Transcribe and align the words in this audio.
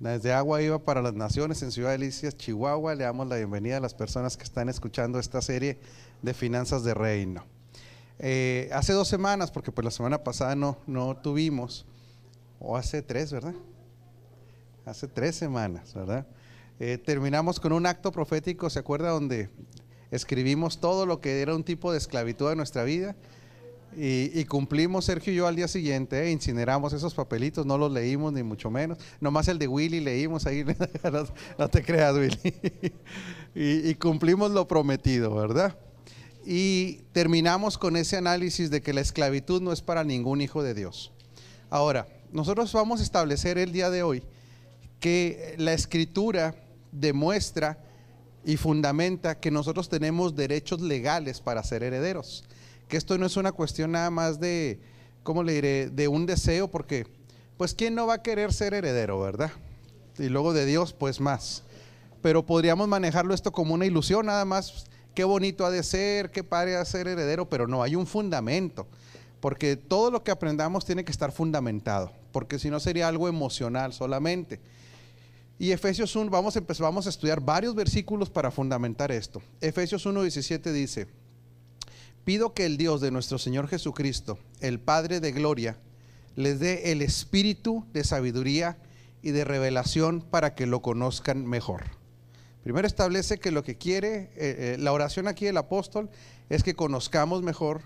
Desde 0.00 0.32
Agua 0.32 0.62
Iba 0.62 0.78
para 0.78 1.02
las 1.02 1.14
Naciones 1.14 1.60
en 1.62 1.72
Ciudad 1.72 1.90
Delicias, 1.90 2.36
Chihuahua, 2.36 2.94
le 2.94 3.02
damos 3.02 3.26
la 3.26 3.34
bienvenida 3.34 3.78
a 3.78 3.80
las 3.80 3.94
personas 3.94 4.36
que 4.36 4.44
están 4.44 4.68
escuchando 4.68 5.18
esta 5.18 5.42
serie 5.42 5.80
de 6.22 6.34
Finanzas 6.34 6.84
de 6.84 6.94
Reino. 6.94 7.44
Eh, 8.20 8.70
hace 8.72 8.92
dos 8.92 9.08
semanas, 9.08 9.50
porque 9.50 9.72
pues 9.72 9.84
la 9.84 9.90
semana 9.90 10.22
pasada 10.22 10.54
no, 10.54 10.78
no 10.86 11.16
tuvimos, 11.16 11.84
o 12.60 12.76
hace 12.76 13.02
tres, 13.02 13.32
¿verdad? 13.32 13.54
Hace 14.84 15.08
tres 15.08 15.34
semanas, 15.34 15.92
¿verdad? 15.94 16.28
Eh, 16.78 16.98
terminamos 16.98 17.58
con 17.58 17.72
un 17.72 17.84
acto 17.84 18.12
profético, 18.12 18.70
¿se 18.70 18.78
acuerda? 18.78 19.10
Donde 19.10 19.50
escribimos 20.12 20.78
todo 20.78 21.06
lo 21.06 21.20
que 21.20 21.42
era 21.42 21.56
un 21.56 21.64
tipo 21.64 21.90
de 21.90 21.98
esclavitud 21.98 22.48
de 22.48 22.54
nuestra 22.54 22.84
vida 22.84 23.16
y, 23.96 24.44
cumplimos 24.44 25.06
Sergio 25.06 25.32
y 25.32 25.36
yo 25.36 25.46
al 25.46 25.56
día 25.56 25.66
siguiente, 25.66 26.22
¿eh? 26.22 26.30
incineramos 26.30 26.92
esos 26.92 27.14
papelitos, 27.14 27.66
no 27.66 27.78
los 27.78 27.90
leímos 27.90 28.32
ni 28.32 28.42
mucho 28.42 28.70
menos, 28.70 28.98
nomás 29.20 29.48
el 29.48 29.58
de 29.58 29.66
Willy 29.66 30.00
leímos 30.00 30.46
ahí, 30.46 30.64
no, 31.58 31.68
te 31.68 31.82
creas 31.82 32.14
Willy, 32.14 32.54
y 33.54 33.94
cumplimos 33.94 34.50
lo 34.50 34.68
prometido, 34.68 35.34
¿verdad? 35.34 35.76
Y 36.44 37.02
terminamos 37.12 37.76
con 37.76 37.96
ese 37.96 38.16
análisis 38.16 38.70
de 38.70 38.82
que 38.82 38.92
la 38.92 39.00
esclavitud 39.00 39.60
no 39.60 39.72
es 39.72 39.82
para 39.82 40.04
ningún 40.04 40.40
hijo 40.40 40.62
de 40.62 40.74
Dios. 40.74 41.12
Ahora, 41.68 42.06
nosotros 42.32 42.72
vamos 42.72 43.00
a 43.00 43.02
establecer 43.02 43.58
el 43.58 43.72
día 43.72 43.90
de 43.90 44.02
hoy 44.02 44.22
que 45.00 45.54
la 45.58 45.72
escritura 45.72 46.54
demuestra 46.92 47.78
y 48.44 48.56
fundamenta 48.56 49.40
que 49.40 49.50
nosotros 49.50 49.88
tenemos 49.88 50.36
derechos 50.36 50.80
legales 50.80 51.40
para 51.40 51.62
ser 51.62 51.82
herederos 51.82 52.44
que 52.88 52.96
esto 52.96 53.16
no 53.18 53.26
es 53.26 53.36
una 53.36 53.52
cuestión 53.52 53.92
nada 53.92 54.10
más 54.10 54.40
de, 54.40 54.80
¿cómo 55.22 55.42
le 55.42 55.52
diré?, 55.52 55.90
de 55.90 56.08
un 56.08 56.26
deseo, 56.26 56.68
porque, 56.68 57.06
pues, 57.56 57.74
¿quién 57.74 57.94
no 57.94 58.06
va 58.06 58.14
a 58.14 58.22
querer 58.22 58.52
ser 58.52 58.74
heredero, 58.74 59.20
verdad? 59.20 59.52
Y 60.18 60.28
luego 60.28 60.52
de 60.52 60.64
Dios, 60.66 60.92
pues 60.92 61.20
más. 61.20 61.62
Pero 62.22 62.44
podríamos 62.44 62.88
manejarlo 62.88 63.34
esto 63.34 63.52
como 63.52 63.74
una 63.74 63.86
ilusión, 63.86 64.26
nada 64.26 64.44
más, 64.44 64.86
qué 65.14 65.24
bonito 65.24 65.64
ha 65.66 65.70
de 65.70 65.82
ser, 65.82 66.30
qué 66.30 66.42
padre 66.42 66.76
ha 66.76 66.80
de 66.80 66.86
ser 66.86 67.06
heredero, 67.06 67.48
pero 67.48 67.68
no, 67.68 67.82
hay 67.82 67.94
un 67.94 68.06
fundamento, 68.06 68.86
porque 69.40 69.76
todo 69.76 70.10
lo 70.10 70.24
que 70.24 70.30
aprendamos 70.30 70.84
tiene 70.84 71.04
que 71.04 71.12
estar 71.12 71.30
fundamentado, 71.30 72.10
porque 72.32 72.58
si 72.58 72.70
no 72.70 72.80
sería 72.80 73.06
algo 73.06 73.28
emocional 73.28 73.92
solamente. 73.92 74.60
Y 75.60 75.72
Efesios 75.72 76.14
1, 76.14 76.30
vamos 76.30 76.54
a 76.54 76.60
empezar, 76.60 76.84
vamos 76.84 77.06
a 77.06 77.10
estudiar 77.10 77.40
varios 77.40 77.74
versículos 77.74 78.30
para 78.30 78.50
fundamentar 78.50 79.10
esto. 79.10 79.42
Efesios 79.60 80.06
1:17 80.06 80.72
dice, 80.72 81.08
Pido 82.28 82.52
que 82.52 82.66
el 82.66 82.76
Dios 82.76 83.00
de 83.00 83.10
nuestro 83.10 83.38
Señor 83.38 83.68
Jesucristo, 83.68 84.38
el 84.60 84.80
Padre 84.80 85.20
de 85.20 85.32
Gloria, 85.32 85.78
les 86.36 86.60
dé 86.60 86.92
el 86.92 87.00
espíritu 87.00 87.86
de 87.94 88.04
sabiduría 88.04 88.76
y 89.22 89.30
de 89.30 89.46
revelación 89.46 90.20
para 90.20 90.54
que 90.54 90.66
lo 90.66 90.82
conozcan 90.82 91.46
mejor. 91.46 91.84
Primero 92.64 92.86
establece 92.86 93.38
que 93.38 93.50
lo 93.50 93.62
que 93.62 93.78
quiere, 93.78 94.24
eh, 94.24 94.28
eh, 94.36 94.76
la 94.78 94.92
oración 94.92 95.26
aquí 95.26 95.46
del 95.46 95.56
apóstol 95.56 96.10
es 96.50 96.62
que 96.62 96.74
conozcamos 96.74 97.42
mejor 97.42 97.80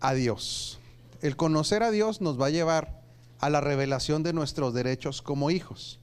a 0.00 0.14
Dios. 0.14 0.80
El 1.20 1.36
conocer 1.36 1.82
a 1.82 1.90
Dios 1.90 2.22
nos 2.22 2.40
va 2.40 2.46
a 2.46 2.50
llevar 2.56 3.02
a 3.38 3.50
la 3.50 3.60
revelación 3.60 4.22
de 4.22 4.32
nuestros 4.32 4.72
derechos 4.72 5.20
como 5.20 5.50
hijos. 5.50 6.00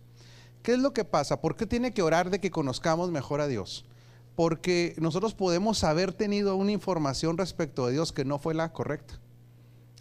¿Qué 0.61 0.73
es 0.73 0.79
lo 0.79 0.93
que 0.93 1.03
pasa? 1.03 1.41
¿Por 1.41 1.55
qué 1.55 1.65
tiene 1.65 1.93
que 1.95 2.03
orar 2.03 2.29
de 2.29 2.39
que 2.39 2.51
conozcamos 2.51 3.09
mejor 3.09 3.41
a 3.41 3.47
Dios? 3.47 3.85
Porque 4.39 4.95
nosotros 4.97 5.33
podemos 5.33 5.83
haber 5.83 6.13
tenido 6.13 6.55
una 6.55 6.71
información 6.71 7.37
respecto 7.37 7.85
de 7.85 7.91
Dios 7.91 8.13
que 8.13 8.23
no 8.23 8.39
fue 8.39 8.53
la 8.53 8.71
correcta. 8.71 9.19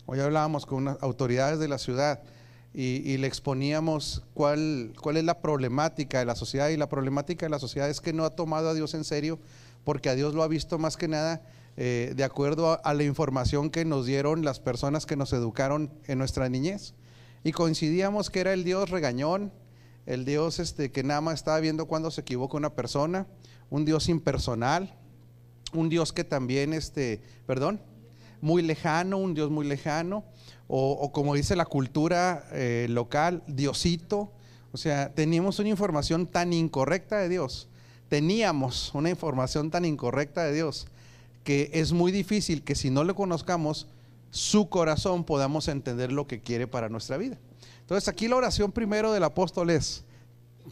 Hoy 0.07 0.21
hablábamos 0.21 0.65
con 0.65 0.79
unas 0.79 0.97
autoridades 1.01 1.59
de 1.59 1.67
la 1.67 1.77
ciudad 1.77 2.23
y, 2.73 3.17
le 3.17 3.27
exponíamos 3.27 4.23
cuál, 4.35 4.93
es 5.17 5.25
la 5.25 5.41
problemática 5.41 6.21
de 6.21 6.25
la 6.25 6.37
sociedad 6.37 6.69
y 6.69 6.77
la 6.77 6.89
problemática 6.89 7.47
de 7.47 7.51
la 7.51 7.59
sociedad 7.59 7.91
es 7.91 8.01
que 8.01 8.13
no 8.13 8.25
ha 8.25 8.31
tomado 8.31 8.69
a 8.69 8.75
Dios 8.75 8.95
en 8.95 9.03
serio 9.03 9.41
porque 9.83 10.09
a 10.09 10.15
Dios 10.15 10.35
lo 10.35 10.45
ha 10.45 10.49
visto 10.49 10.79
más 10.79 10.97
que 10.97 11.09
nada 11.09 11.43
eh, 11.77 12.13
de 12.15 12.23
acuerdo 12.23 12.81
a, 12.85 12.95
la 12.95 13.03
información 13.03 13.71
que 13.71 13.85
nos 13.85 14.07
dieron 14.07 14.45
las 14.45 14.61
personas 14.61 15.05
que 15.05 15.17
nos 15.17 15.33
educaron 15.33 15.91
en 16.07 16.19
nuestra 16.19 16.49
niñez. 16.49 16.95
Y 17.43 17.51
coincidíamos 17.51 18.31
que 18.31 18.39
era 18.39 18.53
el 18.53 18.63
Dios 18.63 18.89
regañón, 18.89 19.51
el 20.09 20.25
Dios 20.25 20.59
este, 20.59 20.91
que 20.91 21.03
nada 21.03 21.21
más 21.21 21.35
estaba 21.35 21.61
viendo 21.61 21.87
cuando 21.87 22.11
se 22.11 22.23
equivoca 22.23 22.57
una 22.57 22.75
persona, 22.75 23.27
un 23.69 23.85
Dios 23.85 24.09
impersonal, 24.09 24.95
un 25.75 25.91
Dios 25.91 26.15
que 26.15 26.25
también, 26.25 26.73
este, 26.73 27.21
perdón, 27.47 27.79
muy 28.41 28.63
lejano, 28.63 29.19
un 29.19 29.35
Dios 29.35 29.51
muy 29.51 29.67
lejano, 29.67 30.25
o, 30.67 31.13
como 31.13 31.35
dice 31.35 31.57
la 31.57 31.67
cultura 31.67 32.47
eh, 32.53 32.87
local, 32.89 33.43
Diosito. 33.47 34.33
O 34.73 34.79
sea, 34.79 35.15
teníamos 35.15 35.59
una 35.59 35.69
información 35.69 36.27
tan 36.27 36.55
incorrecta 36.55 37.19
de 37.19 37.29
Dios, 37.29 37.69
teníamos 38.09 38.95
una 38.95 39.11
información 39.11 39.71
tan 39.71 39.85
incorrecta 39.85 40.45
de 40.45 40.55
Dios, 40.55 40.89
que 41.45 41.71
es 41.75 41.93
muy 41.93 42.13
difícil 42.13 42.63
que 42.63 42.75
si 42.75 42.89
no 42.89 43.05
le 43.05 43.13
conozcamos 43.13 43.89
su 44.31 44.71
corazón 44.71 45.25
podamos 45.25 45.69
entender 45.69 46.13
lo 46.13 46.27
que 46.27 46.41
quiere 46.41 46.67
para 46.67 46.89
nuestra 46.89 47.19
vida. 47.19 47.39
Entonces 47.89 48.07
aquí 48.09 48.29
la 48.29 48.37
oración 48.37 48.71
primero 48.71 49.13
del 49.13 49.25
apóstol 49.25 49.71
es, 49.71 50.05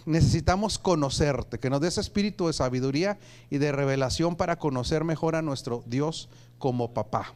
necesitamos 0.05 0.79
conocerte, 0.79 1.59
que 1.59 1.71
nos 1.71 1.81
des 1.81 1.97
espíritu 1.97 2.47
de 2.47 2.53
sabiduría 2.53 3.19
y 3.49 3.57
de 3.57 3.73
revelación 3.73 4.37
para 4.37 4.59
conocer 4.59 5.03
mejor 5.03 5.35
a 5.35 5.41
nuestro 5.41 5.83
Dios 5.87 6.29
como 6.59 6.93
papá. 6.93 7.33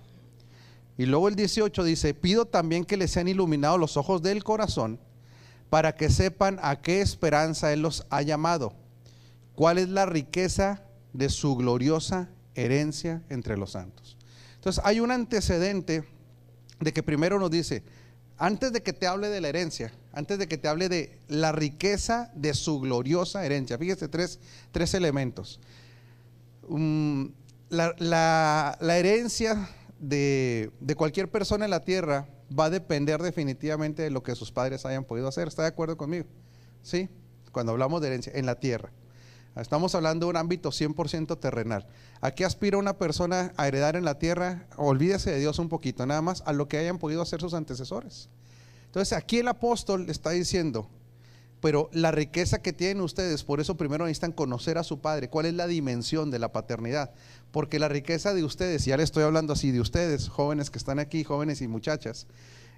Y 0.98 1.06
luego 1.06 1.28
el 1.28 1.34
18 1.34 1.82
dice, 1.82 2.12
pido 2.12 2.44
también 2.44 2.84
que 2.84 2.98
les 2.98 3.10
sean 3.10 3.26
iluminados 3.26 3.80
los 3.80 3.96
ojos 3.96 4.20
del 4.20 4.44
corazón 4.44 5.00
para 5.70 5.94
que 5.94 6.10
sepan 6.10 6.58
a 6.60 6.82
qué 6.82 7.00
esperanza 7.00 7.72
Él 7.72 7.80
los 7.80 8.06
ha 8.10 8.20
llamado, 8.20 8.74
cuál 9.54 9.78
es 9.78 9.88
la 9.88 10.04
riqueza 10.04 10.82
de 11.14 11.30
su 11.30 11.56
gloriosa 11.56 12.28
herencia 12.54 13.22
entre 13.30 13.56
los 13.56 13.70
santos. 13.70 14.18
Entonces 14.56 14.84
hay 14.84 15.00
un 15.00 15.10
antecedente 15.10 16.04
de 16.80 16.92
que 16.92 17.02
primero 17.02 17.38
nos 17.38 17.50
dice, 17.50 17.82
antes 18.40 18.72
de 18.72 18.82
que 18.82 18.94
te 18.94 19.06
hable 19.06 19.28
de 19.28 19.42
la 19.42 19.48
herencia, 19.48 19.92
antes 20.14 20.38
de 20.38 20.48
que 20.48 20.56
te 20.56 20.66
hable 20.66 20.88
de 20.88 21.18
la 21.28 21.52
riqueza 21.52 22.32
de 22.34 22.54
su 22.54 22.80
gloriosa 22.80 23.44
herencia, 23.44 23.76
fíjese 23.76 24.08
tres, 24.08 24.40
tres 24.72 24.94
elementos. 24.94 25.60
Um, 26.66 27.32
la, 27.68 28.78
herencia 28.80 29.68
de, 29.98 30.70
de, 30.80 30.94
cualquier 30.96 31.30
persona 31.30 31.66
en 31.66 31.70
la 31.70 31.84
tierra 31.84 32.28
va 32.58 32.64
a 32.64 32.70
depender 32.70 33.20
definitivamente 33.20 34.02
de 34.02 34.10
lo 34.10 34.22
que 34.22 34.34
sus 34.34 34.50
padres 34.50 34.86
hayan 34.86 35.04
podido 35.04 35.28
hacer. 35.28 35.46
¿Está 35.46 35.62
de 35.62 35.68
acuerdo 35.68 35.98
conmigo? 35.98 36.24
¿Sí? 36.82 37.10
Cuando 37.52 37.72
hablamos 37.72 38.00
de 38.00 38.06
herencia 38.06 38.32
en 38.34 38.46
la 38.46 38.54
tierra. 38.58 38.90
Estamos 39.56 39.94
hablando 39.94 40.26
de 40.26 40.30
un 40.30 40.36
ámbito 40.36 40.70
100% 40.70 41.38
terrenal. 41.38 41.86
Aquí 42.20 42.44
aspira 42.44 42.78
una 42.78 42.96
persona 42.98 43.52
a 43.56 43.66
heredar 43.66 43.96
en 43.96 44.04
la 44.04 44.18
tierra, 44.18 44.66
olvídese 44.76 45.32
de 45.32 45.40
Dios 45.40 45.58
un 45.58 45.68
poquito, 45.68 46.06
nada 46.06 46.22
más 46.22 46.42
a 46.46 46.52
lo 46.52 46.68
que 46.68 46.78
hayan 46.78 46.98
podido 46.98 47.20
hacer 47.20 47.40
sus 47.40 47.54
antecesores. 47.54 48.28
Entonces 48.86 49.16
aquí 49.16 49.38
el 49.38 49.48
apóstol 49.48 50.08
está 50.08 50.30
diciendo, 50.30 50.88
pero 51.60 51.90
la 51.92 52.10
riqueza 52.10 52.62
que 52.62 52.72
tienen 52.72 53.02
ustedes, 53.02 53.44
por 53.44 53.60
eso 53.60 53.76
primero 53.76 54.04
necesitan 54.04 54.32
conocer 54.32 54.78
a 54.78 54.84
su 54.84 55.00
padre, 55.00 55.28
cuál 55.28 55.46
es 55.46 55.54
la 55.54 55.66
dimensión 55.66 56.30
de 56.30 56.38
la 56.38 56.52
paternidad, 56.52 57.12
porque 57.50 57.78
la 57.78 57.88
riqueza 57.88 58.32
de 58.34 58.44
ustedes, 58.44 58.84
ya 58.84 58.96
le 58.96 59.02
estoy 59.02 59.24
hablando 59.24 59.52
así 59.52 59.72
de 59.72 59.80
ustedes, 59.80 60.28
jóvenes 60.28 60.70
que 60.70 60.78
están 60.78 60.98
aquí, 60.98 61.24
jóvenes 61.24 61.60
y 61.60 61.68
muchachas, 61.68 62.26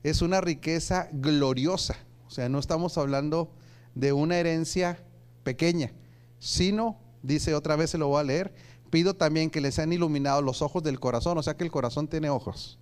es 0.02 0.22
una 0.22 0.40
riqueza 0.40 1.08
gloriosa, 1.12 1.96
o 2.26 2.30
sea, 2.30 2.48
no 2.48 2.58
estamos 2.58 2.98
hablando 2.98 3.52
de 3.94 4.12
una 4.12 4.38
herencia 4.38 4.98
pequeña, 5.44 5.92
sino, 6.42 6.98
dice 7.22 7.54
otra 7.54 7.76
vez, 7.76 7.90
se 7.90 7.98
lo 7.98 8.08
voy 8.08 8.20
a 8.20 8.24
leer, 8.24 8.52
pido 8.90 9.14
también 9.14 9.48
que 9.48 9.60
les 9.60 9.76
sean 9.76 9.92
iluminados 9.92 10.42
los 10.42 10.60
ojos 10.60 10.82
del 10.82 10.98
corazón, 10.98 11.38
o 11.38 11.42
sea 11.42 11.56
que 11.56 11.62
el 11.62 11.70
corazón 11.70 12.08
tiene 12.08 12.30
ojos, 12.30 12.80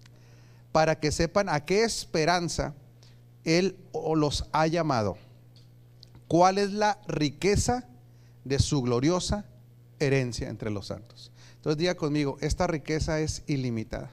para 0.73 0.99
que 0.99 1.13
sepan 1.13 1.51
a 1.51 1.67
qué 1.67 1.85
esperanza 1.85 2.75
Él 3.45 3.77
los 4.15 4.47
ha 4.53 4.67
llamado, 4.67 5.19
cuál 6.27 6.57
es 6.57 6.73
la 6.73 6.99
riqueza 7.07 7.87
de 8.45 8.59
su 8.59 8.81
gloriosa 8.81 9.45
herencia 9.99 10.49
entre 10.49 10.71
los 10.71 10.87
santos. 10.87 11.31
Entonces 11.57 11.77
diga 11.77 11.95
conmigo, 11.97 12.39
esta 12.41 12.67
riqueza 12.67 13.21
es 13.21 13.43
ilimitada. 13.47 14.11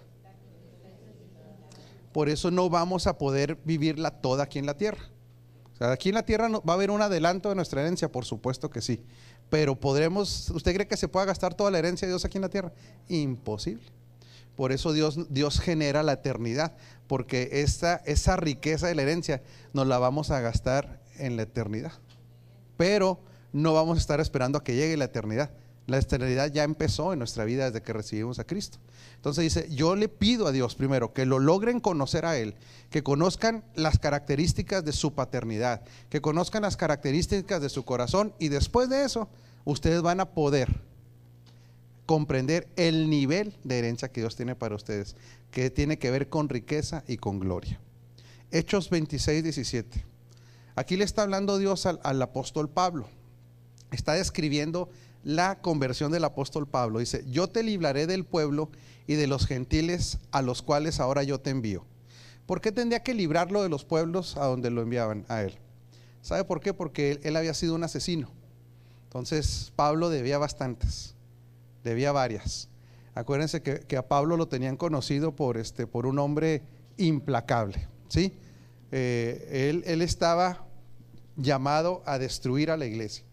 Por 2.11 2.27
eso 2.27 2.51
no 2.51 2.69
vamos 2.69 3.07
a 3.07 3.17
poder 3.17 3.57
vivirla 3.63 4.11
toda 4.11 4.43
aquí 4.43 4.59
en 4.59 4.65
la 4.65 4.75
tierra. 4.75 5.07
Aquí 5.79 6.09
en 6.09 6.15
la 6.15 6.23
tierra 6.23 6.49
va 6.49 6.73
a 6.73 6.75
haber 6.75 6.91
un 6.91 7.01
adelanto 7.01 7.49
de 7.49 7.55
nuestra 7.55 7.81
herencia, 7.81 8.11
por 8.11 8.25
supuesto 8.25 8.69
que 8.69 8.81
sí. 8.81 9.03
Pero 9.49 9.79
podremos, 9.79 10.49
¿usted 10.49 10.73
cree 10.73 10.87
que 10.87 10.97
se 10.97 11.07
pueda 11.07 11.25
gastar 11.25 11.53
toda 11.53 11.71
la 11.71 11.79
herencia 11.79 12.07
de 12.07 12.13
Dios 12.13 12.25
aquí 12.25 12.37
en 12.37 12.41
la 12.41 12.49
tierra? 12.49 12.73
Imposible. 13.07 13.83
Por 14.55 14.71
eso 14.71 14.91
Dios, 14.91 15.31
Dios 15.31 15.59
genera 15.59 16.01
la 16.01 16.13
eternidad, 16.13 16.75
porque 17.05 17.49
esta, 17.51 18.01
esa 18.05 18.35
riqueza 18.35 18.87
de 18.87 18.95
la 18.95 19.03
herencia 19.03 19.43
nos 19.71 19.85
la 19.85 19.99
vamos 19.99 20.31
a 20.31 20.39
gastar 20.39 20.99
en 21.19 21.35
la 21.35 21.43
eternidad. 21.43 21.93
Pero 22.75 23.19
no 23.53 23.73
vamos 23.73 23.97
a 23.97 24.01
estar 24.01 24.19
esperando 24.19 24.57
a 24.57 24.63
que 24.63 24.75
llegue 24.75 24.97
la 24.97 25.05
eternidad. 25.05 25.51
La 25.87 25.97
esterilidad 25.97 26.51
ya 26.51 26.63
empezó 26.63 27.13
en 27.13 27.19
nuestra 27.19 27.45
vida 27.45 27.65
desde 27.65 27.81
que 27.81 27.93
recibimos 27.93 28.39
a 28.39 28.43
Cristo. 28.43 28.77
Entonces 29.15 29.43
dice, 29.43 29.73
yo 29.73 29.95
le 29.95 30.09
pido 30.09 30.45
a 30.45 30.51
Dios 30.51 30.75
primero 30.75 31.13
que 31.13 31.25
lo 31.25 31.39
logren 31.39 31.79
conocer 31.79 32.25
a 32.25 32.37
Él, 32.37 32.55
que 32.89 33.03
conozcan 33.03 33.63
las 33.73 33.97
características 33.97 34.83
de 34.83 34.91
su 34.91 35.13
paternidad, 35.13 35.81
que 36.09 36.21
conozcan 36.21 36.63
las 36.63 36.75
características 36.75 37.61
de 37.61 37.69
su 37.69 37.85
corazón 37.85 38.33
y 38.37 38.49
después 38.49 38.89
de 38.89 39.05
eso 39.05 39.29
ustedes 39.63 40.01
van 40.01 40.19
a 40.19 40.31
poder 40.31 40.81
comprender 42.05 42.67
el 42.75 43.09
nivel 43.09 43.53
de 43.63 43.79
herencia 43.79 44.09
que 44.09 44.21
Dios 44.21 44.35
tiene 44.35 44.55
para 44.55 44.75
ustedes, 44.75 45.15
que 45.51 45.69
tiene 45.69 45.97
que 45.99 46.11
ver 46.11 46.27
con 46.27 46.49
riqueza 46.49 47.05
y 47.07 47.15
con 47.15 47.39
gloria. 47.39 47.79
Hechos 48.51 48.89
26, 48.89 49.43
17. 49.43 50.05
Aquí 50.75 50.97
le 50.97 51.05
está 51.05 51.23
hablando 51.23 51.57
Dios 51.57 51.85
al, 51.85 51.99
al 52.03 52.21
apóstol 52.21 52.69
Pablo. 52.69 53.07
Está 53.91 54.13
describiendo 54.13 54.89
la 55.23 55.59
conversión 55.61 56.11
del 56.11 56.23
apóstol 56.23 56.67
Pablo. 56.67 56.99
Dice, 56.99 57.23
yo 57.29 57.47
te 57.47 57.63
libraré 57.63 58.07
del 58.07 58.25
pueblo 58.25 58.69
y 59.07 59.15
de 59.15 59.27
los 59.27 59.45
gentiles 59.45 60.19
a 60.31 60.41
los 60.41 60.61
cuales 60.61 60.99
ahora 60.99 61.23
yo 61.23 61.39
te 61.39 61.49
envío. 61.49 61.85
¿Por 62.45 62.61
qué 62.61 62.71
tendría 62.71 63.03
que 63.03 63.13
librarlo 63.13 63.61
de 63.61 63.69
los 63.69 63.83
pueblos 63.83 64.37
a 64.37 64.45
donde 64.45 64.69
lo 64.69 64.81
enviaban 64.81 65.25
a 65.27 65.43
él? 65.43 65.57
¿Sabe 66.21 66.43
por 66.43 66.59
qué? 66.59 66.73
Porque 66.73 67.19
él, 67.23 67.35
había 67.35 67.53
sido 67.53 67.75
un 67.75 67.83
asesino. 67.83 68.29
Entonces 69.03 69.71
Pablo 69.75 70.09
debía 70.09 70.37
bastantes, 70.37 71.15
debía 71.83 72.11
varias. 72.11 72.69
Acuérdense 73.15 73.61
que, 73.61 73.97
a 73.97 74.07
Pablo 74.07 74.37
lo 74.37 74.47
tenían 74.47 74.77
conocido 74.77 75.35
por, 75.35 75.57
este, 75.57 75.87
por 75.87 76.05
un 76.05 76.19
hombre 76.19 76.61
implacable. 76.97 77.87
¿sí? 78.07 78.33
Eh, 78.91 79.69
él, 79.69 79.83
él 79.85 80.01
estaba 80.01 80.65
llamado 81.35 82.03
a 82.05 82.17
destruir 82.17 82.71
a 82.71 82.77
la 82.77 82.85
iglesia. 82.85 83.26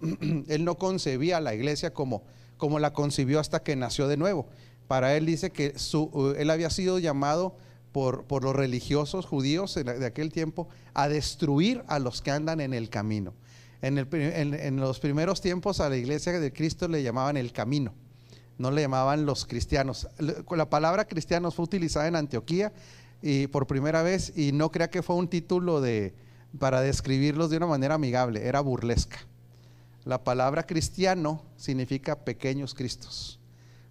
él 0.48 0.64
no 0.64 0.76
concebía 0.76 1.40
la 1.40 1.54
iglesia 1.54 1.92
como, 1.92 2.22
como 2.56 2.78
la 2.78 2.92
concibió 2.92 3.40
hasta 3.40 3.62
que 3.62 3.76
nació 3.76 4.08
de 4.08 4.16
nuevo. 4.16 4.48
Para 4.88 5.16
él 5.16 5.26
dice 5.26 5.50
que 5.50 5.78
su, 5.78 6.34
él 6.36 6.50
había 6.50 6.70
sido 6.70 6.98
llamado 6.98 7.56
por, 7.92 8.24
por 8.24 8.44
los 8.44 8.54
religiosos 8.54 9.26
judíos 9.26 9.74
de 9.74 10.06
aquel 10.06 10.32
tiempo 10.32 10.68
a 10.94 11.08
destruir 11.08 11.82
a 11.86 11.98
los 11.98 12.22
que 12.22 12.30
andan 12.30 12.60
en 12.60 12.74
el 12.74 12.88
camino. 12.88 13.34
En, 13.82 13.96
el, 13.96 14.08
en, 14.12 14.76
los 14.76 15.00
primeros 15.00 15.40
tiempos 15.40 15.80
a 15.80 15.88
la 15.88 15.96
iglesia 15.96 16.38
de 16.38 16.52
Cristo 16.52 16.86
le 16.86 17.02
llamaban 17.02 17.38
el 17.38 17.50
camino, 17.50 17.94
no 18.58 18.70
le 18.70 18.82
llamaban 18.82 19.24
los 19.24 19.46
cristianos. 19.46 20.06
La 20.18 20.68
palabra 20.68 21.06
cristianos 21.06 21.54
fue 21.54 21.64
utilizada 21.64 22.06
en 22.06 22.16
Antioquía 22.16 22.72
y 23.22 23.46
por 23.46 23.66
primera 23.66 24.02
vez 24.02 24.36
y 24.36 24.52
no 24.52 24.70
crea 24.70 24.90
que 24.90 25.02
fue 25.02 25.16
un 25.16 25.28
título 25.28 25.80
de, 25.80 26.12
para 26.58 26.82
describirlos 26.82 27.48
de 27.48 27.56
una 27.56 27.66
manera 27.66 27.94
amigable, 27.94 28.46
era 28.46 28.60
burlesca. 28.60 29.18
La 30.04 30.24
palabra 30.24 30.66
cristiano 30.66 31.42
significa 31.56 32.24
pequeños 32.24 32.74
cristos. 32.74 33.38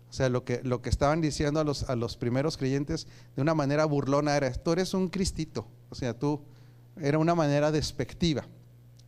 O 0.10 0.14
sea, 0.14 0.30
lo 0.30 0.44
que, 0.44 0.62
lo 0.64 0.82
que 0.82 0.90
estaban 0.90 1.22
diciendo 1.22 1.60
a 1.60 1.64
los, 1.64 1.88
a 1.90 1.96
los 1.96 2.18
primeros 2.18 2.58
creyentes 2.58 3.08
de 3.36 3.42
una 3.42 3.54
manera 3.54 3.86
burlona 3.86 4.36
era, 4.36 4.52
tú 4.52 4.72
eres 4.72 4.94
un 4.96 5.08
cristito. 5.08 5.68
O 5.90 5.96
sea, 5.96 6.18
tú 6.18 6.42
era 7.00 7.20
una 7.20 7.36
manera 7.36 7.72
despectiva, 7.72 8.46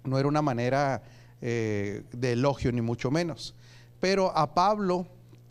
no 0.03 0.19
era 0.19 0.27
una 0.27 0.43
manera 0.43 1.01
eh, 1.41 2.03
de 2.11 2.33
elogio 2.33 2.71
ni 2.71 2.81
mucho 2.81 3.09
menos. 3.09 3.55
Pero 3.99 4.35
a 4.37 4.53
Pablo 4.53 5.07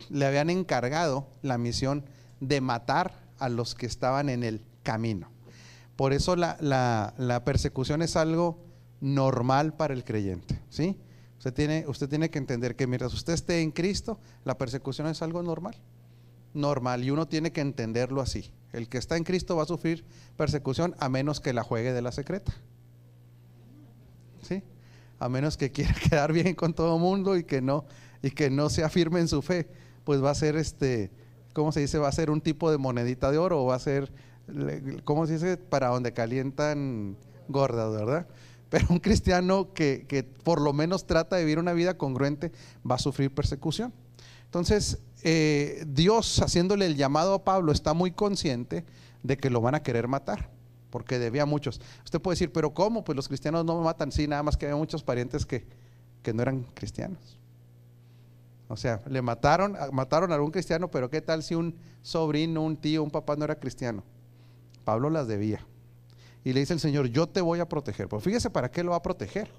le 0.09 0.25
habían 0.25 0.51
encargado 0.51 1.27
la 1.43 1.59
misión 1.59 2.05
de 2.39 2.61
matar 2.61 3.13
a 3.39 3.49
los 3.49 3.75
que 3.75 3.87
estaban 3.87 4.29
en 4.29 4.45
el 4.45 4.63
camino. 4.83 5.31
Por 5.97 6.13
eso 6.13 6.37
la, 6.37 6.57
la, 6.61 7.13
la 7.19 7.45
persecución 7.45 8.03
es 8.03 8.17
algo 8.17 8.59
normal 9.01 9.75
para 9.75 9.95
el 9.95 10.05
creyente, 10.05 10.61
¿sí? 10.71 10.97
Usted 11.41 11.55
tiene, 11.55 11.85
usted 11.89 12.07
tiene 12.07 12.29
que 12.29 12.39
entender 12.39 12.77
que 12.77 12.87
mientras 12.87 13.15
usted 13.15 13.33
esté 13.33 13.63
en 13.63 13.71
Cristo, 13.71 14.19
la 14.45 14.59
persecución 14.59 15.07
es 15.07 15.23
algo 15.23 15.43
normal. 15.43 15.75
Normal. 16.53 17.03
Y 17.03 17.11
uno 17.11 17.29
tiene 17.29 17.51
que 17.51 17.63
entenderlo 17.63 18.21
así. 18.21 18.53
El 18.75 18.91
que 18.91 18.99
está 18.99 19.17
en 19.17 19.25
Cristo 19.25 19.57
va 19.57 19.63
a 19.63 19.67
sufrir 19.67 20.05
persecución 20.37 20.95
a 20.99 21.09
menos 21.09 21.41
que 21.41 21.55
la 21.55 21.63
juegue 21.63 21.95
de 21.95 22.03
la 22.03 22.13
secreta. 22.13 22.53
¿Sí? 24.43 24.63
A 25.19 25.31
menos 25.31 25.57
que 25.57 25.73
quiera 25.73 25.95
quedar 26.11 26.35
bien 26.35 26.55
con 26.55 26.75
todo 26.75 26.97
el 26.97 27.01
mundo 27.01 27.35
y 27.39 27.45
que 27.45 27.63
no, 27.63 27.87
y 28.21 28.33
que 28.33 28.51
no 28.51 28.69
se 28.69 28.85
afirme 28.85 29.21
en 29.21 29.29
su 29.29 29.41
fe. 29.41 29.67
Pues 30.05 30.23
va 30.23 30.33
a 30.33 30.35
ser 30.35 30.57
este, 30.57 31.11
¿cómo 31.55 31.73
se 31.73 31.81
dice? 31.81 31.97
Va 31.97 32.09
a 32.09 32.13
ser 32.13 32.29
un 32.29 32.43
tipo 32.43 32.71
de 32.71 32.77
monedita 32.77 33.31
de 33.31 33.39
oro 33.39 33.63
o 33.63 33.65
va 33.65 33.77
a 33.77 33.79
ser, 33.79 34.13
¿cómo 35.05 35.27
se 35.27 35.33
dice? 35.33 35.57
Para 35.57 35.89
donde 35.89 36.13
calientan 36.13 37.17
gordas, 37.49 37.91
¿verdad? 37.93 38.27
Pero 38.71 38.87
un 38.91 39.01
cristiano 39.01 39.75
que, 39.75 40.27
por 40.45 40.61
lo 40.61 40.73
menos 40.73 41.07
trata 41.07 41.37
de 41.37 41.45
vivir 41.45 41.59
una 41.59 41.73
vida 41.73 41.99
congruente 41.99 42.53
va 42.89 42.95
a 42.95 42.99
sufrir 42.99 43.35
persecución. 43.35 43.93
Entonces, 44.45 44.99
eh, 45.23 45.85
Dios 45.87 46.41
haciéndole 46.41 46.87
el 46.87 46.97
llamado 46.97 47.35
a 47.35 47.45
Pablo 47.45 47.73
está 47.73 47.95
muy 47.95 48.13
consciente 48.13 48.85
de 49.23 49.37
que 49.37 49.51
lo 49.51 49.61
van 49.61 49.75
a 49.75 49.83
querer 49.83 50.09
matar, 50.09 50.51
porque 50.91 51.19
debía 51.19 51.43
a 51.43 51.47
muchos. 51.47 51.81
Usted 52.05 52.21
puede 52.21 52.35
decir, 52.35 52.53
pero 52.53 52.73
¿cómo? 52.73 53.05
Pues 53.05 53.17
los 53.17 53.29
cristianos 53.29 53.65
no 53.65 53.77
me 53.77 53.85
matan, 53.85 54.13
sí, 54.13 54.27
nada 54.27 54.43
más 54.43 54.57
que 54.57 54.67
había 54.67 54.77
muchos 54.77 55.03
parientes 55.03 55.45
que, 55.45 55.67
que 56.23 56.33
no 56.33 56.43
eran 56.43 56.63
cristianos. 56.75 57.39
O 58.69 58.77
sea, 58.77 59.01
le 59.09 59.21
mataron, 59.21 59.77
mataron 59.93 60.31
a 60.31 60.37
algún 60.37 60.53
cristiano, 60.53 60.89
pero 60.93 61.11
¿qué 61.11 61.21
tal 61.21 61.43
si 61.43 61.57
un 61.57 61.75
sobrino, 62.03 62.63
un 62.63 62.77
tío, 62.77 63.03
un 63.03 63.11
papá 63.11 63.35
no 63.35 63.45
era 63.45 63.57
cristiano? 63.57 64.05
Pablo 64.85 65.11
las 65.11 65.27
debía. 65.27 65.67
Y 66.45 66.53
le 66.53 66.61
dice 66.61 66.73
el 66.73 66.81
Señor, 66.81 67.07
yo 67.09 67.29
te 67.29 67.41
voy 67.41 67.61
a 67.61 67.69
proteger. 67.69 68.09
Pero 68.09 68.21
fíjese 68.21 68.51
para 68.51 68.71
qué 68.71 68.83
lo 68.83 68.93
va 68.93 68.99
a 68.99 69.03
proteger. 69.03 69.51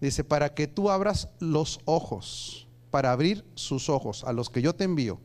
Dice, 0.00 0.24
para 0.24 0.54
que 0.54 0.66
tú 0.66 0.90
abras 0.90 1.28
los 1.40 1.80
ojos, 1.84 2.68
para 2.90 3.12
abrir 3.12 3.44
sus 3.54 3.88
ojos 3.88 4.24
a 4.24 4.32
los 4.32 4.48
que 4.48 4.62
yo 4.62 4.74
te 4.74 4.84
envío, 4.84 5.18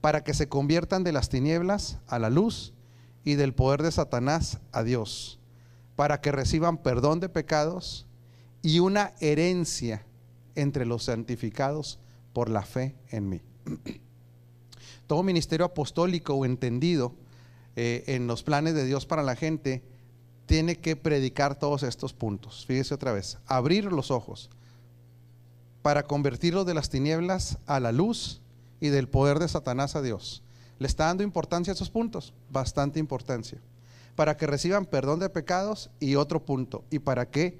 para 0.00 0.24
que 0.24 0.34
se 0.34 0.48
conviertan 0.48 1.04
de 1.04 1.12
las 1.12 1.28
tinieblas 1.28 1.98
a 2.08 2.18
la 2.18 2.30
luz 2.30 2.72
y 3.24 3.34
del 3.34 3.54
poder 3.54 3.82
de 3.82 3.92
Satanás 3.92 4.58
a 4.72 4.82
Dios, 4.82 5.38
para 5.94 6.20
que 6.20 6.32
reciban 6.32 6.78
perdón 6.78 7.20
de 7.20 7.28
pecados 7.28 8.06
y 8.62 8.80
una 8.80 9.14
herencia 9.20 10.04
entre 10.56 10.86
los 10.86 11.04
santificados 11.04 12.00
por 12.32 12.50
la 12.50 12.62
fe 12.62 12.96
en 13.10 13.28
mí. 13.28 13.40
Todo 15.06 15.22
ministerio 15.22 15.66
apostólico 15.66 16.34
o 16.34 16.44
entendido 16.44 17.14
eh, 17.76 18.02
en 18.08 18.26
los 18.26 18.42
planes 18.42 18.74
de 18.74 18.84
Dios 18.84 19.06
para 19.06 19.22
la 19.22 19.36
gente 19.36 19.82
tiene 20.46 20.76
que 20.76 20.96
predicar 20.96 21.58
todos 21.58 21.82
estos 21.82 22.12
puntos. 22.12 22.64
Fíjese 22.66 22.94
otra 22.94 23.12
vez, 23.12 23.38
abrir 23.46 23.84
los 23.84 24.10
ojos 24.10 24.48
para 25.82 26.04
convertirlo 26.04 26.64
de 26.64 26.74
las 26.74 26.88
tinieblas 26.88 27.58
a 27.66 27.78
la 27.80 27.92
luz 27.92 28.40
y 28.80 28.88
del 28.88 29.08
poder 29.08 29.38
de 29.38 29.48
Satanás 29.48 29.96
a 29.96 30.02
Dios. 30.02 30.42
¿Le 30.78 30.86
está 30.86 31.06
dando 31.06 31.22
importancia 31.22 31.72
a 31.72 31.74
esos 31.74 31.90
puntos? 31.90 32.32
Bastante 32.50 32.98
importancia. 33.00 33.58
Para 34.14 34.36
que 34.36 34.46
reciban 34.46 34.86
perdón 34.86 35.20
de 35.20 35.28
pecados 35.28 35.90
y 36.00 36.14
otro 36.14 36.44
punto. 36.44 36.84
¿Y 36.90 36.98
para 36.98 37.28
qué? 37.30 37.58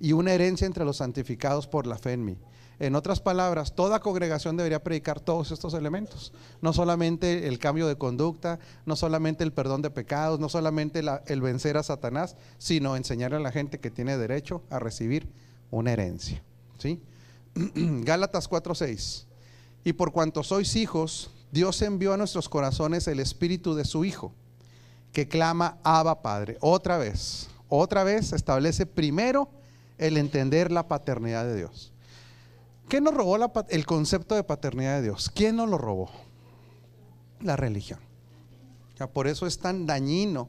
Y 0.00 0.12
una 0.12 0.32
herencia 0.32 0.66
entre 0.66 0.84
los 0.84 0.98
santificados 0.98 1.66
por 1.66 1.86
la 1.86 1.98
fe 1.98 2.12
en 2.12 2.24
mí. 2.24 2.38
En 2.80 2.96
otras 2.96 3.20
palabras, 3.20 3.74
toda 3.74 4.00
congregación 4.00 4.56
debería 4.56 4.82
predicar 4.82 5.20
todos 5.20 5.52
estos 5.52 5.74
elementos. 5.74 6.32
No 6.60 6.72
solamente 6.72 7.46
el 7.46 7.58
cambio 7.58 7.86
de 7.86 7.96
conducta, 7.96 8.58
no 8.84 8.96
solamente 8.96 9.44
el 9.44 9.52
perdón 9.52 9.82
de 9.82 9.90
pecados, 9.90 10.40
no 10.40 10.48
solamente 10.48 11.02
el 11.26 11.40
vencer 11.40 11.76
a 11.76 11.82
Satanás, 11.82 12.36
sino 12.58 12.96
enseñarle 12.96 13.36
a 13.36 13.40
la 13.40 13.52
gente 13.52 13.78
que 13.78 13.90
tiene 13.90 14.18
derecho 14.18 14.62
a 14.70 14.78
recibir 14.78 15.28
una 15.70 15.92
herencia. 15.92 16.42
¿sí? 16.78 17.00
Gálatas 17.54 18.50
4:6. 18.50 19.26
Y 19.84 19.92
por 19.92 20.12
cuanto 20.12 20.42
sois 20.42 20.76
hijos, 20.76 21.30
Dios 21.52 21.80
envió 21.82 22.12
a 22.12 22.16
nuestros 22.16 22.48
corazones 22.48 23.06
el 23.06 23.20
espíritu 23.20 23.74
de 23.74 23.84
su 23.84 24.04
Hijo, 24.04 24.32
que 25.12 25.28
clama 25.28 25.78
Abba 25.84 26.22
Padre. 26.22 26.56
Otra 26.60 26.98
vez, 26.98 27.48
otra 27.68 28.02
vez 28.02 28.32
establece 28.32 28.86
primero 28.86 29.48
el 29.98 30.16
entender 30.16 30.72
la 30.72 30.88
paternidad 30.88 31.44
de 31.44 31.56
Dios. 31.56 31.93
¿Qué 32.88 33.00
nos 33.00 33.14
robó 33.14 33.38
el 33.68 33.86
concepto 33.86 34.34
de 34.34 34.44
paternidad 34.44 34.96
de 34.96 35.02
Dios? 35.02 35.30
¿Quién 35.34 35.56
nos 35.56 35.68
lo 35.68 35.78
robó? 35.78 36.10
La 37.40 37.56
religión. 37.56 38.00
por 39.12 39.26
eso 39.26 39.46
es 39.46 39.58
tan 39.58 39.86
dañino, 39.86 40.48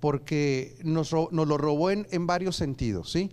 porque 0.00 0.76
nos, 0.82 1.12
lo 1.12 1.58
robó 1.58 1.90
en, 1.90 2.06
en, 2.10 2.26
varios 2.26 2.56
sentidos. 2.56 3.10
¿sí? 3.12 3.30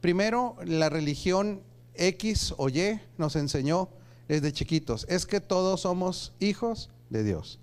Primero, 0.00 0.56
la 0.64 0.88
religión 0.88 1.62
X 1.94 2.54
o 2.56 2.68
Y 2.68 3.00
nos 3.18 3.36
enseñó 3.36 3.88
desde 4.28 4.52
chiquitos, 4.52 5.06
es 5.08 5.26
que 5.26 5.40
todos 5.40 5.82
somos 5.82 6.32
hijos 6.38 6.90
de 7.08 7.24
Dios. 7.24 7.58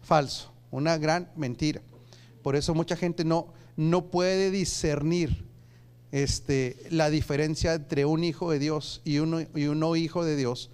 Falso, 0.00 0.52
una 0.70 0.96
gran 0.96 1.30
mentira. 1.36 1.82
Por 2.42 2.56
eso 2.56 2.74
mucha 2.74 2.96
gente 2.96 3.24
no, 3.24 3.48
no 3.76 4.06
puede 4.06 4.50
discernir 4.50 5.45
este, 6.12 6.76
la 6.90 7.10
diferencia 7.10 7.74
entre 7.74 8.04
un 8.04 8.24
hijo 8.24 8.50
de 8.50 8.58
Dios 8.58 9.00
y, 9.04 9.18
uno, 9.18 9.40
y 9.54 9.66
un 9.66 9.80
no 9.80 9.96
hijo 9.96 10.24
de 10.24 10.36
Dios, 10.36 10.70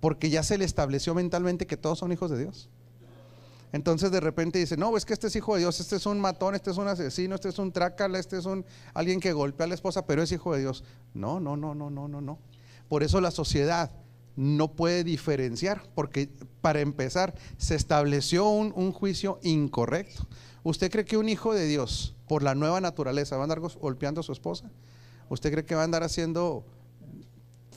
porque 0.00 0.30
ya 0.30 0.42
se 0.42 0.58
le 0.58 0.64
estableció 0.64 1.14
mentalmente 1.14 1.66
que 1.66 1.76
todos 1.76 1.98
son 1.98 2.12
hijos 2.12 2.30
de 2.30 2.38
Dios. 2.38 2.68
Entonces 3.72 4.10
de 4.10 4.20
repente 4.20 4.58
dice, 4.58 4.76
no, 4.76 4.96
es 4.96 5.04
que 5.04 5.12
este 5.12 5.26
es 5.26 5.36
hijo 5.36 5.54
de 5.54 5.60
Dios, 5.60 5.80
este 5.80 5.96
es 5.96 6.06
un 6.06 6.18
matón, 6.18 6.54
este 6.54 6.70
es 6.70 6.78
un 6.78 6.88
asesino, 6.88 7.34
este 7.34 7.50
es 7.50 7.58
un 7.58 7.72
trácala, 7.72 8.18
este 8.18 8.38
es 8.38 8.46
un 8.46 8.64
alguien 8.94 9.20
que 9.20 9.32
golpea 9.32 9.64
a 9.64 9.68
la 9.68 9.74
esposa, 9.74 10.06
pero 10.06 10.22
es 10.22 10.32
hijo 10.32 10.54
de 10.54 10.60
Dios. 10.60 10.82
No, 11.12 11.40
no, 11.40 11.56
no, 11.56 11.74
no, 11.74 11.90
no, 11.90 12.08
no, 12.08 12.20
no. 12.22 12.38
Por 12.88 13.02
eso 13.02 13.20
la 13.20 13.30
sociedad 13.30 13.90
no 14.34 14.72
puede 14.72 15.04
diferenciar, 15.04 15.82
porque 15.94 16.30
para 16.62 16.80
empezar 16.80 17.34
se 17.58 17.74
estableció 17.74 18.48
un, 18.48 18.72
un, 18.76 18.92
juicio 18.92 19.40
incorrecto. 19.42 20.26
¿Usted 20.62 20.90
cree 20.90 21.04
que 21.04 21.18
un 21.18 21.28
hijo 21.28 21.52
de 21.52 21.66
Dios, 21.66 22.15
por 22.28 22.42
la 22.42 22.54
nueva 22.54 22.80
naturaleza, 22.80 23.36
va 23.36 23.42
a 23.42 23.44
andar 23.44 23.60
golpeando 23.60 24.20
a 24.20 24.24
su 24.24 24.32
esposa? 24.32 24.70
¿Usted 25.28 25.52
cree 25.52 25.64
que 25.64 25.74
va 25.74 25.82
a 25.82 25.84
andar 25.84 26.02
haciendo 26.02 26.64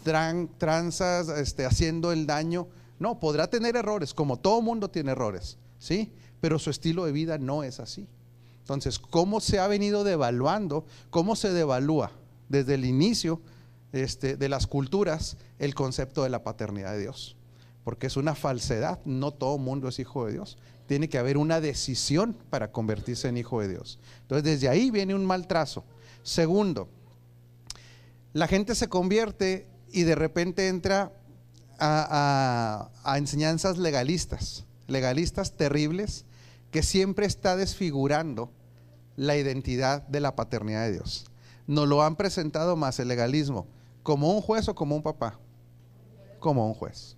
tran, 0.03 0.50
tranzas, 0.58 1.29
este, 1.29 1.65
haciendo 1.65 2.12
el 2.12 2.25
daño? 2.25 2.68
No, 3.00 3.20
podrá 3.20 3.50
tener 3.50 3.75
errores, 3.75 4.13
como 4.13 4.38
todo 4.38 4.62
mundo 4.62 4.89
tiene 4.89 5.12
errores, 5.12 5.58
¿sí? 5.79 6.12
Pero 6.41 6.60
su 6.60 6.70
estilo 6.70 7.06
de 7.06 7.12
vida 7.12 7.38
no 7.38 7.63
es 7.63 7.79
así. 7.79 8.08
Entonces, 8.60 9.00
¿cómo 9.00 9.39
se 9.39 9.60
ha 9.60 9.68
venido 9.68 10.03
devaluando? 10.03 10.86
¿Cómo 11.10 11.36
se 11.36 11.51
devalúa 11.51 12.12
desde 12.50 12.75
el 12.75 12.86
inicio 12.86 13.41
este, 13.94 14.38
de 14.38 14.50
las 14.50 14.68
culturas 14.68 15.38
el 15.58 15.74
concepto 15.74 16.24
de 16.24 16.29
la 16.29 16.44
paternidad 16.44 16.91
de 16.91 17.00
Dios? 17.00 17.36
Porque 17.89 18.05
es 18.05 18.17
una 18.17 18.36
falsedad, 18.36 19.00
no 19.03 19.31
todo 19.31 19.58
mundo 19.58 19.88
es 19.88 19.98
hijo 19.98 20.27
de 20.27 20.34
Dios. 20.34 20.60
Tiene 20.86 21.10
que 21.10 21.17
haber 21.17 21.39
una 21.39 21.60
decisión 21.60 22.38
para 22.51 22.72
convertirse 22.72 23.27
en 23.27 23.38
hijo 23.38 23.62
de 23.62 23.69
Dios. 23.69 23.98
Entonces, 24.22 24.43
desde 24.43 24.69
ahí 24.69 24.91
viene 24.91 25.15
un 25.15 25.25
mal 25.25 25.48
trazo. 25.48 25.84
Segundo, 26.22 26.88
la 28.31 28.46
gente 28.46 28.75
se 28.75 28.89
convierte 28.89 29.67
y 29.91 30.03
de 30.03 30.13
repente 30.13 30.67
entra 30.67 31.12
a, 31.79 32.91
enseñanzas 33.17 33.79
legalistas, 33.79 34.65
legalistas 34.86 35.58
terribles, 35.58 36.25
que 36.69 36.84
siempre 36.84 37.25
está 37.25 37.55
desfigurando 37.55 38.51
la 39.15 39.36
identidad 39.36 40.03
de 40.10 40.19
la 40.19 40.36
paternidad 40.36 40.84
de 40.84 40.91
Dios. 40.91 41.25
Nos 41.65 41.88
lo 41.88 42.03
han 42.03 42.17
presentado 42.17 42.75
más 42.75 43.00
el 43.00 43.08
legalismo 43.08 43.65
como 44.03 44.31
un 44.31 44.41
juez 44.41 44.67
o 44.69 44.75
como 44.75 44.96
un 44.96 45.01
papá. 45.01 45.39
Como 46.39 46.67
un 46.67 46.75
juez. 46.75 47.15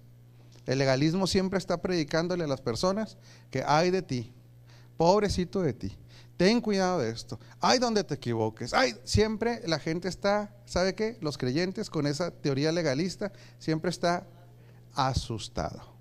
El 0.65 0.80
legalismo 0.80 1.27
siempre 1.27 1.58
está 1.58 1.82
predicándole 1.82 2.44
a 2.44 2.48
las 2.48 2.62
personas 2.62 3.18
que 3.50 3.63
hay 3.65 3.89
de 3.89 4.01
ti, 4.01 4.34
pobrecito 4.98 5.62
de 5.62 5.74
ti, 5.74 5.98
ten 6.38 6.62
cuidado 6.62 7.00
de 7.00 7.10
esto, 7.10 7.39
hay 7.60 7.80
donde 7.80 8.03
te 8.03 8.15
equivoques, 8.15 8.74
hay, 8.74 8.96
siempre 9.03 9.62
la 9.65 9.80
gente 9.80 10.08
está, 10.08 10.56
¿sabe 10.65 10.96
qué? 10.96 11.18
Los 11.22 11.38
creyentes 11.38 11.89
con 11.89 12.08
esa 12.08 12.32
teoría 12.32 12.72
legalista 12.72 13.32
siempre 13.60 13.89
está 13.89 14.27
asustado. 14.94 15.91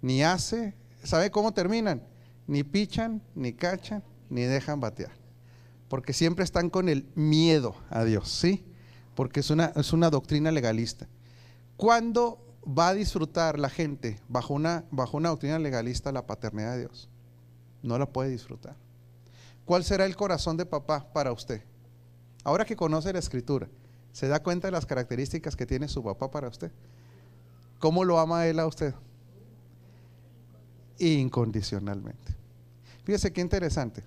Ni 0.00 0.22
hace, 0.22 0.74
¿sabe 1.02 1.30
cómo 1.30 1.52
terminan? 1.52 2.02
Ni 2.46 2.62
pichan, 2.62 3.22
ni 3.34 3.52
cachan, 3.52 4.02
ni 4.30 4.42
dejan 4.42 4.80
batear. 4.80 5.12
Porque 5.88 6.12
siempre 6.12 6.44
están 6.44 6.70
con 6.70 6.88
el 6.88 7.06
miedo 7.14 7.74
a 7.90 8.04
Dios, 8.04 8.30
¿sí? 8.30 8.64
Porque 9.14 9.40
es 9.40 9.50
una, 9.50 9.72
es 9.74 9.92
una 9.92 10.10
doctrina 10.10 10.50
legalista. 10.52 11.08
¿Cuándo 11.76 12.47
va 12.68 12.88
a 12.88 12.94
disfrutar 12.94 13.58
la 13.58 13.70
gente 13.70 14.20
bajo 14.28 14.54
una, 14.54 14.84
bajo 14.90 15.16
una 15.16 15.30
doctrina 15.30 15.58
legalista 15.58 16.12
la 16.12 16.26
paternidad 16.26 16.72
de 16.72 16.80
Dios? 16.80 17.08
No 17.82 17.98
la 17.98 18.06
puede 18.06 18.30
disfrutar. 18.30 18.76
¿Cuál 19.64 19.84
será 19.84 20.04
el 20.04 20.16
corazón 20.16 20.56
de 20.56 20.66
papá 20.66 21.12
para 21.12 21.32
usted? 21.32 21.62
Ahora 22.44 22.64
que 22.64 22.76
conoce 22.76 23.12
la 23.12 23.18
escritura, 23.18 23.68
¿se 24.12 24.28
da 24.28 24.42
cuenta 24.42 24.68
de 24.68 24.72
las 24.72 24.86
características 24.86 25.56
que 25.56 25.66
tiene 25.66 25.88
su 25.88 26.02
papá 26.02 26.30
para 26.30 26.48
usted? 26.48 26.70
¿Cómo 27.78 28.04
lo 28.04 28.18
ama 28.18 28.46
él 28.46 28.58
a 28.58 28.66
usted? 28.66 28.94
Incondicionalmente. 30.98 32.34
Fíjese 33.04 33.32
qué 33.32 33.40
interesante. 33.40 34.02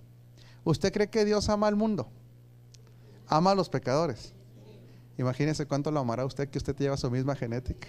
¿Usted 0.63 0.91
cree 0.91 1.09
que 1.09 1.25
Dios 1.25 1.49
ama 1.49 1.67
al 1.67 1.75
mundo? 1.75 2.09
Ama 3.27 3.51
a 3.51 3.55
los 3.55 3.69
pecadores. 3.69 4.33
Imagínese 5.17 5.65
cuánto 5.65 5.91
lo 5.91 5.99
amará 5.99 6.25
usted 6.25 6.49
que 6.49 6.57
usted 6.57 6.75
lleva 6.75 6.97
su 6.97 7.09
misma 7.09 7.35
genética. 7.35 7.87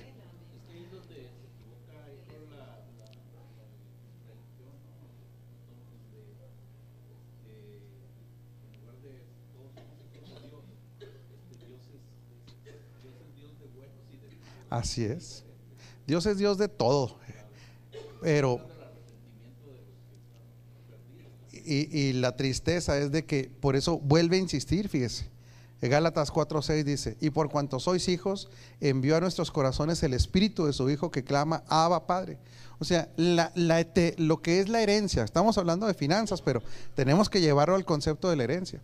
Así 14.82 15.04
es. 15.04 15.44
Dios 16.08 16.26
es 16.26 16.38
Dios 16.38 16.58
de 16.58 16.66
todo. 16.66 17.16
Pero 18.20 18.60
y, 21.64 22.14
la 22.14 22.36
tristeza 22.36 22.98
es 22.98 23.12
de 23.12 23.24
que 23.24 23.48
por 23.60 23.76
eso 23.76 24.00
vuelve 24.00 24.36
a 24.36 24.40
insistir, 24.40 24.88
fíjese. 24.88 25.30
Gálatas 25.80 26.32
4:6 26.32 26.82
dice, 26.84 27.16
y 27.20 27.30
por 27.30 27.48
cuanto 27.48 27.78
sois 27.78 28.08
hijos, 28.08 28.50
envió 28.80 29.16
a 29.16 29.20
nuestros 29.20 29.52
corazones 29.52 30.02
el 30.02 30.14
espíritu 30.14 30.66
de 30.66 30.72
su 30.72 30.90
Hijo 30.90 31.12
que 31.12 31.22
clama, 31.22 31.62
Abba 31.68 32.06
Padre. 32.06 32.38
O 32.80 32.84
sea, 32.84 33.08
lo 33.16 34.42
que 34.42 34.60
es 34.60 34.68
la 34.68 34.80
herencia, 34.80 35.22
estamos 35.22 35.58
hablando 35.58 35.86
de 35.86 35.94
finanzas, 35.94 36.42
pero 36.42 36.60
tenemos 36.96 37.30
que 37.30 37.40
llevarlo 37.40 37.76
al 37.76 37.84
concepto 37.84 38.30
de 38.30 38.36
la 38.36 38.44
herencia. 38.44 38.80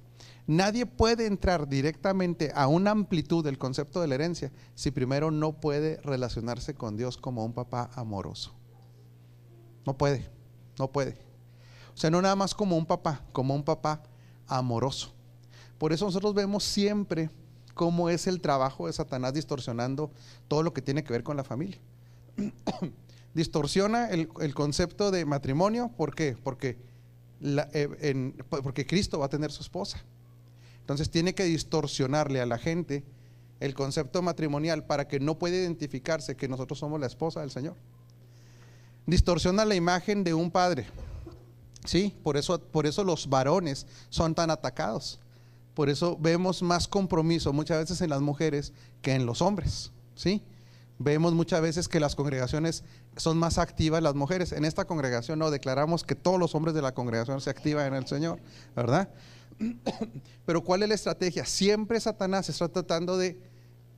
Nadie 0.48 0.86
puede 0.86 1.26
entrar 1.26 1.68
directamente 1.68 2.52
a 2.54 2.68
una 2.68 2.90
amplitud 2.90 3.44
del 3.44 3.58
concepto 3.58 4.00
de 4.00 4.06
la 4.06 4.14
herencia 4.14 4.50
si 4.74 4.90
primero 4.90 5.30
no 5.30 5.52
puede 5.52 6.00
relacionarse 6.00 6.74
con 6.74 6.96
Dios 6.96 7.18
como 7.18 7.44
un 7.44 7.52
papá 7.52 7.90
amoroso. 7.94 8.54
No 9.84 9.98
puede, 9.98 10.26
no 10.78 10.90
puede. 10.90 11.18
O 11.92 11.98
sea, 11.98 12.08
no 12.08 12.22
nada 12.22 12.34
más 12.34 12.54
como 12.54 12.78
un 12.78 12.86
papá, 12.86 13.20
como 13.32 13.54
un 13.54 13.62
papá 13.62 14.02
amoroso. 14.46 15.12
Por 15.76 15.92
eso 15.92 16.06
nosotros 16.06 16.32
vemos 16.32 16.64
siempre 16.64 17.28
cómo 17.74 18.08
es 18.08 18.26
el 18.26 18.40
trabajo 18.40 18.86
de 18.86 18.94
Satanás 18.94 19.34
distorsionando 19.34 20.10
todo 20.48 20.62
lo 20.62 20.72
que 20.72 20.80
tiene 20.80 21.04
que 21.04 21.12
ver 21.12 21.24
con 21.24 21.36
la 21.36 21.44
familia. 21.44 21.78
Distorsiona 23.34 24.08
el, 24.08 24.54
concepto 24.54 25.10
de 25.10 25.26
matrimonio, 25.26 25.90
¿por 25.94 26.14
qué? 26.14 26.38
Porque, 26.42 26.78
eh, 27.42 28.32
porque 28.48 28.86
Cristo 28.86 29.18
va 29.18 29.26
a 29.26 29.28
tener 29.28 29.52
su 29.52 29.60
esposa. 29.60 30.02
Entonces 30.88 31.10
tiene 31.10 31.34
que 31.34 31.44
distorsionarle 31.44 32.40
a 32.40 32.46
la 32.46 32.56
gente 32.56 33.04
el 33.60 33.74
concepto 33.74 34.22
matrimonial 34.22 34.86
para 34.86 35.06
que 35.06 35.20
no 35.20 35.38
pueda 35.38 35.54
identificarse 35.54 36.34
que 36.34 36.48
nosotros 36.48 36.78
somos 36.78 36.98
la 36.98 37.06
esposa 37.06 37.42
del 37.42 37.50
Señor. 37.50 37.74
Distorsiona 39.04 39.66
la 39.66 39.74
imagen 39.74 40.24
de 40.24 40.32
un 40.32 40.50
padre. 40.50 40.86
Sí, 41.84 42.16
por 42.22 42.38
eso, 42.38 42.58
por 42.58 42.86
eso 42.86 43.04
los 43.04 43.28
varones 43.28 43.86
son 44.08 44.34
tan 44.34 44.50
atacados. 44.50 45.20
Por 45.74 45.90
eso 45.90 46.16
vemos 46.18 46.62
más 46.62 46.88
compromiso 46.88 47.52
muchas 47.52 47.80
veces 47.80 48.00
en 48.00 48.08
las 48.08 48.22
mujeres 48.22 48.72
que 49.02 49.12
en 49.12 49.26
los 49.26 49.42
hombres. 49.42 49.92
¿sí? 50.14 50.42
Vemos 50.98 51.34
muchas 51.34 51.60
veces 51.60 51.86
que 51.86 52.00
las 52.00 52.16
congregaciones 52.16 52.82
son 53.18 53.36
más 53.36 53.58
activas 53.58 54.02
las 54.02 54.14
mujeres. 54.14 54.52
En 54.52 54.64
esta 54.64 54.86
congregación 54.86 55.38
no 55.38 55.50
declaramos 55.50 56.02
que 56.02 56.14
todos 56.14 56.40
los 56.40 56.54
hombres 56.54 56.74
de 56.74 56.80
la 56.80 56.94
congregación 56.94 57.42
se 57.42 57.50
activan 57.50 57.88
en 57.88 57.94
el 57.94 58.06
Señor, 58.06 58.40
¿verdad? 58.74 59.10
Pero 60.46 60.62
¿cuál 60.62 60.82
es 60.82 60.88
la 60.88 60.94
estrategia? 60.94 61.44
Siempre 61.44 62.00
Satanás 62.00 62.48
está 62.48 62.68
tratando 62.68 63.16
de, 63.18 63.38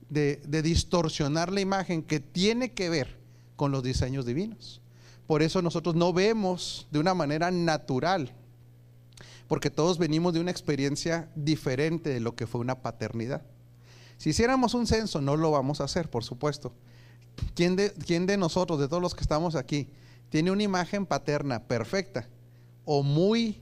de 0.09 0.61
distorsionar 0.61 1.51
la 1.51 1.61
imagen 1.61 2.03
que 2.03 2.19
tiene 2.19 2.71
que 2.71 2.89
ver 2.89 3.19
con 3.55 3.71
los 3.71 3.83
diseños 3.83 4.25
divinos. 4.25 4.81
Por 5.27 5.41
eso 5.41 5.61
nosotros 5.61 5.95
no 5.95 6.11
vemos 6.11 6.87
de 6.91 6.99
una 6.99 7.13
manera 7.13 7.51
natural, 7.51 8.33
porque 9.47 9.69
todos 9.69 9.97
venimos 9.97 10.33
de 10.33 10.39
una 10.39 10.51
experiencia 10.51 11.29
diferente 11.35 12.09
de 12.09 12.19
lo 12.19 12.35
que 12.35 12.47
fue 12.47 12.59
una 12.59 12.81
paternidad. 12.81 13.41
Si 14.17 14.31
hiciéramos 14.31 14.73
un 14.73 14.87
censo, 14.87 15.21
no 15.21 15.37
lo 15.37 15.51
vamos 15.51 15.81
a 15.81 15.85
hacer, 15.85 16.09
por 16.09 16.23
supuesto. 16.23 16.73
¿Quién 17.55 17.75
de, 17.75 17.91
quién 17.91 18.25
de 18.25 18.37
nosotros, 18.37 18.79
de 18.79 18.87
todos 18.87 19.01
los 19.01 19.15
que 19.15 19.21
estamos 19.21 19.55
aquí, 19.55 19.87
tiene 20.29 20.51
una 20.51 20.63
imagen 20.63 21.05
paterna 21.05 21.63
perfecta 21.63 22.27
o 22.85 23.03
muy, 23.03 23.61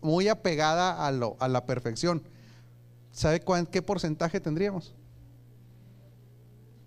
muy 0.00 0.28
apegada 0.28 1.06
a, 1.06 1.10
lo, 1.12 1.36
a 1.40 1.48
la 1.48 1.66
perfección? 1.66 2.22
¿Sabe 3.12 3.42
qué 3.70 3.82
porcentaje 3.82 4.40
tendríamos? 4.40 4.94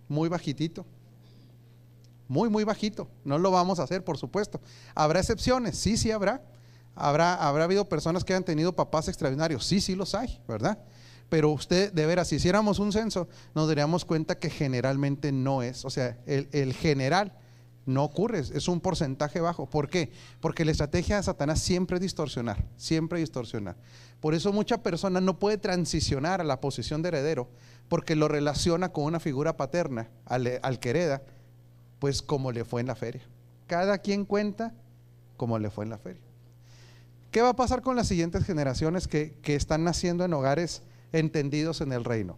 Muy 0.07 0.29
bajitito. 0.29 0.85
Muy, 2.27 2.49
muy 2.49 2.63
bajito. 2.63 3.07
No 3.25 3.37
lo 3.37 3.51
vamos 3.51 3.79
a 3.79 3.83
hacer, 3.83 4.03
por 4.03 4.17
supuesto. 4.17 4.61
¿Habrá 4.95 5.19
excepciones? 5.19 5.77
Sí, 5.77 5.97
sí 5.97 6.11
habrá. 6.11 6.41
¿Habrá, 6.95 7.35
habrá 7.35 7.63
habido 7.63 7.89
personas 7.89 8.23
que 8.23 8.33
han 8.33 8.43
tenido 8.43 8.75
papás 8.75 9.07
extraordinarios? 9.07 9.65
Sí, 9.65 9.81
sí 9.81 9.95
los 9.95 10.15
hay, 10.15 10.41
¿verdad? 10.47 10.79
Pero 11.29 11.49
usted, 11.49 11.91
de 11.91 12.05
veras, 12.05 12.27
si 12.27 12.35
hiciéramos 12.35 12.79
un 12.79 12.91
censo, 12.91 13.27
nos 13.55 13.67
daríamos 13.67 14.05
cuenta 14.05 14.37
que 14.37 14.49
generalmente 14.49 15.31
no 15.31 15.63
es. 15.63 15.85
O 15.85 15.89
sea, 15.89 16.17
el, 16.25 16.47
el 16.51 16.73
general 16.73 17.33
no 17.85 18.03
ocurre, 18.03 18.39
es 18.39 18.67
un 18.67 18.79
porcentaje 18.79 19.41
bajo. 19.41 19.69
¿Por 19.69 19.89
qué? 19.89 20.11
Porque 20.39 20.65
la 20.65 20.71
estrategia 20.71 21.17
de 21.17 21.23
Satanás 21.23 21.59
siempre 21.59 21.97
es 21.97 22.01
distorsionar, 22.01 22.63
siempre 22.77 23.19
distorsionar. 23.19 23.75
Por 24.21 24.33
eso 24.33 24.53
mucha 24.53 24.81
persona 24.81 25.19
no 25.19 25.37
puede 25.39 25.57
transicionar 25.57 26.39
a 26.39 26.45
la 26.45 26.61
posición 26.61 27.01
de 27.01 27.09
heredero, 27.09 27.49
porque 27.89 28.15
lo 28.15 28.27
relaciona 28.27 28.93
con 28.93 29.03
una 29.03 29.19
figura 29.19 29.57
paterna, 29.57 30.09
al, 30.25 30.59
al 30.61 30.79
que 30.79 31.19
pues 31.99 32.21
como 32.21 32.51
le 32.51 32.65
fue 32.65 32.81
en 32.81 32.87
la 32.87 32.95
feria. 32.95 33.21
Cada 33.67 33.97
quien 33.97 34.25
cuenta 34.25 34.73
como 35.37 35.59
le 35.59 35.69
fue 35.69 35.83
en 35.83 35.89
la 35.89 35.97
feria. 35.97 36.21
¿Qué 37.31 37.41
va 37.41 37.49
a 37.49 37.55
pasar 37.55 37.81
con 37.81 37.95
las 37.95 38.07
siguientes 38.07 38.45
generaciones 38.45 39.07
que, 39.07 39.35
están 39.43 39.83
naciendo 39.83 40.23
en 40.23 40.33
hogares 40.33 40.83
entendidos 41.11 41.81
en 41.81 41.91
el 41.91 42.03
reino? 42.03 42.37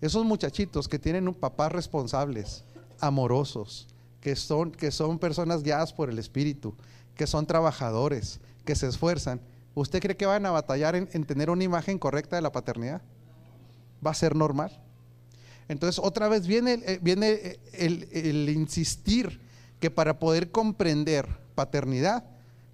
Esos 0.00 0.24
muchachitos 0.24 0.86
que 0.86 1.00
tienen 1.00 1.26
un 1.26 1.34
papá 1.34 1.68
responsables, 1.68 2.62
amorosos, 3.00 3.88
que 4.20 4.36
son, 4.36 4.72
que 4.72 4.90
son 4.90 5.18
personas 5.18 5.62
guiadas 5.62 5.92
por 5.92 6.10
el 6.10 6.18
Espíritu, 6.18 6.74
que 7.14 7.26
son 7.26 7.46
trabajadores, 7.46 8.40
que 8.64 8.74
se 8.74 8.86
esfuerzan, 8.86 9.40
¿usted 9.74 10.00
cree 10.00 10.16
que 10.16 10.26
van 10.26 10.46
a 10.46 10.50
batallar 10.50 10.94
en, 10.94 11.06
tener 11.24 11.50
una 11.50 11.64
imagen 11.64 11.98
correcta 11.98 12.36
de 12.36 12.42
la 12.42 12.52
paternidad? 12.52 13.02
Va 14.04 14.10
a 14.10 14.14
ser 14.14 14.36
normal. 14.36 14.82
Entonces, 15.68 16.02
otra 16.02 16.28
vez 16.28 16.46
viene, 16.46 16.82
eh, 16.84 16.98
viene 17.00 17.58
el, 17.72 18.08
el 18.12 18.48
insistir 18.48 19.40
que 19.78 19.90
para 19.90 20.18
poder 20.18 20.50
comprender 20.50 21.26
paternidad, 21.54 22.24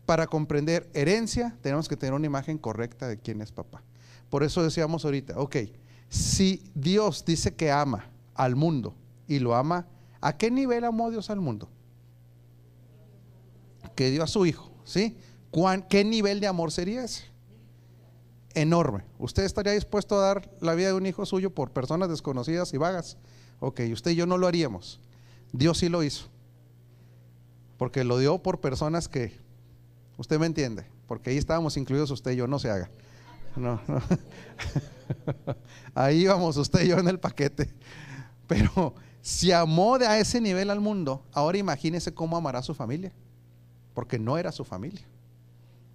para 0.07 0.27
comprender 0.27 0.89
herencia, 0.95 1.57
tenemos 1.63 1.89
que 1.89 1.97
tener 1.97 2.15
una 2.15 2.27
imagen 2.27 2.59
correcta 2.59 3.09
de 3.09 3.19
quién 3.19 3.43
es 3.43 3.53
papá. 3.53 3.83
Por 4.31 4.43
eso 4.43 4.63
decíamos 4.63 5.05
ahorita, 5.05 5.39
ok, 5.39 5.57
si 6.09 6.63
Dios 6.75 7.25
dice 7.25 7.55
que 7.55 7.71
ama 7.71 8.09
al 8.35 8.57
mundo 8.57 8.95
y 9.29 9.39
lo 9.39 9.55
ama, 9.55 9.87
¿a 10.27 10.37
qué 10.37 10.51
nivel 10.51 10.83
amó 10.83 11.09
Dios 11.11 11.31
al 11.31 11.41
mundo? 11.41 11.69
Que 13.95 14.11
dio 14.11 14.25
a 14.25 14.27
su 14.27 14.45
hijo, 14.45 14.73
¿sí? 14.85 15.17
¿Qué 15.89 16.05
nivel 16.05 16.41
de 16.41 16.49
amor 16.49 16.73
sería 16.73 17.05
ese? 17.05 17.27
Enorme. 18.55 19.05
¿Usted 19.21 19.45
estaría 19.45 19.73
dispuesto 19.73 20.19
a 20.19 20.23
dar 20.23 20.51
la 20.61 20.75
vida 20.75 20.89
de 20.89 20.95
un 20.95 21.07
hijo 21.07 21.25
suyo 21.27 21.55
por 21.55 21.71
personas 21.71 22.09
desconocidas 22.09 22.75
y 22.75 22.77
vagas? 22.77 23.19
Ok, 23.61 23.83
usted 23.93 24.11
y 24.11 24.17
yo 24.17 24.27
no 24.27 24.37
lo 24.37 24.49
haríamos. 24.49 24.99
Dios 25.53 25.79
sí 25.79 25.89
lo 25.89 26.03
hizo. 26.03 26.27
Porque 27.79 28.03
lo 28.03 28.19
dio 28.19 28.43
por 28.43 28.61
personas 28.61 29.07
que, 29.07 29.39
usted 30.19 30.41
me 30.41 30.47
entiende, 30.47 30.87
porque 31.07 31.31
ahí 31.31 31.37
estábamos 31.37 31.77
incluidos 31.77 32.11
usted 32.11 32.33
y 32.33 32.37
yo, 32.37 32.49
no 32.49 32.59
se 32.59 32.71
haga. 32.71 32.91
No, 33.55 33.81
no. 33.87 34.03
Ahí 35.95 36.27
vamos 36.27 36.57
usted 36.57 36.83
y 36.83 36.89
yo 36.89 36.99
en 36.99 37.09
el 37.09 37.19
paquete. 37.19 37.73
Pero 38.47 38.95
si 39.27 39.51
amó 39.51 39.99
de 39.99 40.07
a 40.07 40.21
ese 40.21 40.41
nivel 40.41 40.71
al 40.71 40.81
mundo, 40.81 41.21
ahora 41.33 41.59
imagínese 41.59 42.15
cómo 42.15 42.37
amará 42.37 42.61
a 42.61 42.63
su 42.63 42.75
familia, 42.75 43.13
porque 43.93 44.21
no 44.21 44.39
era 44.39 44.53
su 44.53 44.65
familia. 44.65 45.05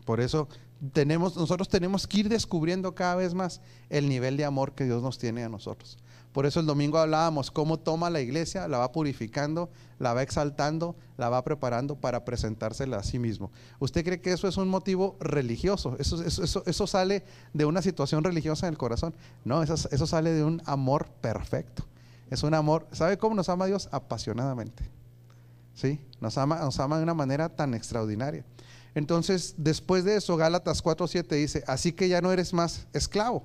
Por 0.04 0.20
eso 0.20 0.50
tenemos, 0.92 1.38
nosotros 1.38 1.70
tenemos 1.70 2.08
que 2.08 2.18
ir 2.20 2.28
descubriendo 2.28 2.94
cada 2.94 3.16
vez 3.16 3.34
más 3.34 3.62
el 3.90 4.10
nivel 4.10 4.36
de 4.36 4.44
amor 4.44 4.74
que 4.74 4.84
Dios 4.84 5.02
nos 5.02 5.18
tiene 5.18 5.46
a 5.46 5.48
nosotros. 5.48 5.98
Por 6.34 6.46
eso 6.46 6.60
el 6.60 6.66
domingo 6.66 6.98
hablábamos 6.98 7.52
cómo 7.52 7.80
toma 7.80 8.10
la 8.10 8.20
iglesia, 8.20 8.68
la 8.68 8.80
va 8.80 8.92
purificando, 8.92 9.70
la 9.98 10.14
va 10.14 10.24
exaltando, 10.24 10.98
la 11.16 11.30
va 11.30 11.42
preparando 11.46 11.96
para 11.96 12.26
presentársela 12.26 12.98
a 12.98 13.04
sí 13.04 13.18
mismo. 13.18 13.50
¿Usted 13.80 14.04
cree 14.04 14.20
que 14.20 14.34
eso 14.34 14.50
es 14.50 14.58
un 14.58 14.68
motivo 14.68 15.16
religioso? 15.22 15.96
¿Eso, 16.00 16.22
eso, 16.22 16.88
sale 16.88 17.24
de 17.54 17.64
una 17.64 17.82
situación 17.82 18.26
religiosa 18.26 18.68
en 18.68 18.74
el 18.74 18.78
corazón? 18.78 19.16
No, 19.46 19.64
eso, 19.64 19.76
eso 19.76 20.06
sale 20.06 20.34
de 20.34 20.44
un 20.44 20.62
amor 20.66 21.08
perfecto. 21.22 21.86
Es 22.32 22.42
un 22.42 22.56
amor, 22.56 22.88
¿sabe 22.92 23.20
cómo 23.20 23.36
nos 23.36 23.50
ama 23.50 23.68
Dios? 23.68 23.88
Apasionadamente. 23.92 24.90
¿Sí? 25.76 26.00
Nos 26.20 26.38
ama, 26.40 26.58
nos 26.58 26.80
ama 26.80 26.98
de 26.98 27.04
una 27.04 27.14
manera 27.14 27.50
tan 27.50 27.76
extraordinaria. 27.76 28.44
Entonces, 28.96 29.54
después 29.58 30.04
de 30.04 30.16
eso, 30.16 30.36
Gálatas 30.36 30.84
4.7 30.84 31.28
dice, 31.36 31.64
así 31.68 31.92
que 31.92 32.10
ya 32.10 32.22
no 32.22 32.32
eres 32.32 32.54
más 32.54 32.88
esclavo 32.94 33.44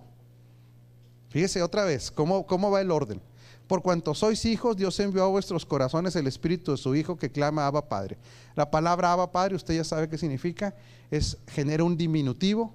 Fíjese 1.37 1.63
otra 1.63 1.85
vez, 1.85 2.11
¿cómo, 2.11 2.47
¿cómo 2.47 2.71
va 2.71 2.81
el 2.81 2.91
orden? 2.91 3.21
Por 3.67 3.83
cuanto 3.83 4.15
sois 4.15 4.45
hijos, 4.45 4.77
Dios 4.77 4.99
envió 5.01 5.25
a 5.25 5.29
vuestros 5.29 5.67
corazones 5.67 6.15
el 6.17 6.27
Espíritu 6.27 6.71
de 6.71 6.79
su 6.79 6.95
Hijo 6.95 7.17
que 7.17 7.31
clama 7.31 7.67
Abba 7.67 7.89
Padre. 7.89 8.17
La 8.55 8.71
palabra 8.71 9.13
Abba 9.13 9.33
Padre, 9.33 9.57
usted 9.57 9.75
ya 9.75 9.85
sabe 9.85 10.09
qué 10.09 10.17
significa, 10.19 10.75
es 11.11 11.37
genera 11.49 11.85
un 11.85 11.97
diminutivo. 11.97 12.73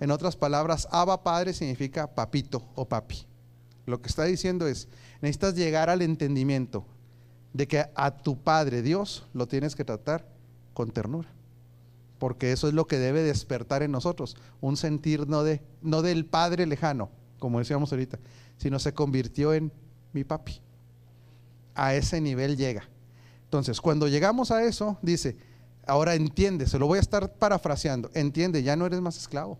En 0.00 0.10
otras 0.10 0.34
palabras, 0.34 0.88
Abba 0.90 1.22
Padre 1.22 1.52
significa 1.52 2.06
papito 2.06 2.64
o 2.74 2.84
papi. 2.84 3.26
Lo 3.86 4.00
que 4.00 4.08
está 4.08 4.24
diciendo 4.24 4.66
es, 4.66 4.88
necesitas 5.20 5.54
llegar 5.54 5.90
al 5.90 6.02
entendimiento 6.02 6.84
de 7.52 7.66
que 7.66 7.84
a 7.94 8.10
tu 8.10 8.38
Padre 8.38 8.82
Dios 8.82 9.26
lo 9.32 9.46
tienes 9.48 9.74
que 9.74 9.84
tratar 9.84 10.26
con 10.74 10.90
ternura. 10.90 11.28
Porque 12.18 12.52
eso 12.52 12.68
es 12.68 12.74
lo 12.74 12.86
que 12.86 12.98
debe 12.98 13.22
despertar 13.22 13.82
en 13.82 13.92
nosotros, 13.92 14.36
un 14.60 14.76
sentir 14.76 15.26
no, 15.26 15.42
de, 15.42 15.62
no 15.82 16.02
del 16.02 16.26
Padre 16.26 16.66
lejano, 16.66 17.10
como 17.38 17.58
decíamos 17.58 17.92
ahorita, 17.92 18.18
sino 18.58 18.78
se 18.78 18.92
convirtió 18.92 19.54
en 19.54 19.72
mi 20.12 20.24
papi. 20.24 20.60
A 21.74 21.94
ese 21.94 22.20
nivel 22.20 22.56
llega. 22.56 22.82
Entonces, 23.44 23.80
cuando 23.80 24.06
llegamos 24.06 24.50
a 24.50 24.62
eso, 24.64 24.98
dice, 25.02 25.36
ahora 25.86 26.14
entiende, 26.14 26.66
se 26.66 26.78
lo 26.78 26.86
voy 26.86 26.98
a 26.98 27.00
estar 27.00 27.32
parafraseando, 27.32 28.10
entiende, 28.14 28.62
ya 28.62 28.76
no 28.76 28.86
eres 28.86 29.00
más 29.00 29.16
esclavo. 29.16 29.58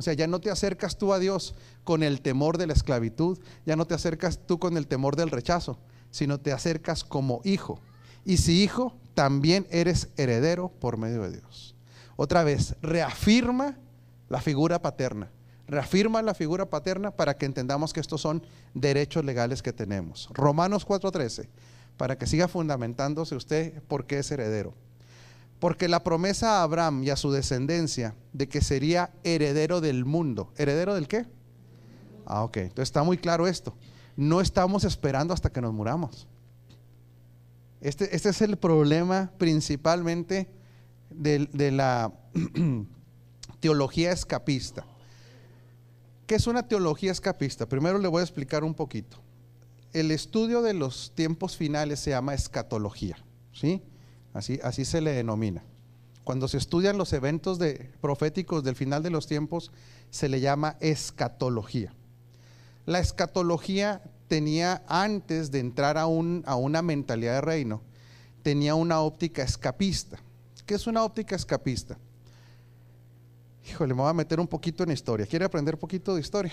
O 0.00 0.02
sea, 0.02 0.14
ya 0.14 0.26
no 0.26 0.40
te 0.40 0.50
acercas 0.50 0.96
tú 0.96 1.12
a 1.12 1.18
Dios 1.18 1.54
con 1.84 2.02
el 2.02 2.22
temor 2.22 2.56
de 2.56 2.66
la 2.66 2.72
esclavitud, 2.72 3.38
ya 3.66 3.76
no 3.76 3.86
te 3.86 3.92
acercas 3.92 4.40
tú 4.46 4.58
con 4.58 4.78
el 4.78 4.86
temor 4.86 5.14
del 5.14 5.30
rechazo, 5.30 5.78
sino 6.10 6.40
te 6.40 6.54
acercas 6.54 7.04
como 7.04 7.42
hijo. 7.44 7.82
Y 8.24 8.38
si 8.38 8.62
hijo, 8.62 8.96
también 9.12 9.66
eres 9.68 10.08
heredero 10.16 10.70
por 10.80 10.96
medio 10.96 11.20
de 11.24 11.32
Dios. 11.32 11.74
Otra 12.16 12.44
vez, 12.44 12.76
reafirma 12.80 13.76
la 14.30 14.40
figura 14.40 14.80
paterna 14.80 15.30
reafirma 15.68 16.22
la 16.22 16.32
figura 16.32 16.70
paterna 16.70 17.10
para 17.10 17.36
que 17.36 17.44
entendamos 17.44 17.92
que 17.92 18.00
estos 18.00 18.22
son 18.22 18.42
derechos 18.72 19.22
legales 19.22 19.62
que 19.62 19.74
tenemos. 19.74 20.30
Romanos 20.32 20.84
4:13, 20.84 21.46
para 21.98 22.16
que 22.16 22.26
siga 22.26 22.48
fundamentándose 22.48 23.36
usted 23.36 23.82
por 23.82 24.06
qué 24.06 24.20
es 24.20 24.30
heredero. 24.32 24.74
Porque 25.60 25.88
la 25.88 26.02
promesa 26.02 26.58
a 26.58 26.62
Abraham 26.62 27.04
y 27.04 27.10
a 27.10 27.16
su 27.16 27.30
descendencia 27.30 28.16
de 28.32 28.48
que 28.48 28.62
sería 28.62 29.12
heredero 29.22 29.80
del 29.80 30.04
mundo. 30.04 30.52
¿Heredero 30.56 30.94
del 30.94 31.06
qué? 31.06 31.26
Ah, 32.26 32.42
ok. 32.42 32.56
Entonces 32.56 32.88
está 32.88 33.02
muy 33.02 33.18
claro 33.18 33.46
esto. 33.46 33.76
No 34.16 34.40
estamos 34.40 34.84
esperando 34.84 35.34
hasta 35.34 35.50
que 35.50 35.60
nos 35.60 35.72
muramos. 35.72 36.26
Este, 37.80 38.14
este 38.14 38.30
es 38.30 38.40
el 38.42 38.56
problema 38.56 39.30
principalmente 39.38 40.50
de 41.10 41.70
la 41.70 42.12
teología 43.60 44.12
escapista. 44.12 44.84
¿Qué 46.26 46.36
es 46.36 46.46
una 46.46 46.62
teología 46.68 47.10
escapista? 47.10 47.68
Primero 47.68 47.98
le 47.98 48.06
voy 48.06 48.20
a 48.20 48.22
explicar 48.22 48.62
un 48.62 48.72
poquito. 48.72 49.18
El 49.92 50.12
estudio 50.12 50.62
de 50.62 50.74
los 50.74 51.12
tiempos 51.16 51.56
finales 51.56 51.98
se 51.98 52.10
llama 52.10 52.34
escatología, 52.34 53.16
¿sí? 53.52 53.82
Así, 54.32 54.60
así 54.62 54.84
se 54.84 55.00
le 55.00 55.12
denomina. 55.12 55.62
Cuando 56.24 56.48
se 56.48 56.58
estudian 56.58 56.98
los 56.98 57.12
eventos 57.12 57.58
proféticos 58.00 58.62
del 58.62 58.76
final 58.76 59.02
de 59.02 59.10
los 59.10 59.26
tiempos, 59.26 59.72
se 60.10 60.28
le 60.28 60.40
llama 60.40 60.76
escatología. 60.80 61.92
La 62.86 63.00
escatología 63.00 64.02
tenía, 64.28 64.82
antes 64.86 65.50
de 65.50 65.58
entrar 65.58 65.98
a, 65.98 66.06
un, 66.06 66.42
a 66.46 66.56
una 66.56 66.82
mentalidad 66.82 67.34
de 67.34 67.40
reino, 67.40 67.82
tenía 68.42 68.74
una 68.74 69.00
óptica 69.00 69.42
escapista. 69.42 70.18
¿Qué 70.66 70.74
es 70.74 70.86
una 70.86 71.02
óptica 71.02 71.34
escapista? 71.34 71.98
Híjole, 73.68 73.94
me 73.94 74.02
voy 74.02 74.10
a 74.10 74.14
meter 74.14 74.40
un 74.40 74.46
poquito 74.46 74.84
en 74.84 74.92
historia. 74.92 75.26
¿Quiere 75.26 75.44
aprender 75.44 75.74
un 75.74 75.80
poquito 75.80 76.14
de 76.14 76.20
historia? 76.20 76.52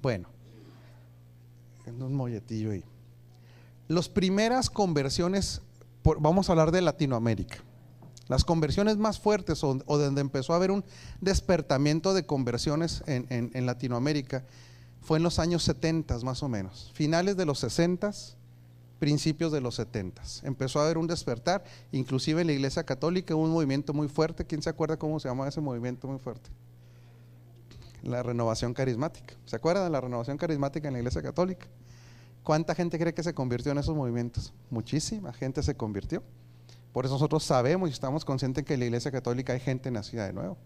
Bueno, 0.00 0.28
en 1.86 2.02
un 2.02 2.14
molletillo 2.14 2.70
ahí. 2.70 2.84
Las 3.88 4.08
primeras 4.08 4.68
conversiones, 4.68 5.62
vamos 6.18 6.48
a 6.48 6.52
hablar 6.52 6.70
de 6.70 6.80
Latinoamérica. 6.80 7.58
Las 8.28 8.44
conversiones 8.44 8.98
más 8.98 9.18
fuertes 9.18 9.64
o, 9.64 9.74
donde 9.74 10.20
empezó 10.20 10.52
a 10.52 10.56
haber 10.56 10.70
un 10.70 10.84
despertamiento 11.20 12.12
de 12.12 12.26
conversiones 12.26 13.02
en, 13.06 13.66
Latinoamérica 13.66 14.44
fue 15.00 15.16
en 15.16 15.24
los 15.24 15.38
años 15.38 15.62
70 15.64 16.18
más 16.20 16.42
o 16.42 16.48
menos. 16.48 16.90
Finales 16.94 17.36
de 17.36 17.46
los 17.46 17.58
60 17.60 18.10
principios 18.98 19.52
de 19.52 19.60
los 19.60 19.76
70. 19.76 20.22
Empezó 20.42 20.80
a 20.80 20.84
haber 20.84 20.98
un 20.98 21.06
despertar, 21.06 21.64
inclusive 21.92 22.40
en 22.40 22.48
la 22.48 22.52
Iglesia 22.52 22.84
Católica, 22.84 23.34
un 23.34 23.50
movimiento 23.50 23.94
muy 23.94 24.08
fuerte. 24.08 24.44
¿Quién 24.44 24.60
se 24.60 24.68
acuerda 24.68 24.98
cómo 24.98 25.18
se 25.20 25.28
llama 25.28 25.48
ese 25.48 25.60
movimiento 25.60 26.08
muy 26.08 26.18
fuerte? 26.18 26.50
La 28.02 28.22
renovación 28.22 28.74
carismática. 28.74 29.34
¿Se 29.46 29.56
acuerdan 29.56 29.84
de 29.84 29.90
la 29.90 30.00
renovación 30.00 30.36
carismática 30.36 30.88
en 30.88 30.94
la 30.94 30.98
Iglesia 31.00 31.22
Católica? 31.22 31.66
¿Cuánta 32.48 32.74
gente 32.74 32.98
cree 32.98 33.12
que 33.12 33.22
se 33.22 33.34
convirtió 33.34 33.72
en 33.72 33.76
esos 33.76 33.94
movimientos? 33.94 34.54
Muchísima 34.70 35.34
gente 35.34 35.62
se 35.62 35.74
convirtió. 35.74 36.22
Por 36.94 37.04
eso 37.04 37.12
nosotros 37.12 37.44
sabemos 37.44 37.90
y 37.90 37.92
estamos 37.92 38.24
conscientes 38.24 38.64
que 38.64 38.72
en 38.72 38.80
la 38.80 38.86
Iglesia 38.86 39.10
Católica 39.10 39.52
hay 39.52 39.60
gente 39.60 39.90
nacida 39.90 40.24
de 40.24 40.32
nuevo. 40.32 40.56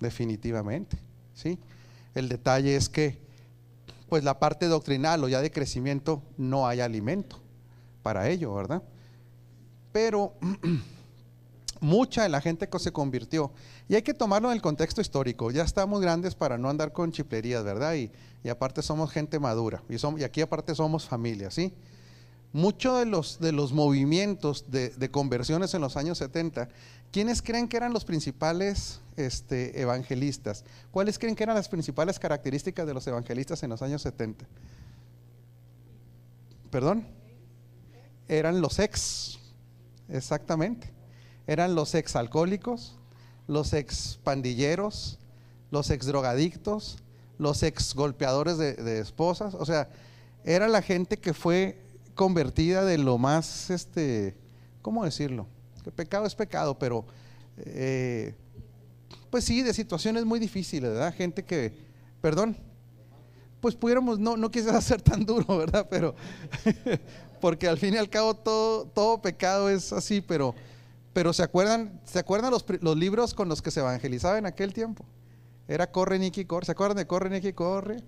Definitivamente. 0.00 0.98
¿sí? 1.32 1.58
El 2.14 2.28
detalle 2.28 2.76
es 2.76 2.90
que, 2.90 3.16
pues 4.10 4.22
la 4.22 4.38
parte 4.38 4.66
doctrinal 4.66 5.24
o 5.24 5.28
ya 5.28 5.40
de 5.40 5.50
crecimiento, 5.50 6.22
no 6.36 6.66
hay 6.66 6.80
alimento 6.80 7.40
para 8.02 8.28
ello, 8.28 8.52
¿verdad? 8.52 8.82
Pero 9.92 10.34
mucha 11.84 12.22
de 12.22 12.28
la 12.28 12.40
gente 12.40 12.68
que 12.68 12.78
se 12.78 12.92
convirtió, 12.92 13.52
y 13.88 13.94
hay 13.94 14.02
que 14.02 14.14
tomarlo 14.14 14.48
en 14.48 14.54
el 14.54 14.62
contexto 14.62 15.00
histórico, 15.00 15.50
ya 15.50 15.62
estamos 15.62 16.00
grandes 16.00 16.34
para 16.34 16.58
no 16.58 16.68
andar 16.68 16.92
con 16.92 17.12
chiplerías, 17.12 17.62
¿verdad? 17.64 17.94
Y, 17.94 18.10
aparte 18.48 18.82
somos 18.82 19.10
gente 19.10 19.38
madura, 19.38 19.82
y, 19.88 19.96
y 20.20 20.24
aquí 20.24 20.40
aparte 20.40 20.74
somos 20.74 21.06
familia, 21.06 21.50
¿sí? 21.50 21.72
Muchos 22.52 22.98
de 22.98 23.06
los, 23.06 23.40
de 23.40 23.52
los 23.52 23.72
movimientos 23.72 24.66
de, 24.70 25.10
conversiones 25.10 25.74
en 25.74 25.80
los 25.80 25.96
años 25.96 26.18
70, 26.18 26.68
¿quiénes 27.10 27.42
creen 27.42 27.68
que 27.68 27.76
eran 27.76 27.92
los 27.92 28.04
principales 28.04 29.00
este, 29.16 29.80
evangelistas? 29.80 30.64
¿Cuáles 30.90 31.18
creen 31.18 31.34
que 31.34 31.42
eran 31.42 31.56
las 31.56 31.68
principales 31.68 32.18
características 32.18 32.86
de 32.86 32.94
los 32.94 33.06
evangelistas 33.06 33.62
en 33.62 33.70
los 33.70 33.82
años 33.82 34.02
70? 34.02 34.46
¿Perdón? 36.70 37.06
eran 38.28 38.60
los 38.60 38.78
ex, 38.78 39.38
exactamente. 40.08 40.90
Eran 41.46 41.74
los 41.74 41.94
ex 41.94 42.16
alcohólicos, 42.16 42.96
los 43.46 43.72
ex 43.72 44.18
pandilleros, 44.22 45.18
los 45.70 45.90
ex 45.90 46.06
drogadictos, 46.06 46.98
los 47.38 47.62
ex 47.62 47.94
golpeadores 47.94 48.58
de, 48.58 48.98
esposas. 48.98 49.54
O 49.54 49.66
sea, 49.66 49.88
era 50.44 50.68
la 50.68 50.82
gente 50.82 51.18
que 51.18 51.34
fue 51.34 51.78
convertida 52.14 52.84
de 52.84 52.98
lo 52.98 53.18
más, 53.18 53.70
este, 53.70 54.36
¿cómo 54.82 55.04
decirlo? 55.04 55.46
Que 55.82 55.90
pecado 55.90 56.26
es 56.26 56.34
pecado, 56.34 56.78
pero, 56.78 57.04
eh, 57.58 58.34
pues 59.30 59.44
sí, 59.44 59.62
de 59.62 59.74
situaciones 59.74 60.24
muy 60.24 60.38
difíciles, 60.38 60.90
¿verdad? 60.90 61.14
Gente 61.14 61.44
que, 61.44 61.72
perdón, 62.22 62.56
pues 63.60 63.74
pudiéramos, 63.74 64.18
no, 64.18 64.36
no 64.36 64.50
quisiera 64.50 64.80
ser 64.82 65.02
tan 65.02 65.26
duro, 65.26 65.58
¿verdad? 65.58 65.86
Pero, 65.90 66.14
porque 67.40 67.68
al 67.68 67.78
fin 67.78 67.94
y 67.94 67.96
al 67.98 68.08
cabo 68.08 68.34
todo, 68.34 68.86
todo 68.86 69.20
pecado 69.20 69.68
es 69.68 69.92
así, 69.92 70.20
pero, 70.20 70.54
pero 71.14 71.32
¿se 71.32 71.42
acuerdan, 71.42 72.00
¿se 72.04 72.18
acuerdan 72.18 72.50
los, 72.50 72.96
libros 72.96 73.32
con 73.32 73.48
los 73.48 73.62
que 73.62 73.70
se 73.70 73.80
evangelizaba 73.80 74.36
en 74.36 74.46
aquel 74.46 74.74
tiempo? 74.74 75.06
Era 75.68 75.90
Corre, 75.90 76.18
Nicky, 76.18 76.44
Corre. 76.44 76.66
¿Se 76.66 76.72
acuerdan 76.72 76.98
de 76.98 77.06
Corre, 77.06 77.30
Nicky, 77.30 77.54
Corre? 77.54 78.02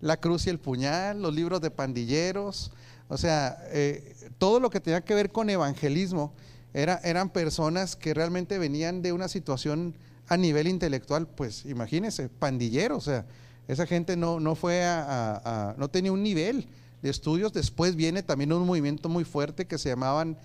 La 0.00 0.16
cruz 0.16 0.46
y 0.46 0.50
el 0.50 0.58
puñal, 0.58 1.20
los 1.20 1.34
libros 1.34 1.60
de 1.60 1.70
pandilleros. 1.70 2.72
O 3.08 3.18
sea, 3.18 3.58
eh, 3.72 4.16
todo 4.38 4.60
lo 4.60 4.70
que 4.70 4.80
tenía 4.80 5.02
que 5.02 5.14
ver 5.14 5.30
con 5.30 5.50
evangelismo 5.50 6.32
era, 6.72 7.00
eran 7.04 7.30
personas 7.30 7.96
que 7.96 8.14
realmente 8.14 8.58
venían 8.58 9.02
de 9.02 9.12
una 9.12 9.28
situación 9.28 9.94
a 10.28 10.36
nivel 10.36 10.68
intelectual, 10.68 11.26
pues 11.26 11.66
imagínense, 11.66 12.28
pandilleros, 12.28 12.96
o 12.96 13.10
sea, 13.10 13.26
esa 13.68 13.86
gente 13.86 14.16
no, 14.16 14.40
no 14.40 14.54
fue 14.54 14.84
a, 14.84 15.74
no 15.76 15.90
tenía 15.90 16.12
un 16.12 16.22
nivel 16.22 16.68
de 17.02 17.10
estudios. 17.10 17.52
Después 17.52 17.96
viene 17.96 18.22
también 18.22 18.52
un 18.52 18.66
movimiento 18.66 19.08
muy 19.08 19.24
fuerte 19.24 19.66
que 19.66 19.78
se 19.78 19.88
llamaban 19.88 20.36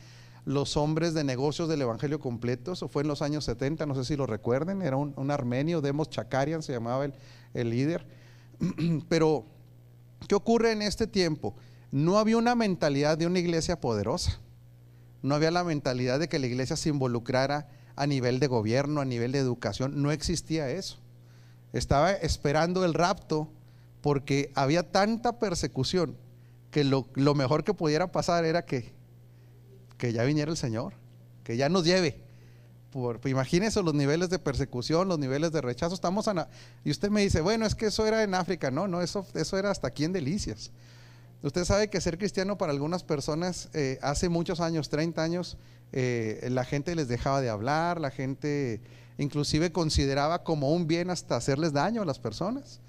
los 0.48 0.78
hombres 0.78 1.14
de 1.14 1.24
negocios 1.24 1.70
del 1.70 1.82
Evangelio 1.82 2.20
completo. 2.20 2.72
Eso 2.72 2.88
fue 2.88 3.04
en 3.04 3.08
los 3.08 3.22
años 3.22 3.46
70, 3.46 3.86
no 3.86 3.96
sé 3.96 4.06
si 4.06 4.16
lo 4.16 4.26
recuerden. 4.26 4.82
Era 4.82 4.98
un, 4.98 5.32
armenio, 5.32 5.82
Demos 5.82 6.10
Chakarian 6.10 6.64
se 6.64 6.74
llamaba 6.74 7.06
el, 7.06 7.14
el 7.54 7.70
líder. 7.70 8.06
Pero, 9.10 9.46
¿qué 10.28 10.36
ocurre 10.36 10.72
en 10.72 10.82
este 10.82 11.08
tiempo? 11.08 11.56
No 11.92 12.18
había 12.18 12.38
una 12.38 12.56
mentalidad 12.56 13.18
de 13.18 13.28
una 13.28 13.40
iglesia 13.40 13.80
poderosa. 13.80 14.40
No 15.22 15.36
había 15.36 15.52
la 15.52 15.64
mentalidad 15.64 16.20
de 16.20 16.30
que 16.30 16.40
la 16.40 16.48
iglesia 16.48 16.76
se 16.76 16.90
involucrara 16.90 17.70
a 17.96 18.08
nivel 18.08 18.40
de 18.40 18.48
gobierno, 18.48 19.02
a 19.02 19.06
nivel 19.06 19.32
de 19.32 19.40
educación. 19.40 20.02
No 20.02 20.12
existía 20.12 20.70
eso 20.70 20.98
estaba 21.74 22.12
esperando 22.12 22.86
el 22.86 22.94
rapto 22.94 23.50
porque 24.02 24.52
había 24.56 24.92
tanta 24.92 25.40
persecución 25.40 26.16
que 26.72 26.84
lo, 26.84 27.06
mejor 27.36 27.64
que 27.64 27.74
pudiera 27.74 28.12
pasar 28.12 28.46
era 28.46 28.66
que, 28.66 28.94
que 29.98 30.14
ya 30.14 30.24
viniera 30.24 30.52
el 30.52 30.58
Señor, 30.58 30.94
que 31.44 31.58
ya 31.58 31.70
nos 31.70 31.86
lleve. 31.86 32.22
Por, 32.92 33.20
imagínense 33.26 33.84
los 33.84 33.94
niveles 33.94 34.30
de 34.30 34.40
persecución, 34.40 35.08
los 35.08 35.20
niveles 35.20 35.52
de 35.52 35.62
rechazo. 35.62 35.94
Estamos 35.94 36.30
y 36.84 36.92
usted 36.92 37.10
me 37.10 37.22
dice, 37.22 37.42
bueno, 37.42 37.66
es 37.66 37.76
que 37.76 37.88
eso 37.88 38.06
era 38.08 38.24
en 38.24 38.34
África. 38.34 38.72
No, 38.72 38.88
no, 38.88 39.02
eso, 39.02 39.26
eso 39.34 39.58
era 39.58 39.72
hasta 39.72 39.88
aquí 39.88 40.06
en 40.06 40.14
Delicias. 40.14 40.72
Usted 41.44 41.66
sabe 41.66 41.90
que 41.90 42.02
ser 42.02 42.18
cristiano 42.18 42.58
para 42.58 42.72
algunas 42.72 43.04
personas 43.04 43.70
eh, 43.74 44.00
hace 44.02 44.30
muchos 44.30 44.60
años, 44.60 44.90
30 44.90 45.22
años, 45.22 45.58
eh, 45.94 46.48
la 46.50 46.66
gente 46.66 46.96
les 46.96 47.08
dejaba 47.08 47.42
de 47.42 47.50
hablar, 47.50 48.02
la 48.02 48.10
gente 48.10 48.82
inclusive 49.18 49.72
consideraba 49.72 50.44
como 50.44 50.72
un 50.72 50.88
bien 50.88 51.10
hasta 51.10 51.36
hacerles 51.36 51.74
daño 51.74 52.02
a 52.02 52.06
las 52.06 52.20
personas. 52.20 52.80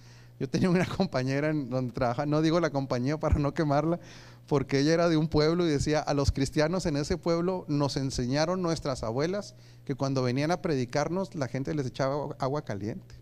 Yo 0.40 0.48
tenía 0.48 0.70
una 0.70 0.86
compañera 0.96 1.50
en 1.50 1.68
donde 1.68 1.92
trabaja, 1.92 2.24
no 2.24 2.40
digo 2.40 2.58
la 2.60 2.70
compañía 2.70 3.18
para 3.18 3.38
no 3.38 3.52
quemarla, 3.52 4.00
porque 4.48 4.80
ella 4.80 4.94
era 4.94 5.08
de 5.10 5.18
un 5.18 5.28
pueblo 5.28 5.66
y 5.66 5.70
decía, 5.70 6.00
a 6.00 6.14
los 6.14 6.32
cristianos 6.32 6.86
en 6.86 6.96
ese 6.96 7.18
pueblo 7.18 7.66
nos 7.68 7.98
enseñaron 7.98 8.62
nuestras 8.62 9.02
abuelas 9.04 9.54
que 9.84 9.94
cuando 9.94 10.22
venían 10.22 10.50
a 10.50 10.62
predicarnos 10.62 11.34
la 11.34 11.48
gente 11.48 11.74
les 11.74 11.86
echaba 11.86 12.34
agua 12.38 12.64
caliente. 12.64 13.14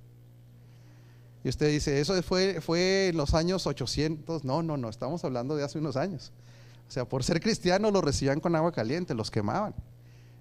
Y 1.43 1.49
usted 1.49 1.69
dice, 1.69 2.01
eso 2.01 2.21
fue, 2.23 2.61
fue 2.61 3.09
en 3.09 3.17
los 3.17 3.35
años 3.35 3.67
800. 3.67 4.45
No, 4.45 4.63
no, 4.63 4.77
no, 4.77 4.89
estamos 4.89 5.25
hablando 5.25 5.57
de 5.57 5.65
hace 5.65 5.79
unos 5.79 5.97
años. 5.97 6.33
O 6.89 6.91
sea, 6.91 7.05
por 7.05 7.25
ser 7.25 7.41
cristianos 7.41 7.93
los 7.93 8.05
recibían 8.05 8.39
con 8.39 8.55
agua 8.55 8.71
caliente, 8.71 9.13
los 9.13 9.31
quemaban. 9.31 9.75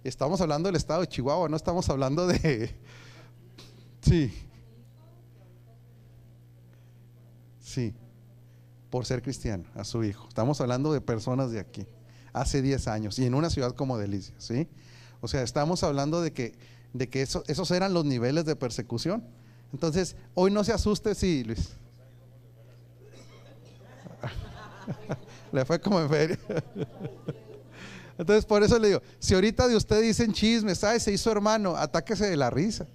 Estamos 0.04 0.39
hablando 0.39 0.67
del 0.67 0.76
estado 0.76 1.02
de 1.02 1.08
Chihuahua, 1.08 1.50
no 1.50 1.58
estamos 1.58 1.89
hablando 1.89 2.28
de... 2.28 2.71
Sí. 4.02 4.32
Sí, 7.60 7.95
por 8.96 9.06
ser 9.06 9.22
cristiano, 9.22 9.66
a 9.76 9.84
su 9.84 10.06
hijo. 10.06 10.26
Estamos 10.30 10.62
hablando 10.62 10.94
de 10.94 11.02
personas 11.02 11.52
de 11.52 11.60
aquí, 11.60 11.86
hace 12.32 12.62
10 12.62 12.88
años, 12.88 13.20
y 13.20 13.26
en 13.26 13.34
una 13.34 13.50
ciudad 13.50 13.76
como 13.76 13.98
Delicias, 13.98 14.42
¿sí? 14.42 14.70
O 15.20 15.28
sea, 15.28 15.42
estamos 15.42 15.84
hablando 15.84 16.22
de 16.22 16.32
que, 16.32 16.54
de 16.94 17.10
que 17.10 17.22
eso, 17.22 17.44
esos 17.48 17.70
eran 17.72 17.94
los 17.94 18.06
niveles 18.06 18.46
de 18.46 18.56
persecución. 18.56 19.22
Entonces, 19.74 20.16
hoy 20.34 20.50
no 20.50 20.64
se 20.64 20.72
asuste, 20.72 21.14
sí, 21.14 21.44
Luis. 21.44 21.72
Le 25.52 25.66
fue 25.66 25.82
como 25.82 26.00
en. 26.00 26.40
Entonces, 28.18 28.46
por 28.46 28.64
eso 28.64 28.80
le 28.80 28.88
digo, 28.88 29.02
si 29.20 29.34
ahorita 29.34 29.68
de 29.68 29.76
usted 29.76 30.02
dicen 30.02 30.32
chismes, 30.32 30.78
¿sabes? 30.78 31.04
Se 31.04 31.12
hizo 31.12 31.30
hermano, 31.34 31.76
atáquese 31.76 32.30
de 32.30 32.38
la 32.38 32.50
risa. 32.50 32.88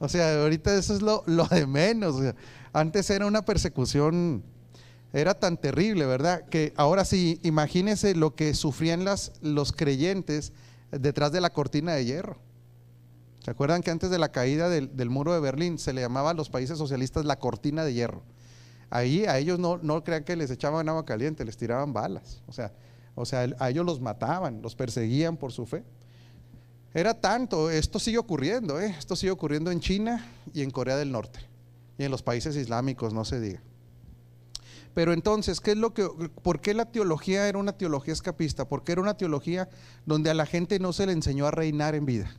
O 0.00 0.06
sea, 0.06 0.42
ahorita 0.42 0.76
eso 0.76 0.92
es 0.92 1.00
lo, 1.00 1.24
de 1.50 1.66
menos. 1.66 2.16
antes 2.74 3.08
era 3.08 3.24
una 3.24 3.42
persecución, 3.42 4.44
era 5.12 5.34
tan 5.34 5.56
terrible, 5.56 6.06
¿verdad? 6.06 6.46
Que 6.48 6.72
ahora 6.76 7.04
sí, 7.04 7.40
imagínese 7.42 8.14
lo 8.14 8.34
que 8.34 8.54
sufrían 8.54 9.04
los 9.04 9.72
creyentes 9.72 10.52
detrás 10.90 11.32
de 11.32 11.40
la 11.40 11.50
cortina 11.50 11.94
de 11.94 12.04
hierro. 12.04 12.38
¿Se 13.44 13.50
acuerdan 13.50 13.82
que 13.82 13.90
antes 13.90 14.10
de 14.10 14.18
la 14.18 14.30
caída 14.30 14.68
del, 14.68 15.10
muro 15.10 15.32
de 15.32 15.40
Berlín 15.40 15.78
se 15.78 15.92
le 15.92 16.02
llamaba 16.02 16.30
a 16.30 16.34
los 16.34 16.50
países 16.50 16.78
socialistas 16.78 17.24
la 17.24 17.38
cortina 17.38 17.84
de 17.84 17.94
hierro? 17.94 18.22
Ahí 18.90 19.24
a 19.24 19.38
ellos 19.38 19.58
no, 19.58 19.78
no 19.78 20.04
crean 20.04 20.24
que 20.24 20.36
les 20.36 20.50
echaban 20.50 20.88
agua 20.88 21.06
caliente, 21.06 21.44
les 21.44 21.56
tiraban 21.56 21.92
balas. 21.92 22.42
O 22.46 22.52
sea, 22.52 22.72
o 23.14 23.24
sea, 23.24 23.46
a 23.58 23.70
ellos 23.70 23.86
los 23.86 24.00
mataban, 24.00 24.62
los 24.62 24.74
perseguían 24.74 25.36
por 25.36 25.52
su 25.52 25.66
fe. 25.66 25.84
Era 26.92 27.14
tanto, 27.14 27.70
esto 27.70 27.98
sigue 27.98 28.18
ocurriendo, 28.18 28.80
¿eh? 28.80 28.94
esto 28.98 29.14
sigue 29.14 29.30
ocurriendo 29.30 29.70
en 29.70 29.80
China 29.80 30.26
y 30.52 30.62
en 30.62 30.70
Corea 30.70 30.96
del 30.96 31.12
Norte 31.12 31.38
y 31.98 32.04
en 32.04 32.10
los 32.10 32.22
países 32.22 32.56
islámicos, 32.56 33.12
no 33.12 33.24
se 33.24 33.40
diga. 33.40 33.60
Pero 34.94 35.12
entonces, 35.12 35.60
¿qué 35.60 35.72
es 35.72 35.76
lo 35.76 35.94
que, 35.94 36.08
¿por 36.42 36.60
qué 36.60 36.74
la 36.74 36.86
teología 36.86 37.48
era 37.48 37.58
una 37.58 37.72
teología 37.72 38.12
escapista? 38.12 38.68
Porque 38.68 38.92
era 38.92 39.00
una 39.00 39.16
teología 39.16 39.68
donde 40.04 40.30
a 40.30 40.34
la 40.34 40.46
gente 40.46 40.78
no 40.78 40.92
se 40.92 41.06
le 41.06 41.12
enseñó 41.12 41.46
a 41.46 41.50
reinar 41.50 41.94
en 41.94 42.06
vida, 42.06 42.34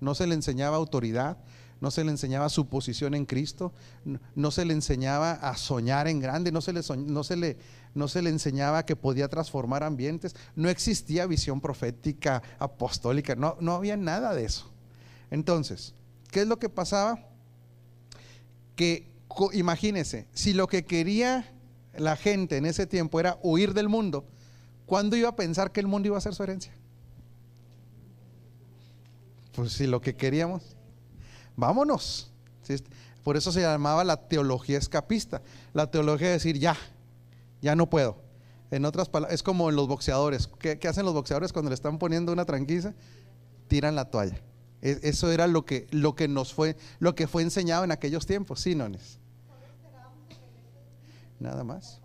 no 0.00 0.14
se 0.14 0.26
le 0.26 0.34
enseñaba 0.34 0.76
autoridad, 0.76 1.38
no 1.80 1.90
se 1.90 2.04
le 2.04 2.10
enseñaba 2.10 2.48
su 2.48 2.68
posición 2.68 3.14
en 3.14 3.24
Cristo, 3.24 3.72
no 4.34 4.50
se 4.50 4.64
le 4.64 4.74
enseñaba 4.74 5.32
a 5.32 5.56
soñar 5.56 6.08
en 6.08 6.20
grande, 6.20 6.52
no 6.52 6.60
se 6.60 6.72
le, 6.72 6.80
no 6.96 7.24
se 7.24 7.36
le, 7.36 7.58
no 7.94 8.08
se 8.08 8.22
le 8.22 8.30
enseñaba 8.30 8.86
que 8.86 8.96
podía 8.96 9.28
transformar 9.28 9.82
ambientes, 9.82 10.34
no 10.56 10.68
existía 10.68 11.26
visión 11.26 11.60
profética, 11.60 12.42
apostólica, 12.58 13.34
no, 13.34 13.56
no 13.60 13.72
había 13.72 13.96
nada 13.96 14.34
de 14.34 14.44
eso. 14.44 14.70
Entonces, 15.30 15.94
¿qué 16.30 16.42
es 16.42 16.46
lo 16.46 16.58
que 16.58 16.68
pasaba? 16.68 17.28
Que 18.76 19.10
imagínese, 19.52 20.26
si 20.32 20.52
lo 20.52 20.68
que 20.68 20.84
quería 20.84 21.53
la 21.98 22.16
gente 22.16 22.56
en 22.56 22.66
ese 22.66 22.86
tiempo 22.86 23.20
era 23.20 23.38
huir 23.42 23.74
del 23.74 23.88
mundo, 23.88 24.24
¿cuándo 24.86 25.16
iba 25.16 25.28
a 25.28 25.36
pensar 25.36 25.72
que 25.72 25.80
el 25.80 25.86
mundo 25.86 26.08
iba 26.08 26.18
a 26.18 26.20
ser 26.20 26.34
su 26.34 26.42
herencia? 26.42 26.72
Pues 29.52 29.72
si 29.72 29.86
lo 29.86 30.00
que 30.00 30.16
queríamos 30.16 30.74
vámonos. 31.56 32.30
Por 33.22 33.36
eso 33.36 33.52
se 33.52 33.62
llamaba 33.62 34.04
la 34.04 34.16
teología 34.28 34.78
escapista. 34.78 35.42
La 35.72 35.90
teología 35.90 36.28
de 36.28 36.34
decir, 36.34 36.58
ya, 36.58 36.76
ya 37.62 37.74
no 37.74 37.88
puedo. 37.88 38.18
En 38.70 38.84
otras 38.84 39.08
palabras, 39.08 39.34
es 39.34 39.42
como 39.42 39.70
los 39.70 39.88
boxeadores. 39.88 40.48
¿Qué, 40.58 40.78
hacen 40.88 41.04
los 41.04 41.14
boxeadores 41.14 41.52
cuando 41.52 41.70
le 41.70 41.74
están 41.74 41.98
poniendo 41.98 42.32
una 42.32 42.44
tranquisa? 42.44 42.94
Tiran 43.68 43.94
la 43.94 44.10
toalla. 44.10 44.40
E, 44.82 44.98
eso 45.02 45.30
era 45.30 45.46
lo 45.46 45.64
que, 45.64 45.86
lo 45.90 46.14
que 46.14 46.28
nos 46.28 46.52
fue, 46.52 46.76
lo 46.98 47.14
que 47.14 47.26
fue 47.26 47.42
enseñado 47.42 47.84
en 47.84 47.92
aquellos 47.92 48.26
tiempos, 48.26 48.60
sí, 48.60 48.74
nones. 48.74 49.18
Nada 51.44 51.62
más. 51.62 52.00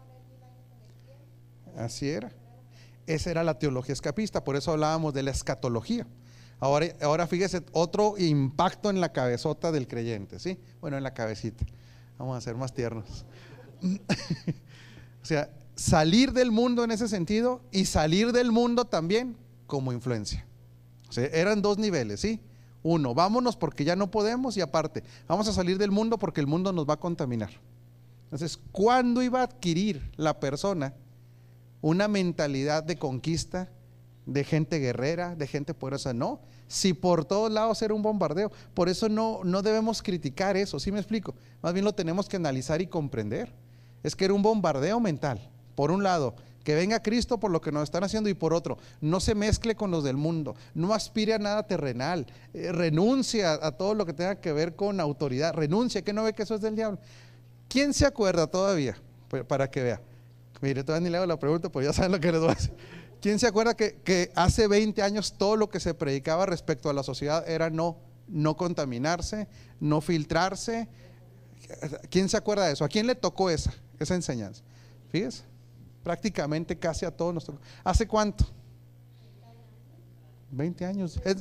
Así 1.77 2.09
era. 2.09 2.29
Esa 3.07 3.31
era 3.31 3.41
la 3.41 3.57
teología 3.57 3.93
escapista, 3.93 4.43
por 4.43 4.57
eso 4.57 4.73
hablábamos 4.73 5.13
de 5.13 5.23
la 5.23 5.31
escatología. 5.31 6.05
Ahora, 6.59 6.87
ahora 7.01 7.25
fíjese, 7.25 7.63
otro 7.71 8.15
impacto 8.17 8.89
en 8.89 8.99
la 8.99 9.13
cabezota 9.13 9.71
del 9.71 9.87
creyente, 9.87 10.39
¿sí? 10.39 10.59
Bueno, 10.81 10.97
en 10.97 11.03
la 11.03 11.13
cabecita. 11.13 11.65
Vamos 12.17 12.37
a 12.37 12.41
ser 12.41 12.55
más 12.55 12.73
tiernos. 12.73 13.25
o 15.23 15.25
sea, 15.25 15.49
salir 15.73 16.33
del 16.33 16.51
mundo 16.51 16.83
en 16.83 16.91
ese 16.91 17.07
sentido 17.07 17.61
y 17.71 17.85
salir 17.85 18.33
del 18.33 18.51
mundo 18.51 18.85
también 18.85 19.37
como 19.67 19.93
influencia. 19.93 20.45
O 21.09 21.17
eran 21.17 21.61
dos 21.61 21.77
niveles, 21.77 22.19
¿sí? 22.19 22.41
Uno, 22.83 23.13
vámonos 23.15 23.55
porque 23.55 23.85
ya 23.85 23.95
no 23.95 24.11
podemos 24.11 24.57
y 24.57 24.61
aparte, 24.61 25.01
vamos 25.29 25.47
a 25.47 25.53
salir 25.53 25.77
del 25.77 25.91
mundo 25.91 26.19
porque 26.19 26.41
el 26.41 26.47
mundo 26.47 26.73
nos 26.73 26.87
va 26.87 26.95
a 26.95 26.99
contaminar. 26.99 27.51
Entonces, 28.31 28.59
¿cuándo 28.71 29.21
iba 29.23 29.41
a 29.41 29.43
adquirir 29.43 30.11
la 30.15 30.39
persona 30.39 30.93
una 31.81 32.07
mentalidad 32.07 32.83
de 32.83 32.97
conquista, 32.97 33.69
de 34.25 34.43
gente 34.43 34.79
guerrera, 34.79 35.35
de 35.35 35.47
gente 35.47 35.73
poderosa. 35.73 36.13
No, 36.13 36.39
si 36.67 36.93
por 36.93 37.25
todos 37.25 37.51
lados 37.51 37.81
era 37.81 37.93
un 37.93 38.01
bombardeo. 38.01 38.51
Por 38.73 38.89
eso 38.89 39.09
no, 39.09 39.41
no 39.43 39.61
debemos 39.61 40.01
criticar 40.01 40.57
eso, 40.57 40.79
¿sí 40.79 40.91
me 40.91 40.99
explico? 40.99 41.33
Más 41.61 41.73
bien 41.73 41.85
lo 41.85 41.93
tenemos 41.93 42.27
que 42.27 42.35
analizar 42.35 42.81
y 42.81 42.87
comprender. 42.87 43.51
Es 44.03 44.15
que 44.15 44.25
era 44.25 44.33
un 44.33 44.43
bombardeo 44.43 44.99
mental. 44.99 45.49
Por 45.75 45.91
un 45.91 46.03
lado, 46.03 46.35
que 46.63 46.75
venga 46.75 47.01
Cristo 47.01 47.39
por 47.39 47.51
lo 47.51 47.61
que 47.61 47.71
nos 47.71 47.83
están 47.83 48.03
haciendo 48.03 48.29
y 48.29 48.33
por 48.33 48.53
otro, 48.53 48.77
no 49.01 49.19
se 49.19 49.33
mezcle 49.33 49.75
con 49.75 49.91
los 49.91 50.03
del 50.03 50.17
mundo, 50.17 50.55
no 50.73 50.93
aspire 50.93 51.33
a 51.33 51.39
nada 51.39 51.63
terrenal, 51.63 52.27
eh, 52.53 52.71
renuncia 52.73 53.53
a 53.53 53.71
todo 53.71 53.95
lo 53.95 54.05
que 54.05 54.13
tenga 54.13 54.35
que 54.35 54.51
ver 54.51 54.75
con 54.75 54.99
autoridad, 54.99 55.53
renuncia, 55.53 56.01
que 56.01 56.11
no 56.11 56.23
ve 56.23 56.33
que 56.33 56.43
eso 56.43 56.55
es 56.55 56.61
del 56.61 56.75
diablo. 56.75 56.99
¿Quién 57.69 57.93
se 57.93 58.05
acuerda 58.05 58.47
todavía? 58.47 58.97
Pues, 59.29 59.45
para 59.45 59.69
que 59.69 59.83
vea. 59.83 60.01
Mire, 60.59 60.83
todavía 60.83 61.05
ni 61.05 61.11
le 61.11 61.17
hago 61.17 61.25
la 61.27 61.39
pregunta, 61.39 61.69
pues 61.69 61.85
ya 61.85 61.93
saben 61.93 62.11
lo 62.11 62.19
que 62.19 62.31
les 62.31 62.41
voy 62.41 62.51
a 62.51 62.55
decir. 62.55 62.73
¿Quién 63.21 63.39
se 63.39 63.47
acuerda 63.47 63.75
que, 63.75 64.31
hace 64.35 64.67
20 64.67 65.01
años 65.01 65.35
todo 65.37 65.55
lo 65.55 65.69
que 65.69 65.79
se 65.79 65.93
predicaba 65.93 66.45
respecto 66.45 66.89
a 66.89 66.93
la 66.93 67.03
sociedad 67.03 67.47
era 67.47 67.69
no, 67.69 67.97
no 68.27 68.57
contaminarse, 68.57 69.47
no 69.79 70.01
filtrarse? 70.01 70.89
¿Quién 72.09 72.27
se 72.27 72.37
acuerda 72.37 72.65
de 72.65 72.73
eso? 72.73 72.83
¿A 72.83 72.89
quién 72.89 73.07
le 73.07 73.15
tocó 73.15 73.49
esa, 73.49 73.73
esa 73.99 74.15
enseñanza? 74.15 74.63
Fíjese, 75.09 75.43
prácticamente 76.03 76.77
casi 76.77 77.05
a 77.05 77.11
todos 77.11 77.33
nos 77.33 77.45
tocó. 77.45 77.59
¿Hace 77.83 78.07
cuánto? 78.07 78.45
20 80.51 80.85
años. 80.85 81.19
Es, 81.23 81.37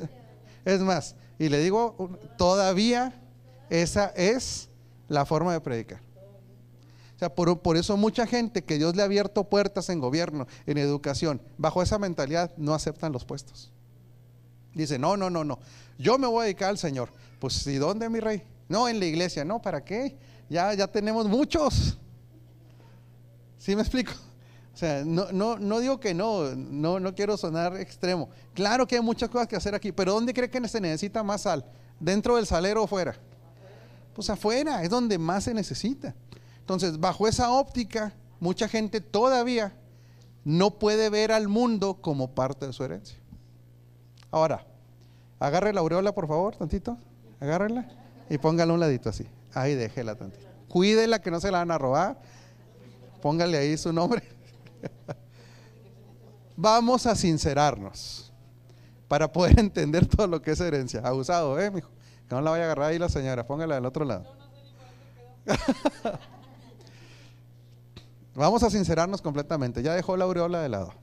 es 0.65 0.81
más, 0.81 1.15
y 1.39 1.49
le 1.49 1.59
digo, 1.59 2.19
todavía 2.37 3.13
esa 3.69 4.07
es 4.15 4.69
la 5.07 5.25
forma 5.25 5.53
de 5.53 5.61
predicar. 5.61 6.08
O 7.19 7.25
sea, 7.27 7.35
por, 7.35 7.75
eso 7.75 7.97
mucha 7.97 8.25
gente 8.25 8.63
que 8.63 8.77
Dios 8.77 8.95
le 8.95 9.01
ha 9.01 9.05
abierto 9.05 9.43
puertas 9.43 9.89
en 9.89 9.99
gobierno, 9.99 10.47
en 10.65 10.77
educación, 10.77 11.41
bajo 11.57 11.83
esa 11.83 11.99
mentalidad 11.99 12.53
no 12.55 12.73
aceptan 12.73 13.11
los 13.11 13.25
puestos. 13.25 13.73
Dice, 14.73 14.97
no, 14.97 15.17
no, 15.17 15.29
no, 15.29 15.43
no. 15.43 15.59
Yo 15.97 16.17
me 16.17 16.27
voy 16.27 16.39
a 16.39 16.45
dedicar 16.45 16.69
al 16.69 16.77
Señor. 16.77 17.09
Pues, 17.39 17.67
¿y 17.67 17.75
dónde, 17.75 18.07
mi 18.07 18.21
rey? 18.21 18.41
No, 18.69 18.87
en 18.87 19.01
la 19.01 19.05
iglesia. 19.05 19.43
No, 19.43 19.61
¿para 19.61 19.83
qué? 19.83 20.15
Ya, 20.49 20.73
ya 20.73 20.87
tenemos 20.87 21.27
muchos. 21.27 21.97
¿Sí 23.57 23.75
me 23.75 23.81
explico? 23.81 24.13
O 24.73 24.77
sea, 24.77 25.03
no, 25.03 25.29
no, 25.33 25.59
no 25.59 25.81
digo 25.81 25.99
que 25.99 26.13
no, 26.13 26.55
no, 26.55 27.01
no 27.01 27.13
quiero 27.15 27.35
sonar 27.35 27.75
extremo. 27.81 28.29
Claro 28.53 28.87
que 28.87 28.95
hay 28.95 29.01
muchas 29.01 29.27
cosas 29.27 29.45
que 29.49 29.57
hacer 29.57 29.75
aquí, 29.75 29.91
pero 29.91 30.13
¿dónde 30.13 30.33
cree 30.33 30.49
que 30.49 30.65
se 30.69 30.79
necesita 30.79 31.21
más 31.21 31.41
sal? 31.41 31.65
¿Dentro 31.99 32.37
del 32.37 32.45
salero 32.45 32.83
o 32.83 32.87
fuera? 32.87 33.17
Pues 34.15 34.29
afuera, 34.29 34.81
es 34.83 34.89
donde 34.89 35.17
más 35.17 35.43
se 35.43 35.53
necesita. 35.53 36.15
Entonces, 36.69 36.99
bajo 36.99 37.27
esa 37.27 37.49
óptica, 37.49 38.13
mucha 38.39 38.67
gente 38.67 39.01
todavía 39.01 39.73
no 40.45 40.77
puede 40.77 41.09
ver 41.09 41.31
al 41.31 41.47
mundo 41.47 41.95
como 41.95 42.35
parte 42.35 42.67
de 42.67 42.73
su 42.73 42.83
herencia. 42.83 43.17
Ahora, 44.29 44.67
agarre 45.39 45.73
la 45.73 45.79
aureola, 45.79 46.13
por 46.13 46.27
favor, 46.27 46.55
tantito. 46.55 46.95
Agárrela 47.39 47.89
y 48.29 48.37
póngala 48.37 48.71
un 48.71 48.79
ladito 48.79 49.09
así. 49.09 49.25
Ahí 49.55 49.73
déjela 49.73 50.13
tantito. 50.13 50.45
Cuídela 50.67 51.23
que 51.23 51.31
no 51.31 51.39
se 51.39 51.49
la 51.49 51.57
van 51.57 51.71
a 51.71 51.79
robar. 51.79 52.21
Póngale 53.19 53.57
ahí 53.57 53.75
su 53.75 53.91
nombre. 53.91 54.21
Vamos 56.55 57.07
a 57.07 57.15
sincerarnos 57.15 58.31
para 59.07 59.31
poder 59.31 59.59
entender 59.59 60.05
todo 60.05 60.27
lo 60.27 60.39
que 60.39 60.51
es 60.51 60.59
herencia. 60.59 61.01
Abusado, 61.03 61.59
¿eh, 61.59 61.71
mijo? 61.71 61.89
No 62.29 62.39
la 62.41 62.51
vaya 62.51 62.61
a 62.61 62.65
agarrar 62.67 62.89
ahí 62.91 62.99
la 62.99 63.09
señora. 63.09 63.47
Póngala 63.47 63.73
del 63.73 63.87
otro 63.87 64.05
lado. 64.05 64.31
Vamos 68.39 68.63
a 68.63 68.69
sincerarnos 68.69 69.21
completamente. 69.21 69.83
Ya 69.83 69.93
dejó 69.93 70.15
la 70.15 70.23
aureola 70.23 70.61
de 70.61 70.69
lado. 70.69 70.93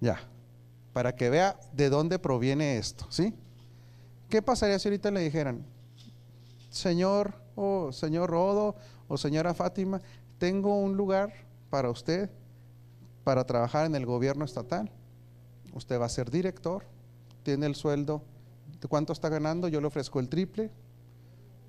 Ya. 0.00 0.20
Para 0.92 1.16
que 1.16 1.30
vea 1.30 1.58
de 1.72 1.90
dónde 1.90 2.20
proviene 2.20 2.78
esto. 2.78 3.06
¿Sí? 3.10 3.34
¿Qué 4.28 4.40
pasaría 4.40 4.78
si 4.78 4.86
ahorita 4.86 5.10
le 5.10 5.20
dijeran, 5.20 5.66
Señor 6.70 7.34
o 7.56 7.90
señor 7.90 8.30
Rodo 8.30 8.76
o 9.08 9.16
señora 9.16 9.52
Fátima, 9.52 10.00
tengo 10.38 10.78
un 10.78 10.96
lugar 10.96 11.32
para 11.70 11.90
usted 11.90 12.30
para 13.24 13.42
trabajar 13.44 13.86
en 13.86 13.96
el 13.96 14.06
gobierno 14.06 14.44
estatal? 14.44 14.92
Usted 15.74 16.00
va 16.00 16.06
a 16.06 16.08
ser 16.08 16.30
director, 16.30 16.84
tiene 17.42 17.66
el 17.66 17.74
sueldo. 17.74 18.22
¿De 18.80 18.86
cuánto 18.86 19.12
está 19.12 19.28
ganando? 19.28 19.66
Yo 19.66 19.80
le 19.80 19.88
ofrezco 19.88 20.20
el 20.20 20.28
triple. 20.28 20.70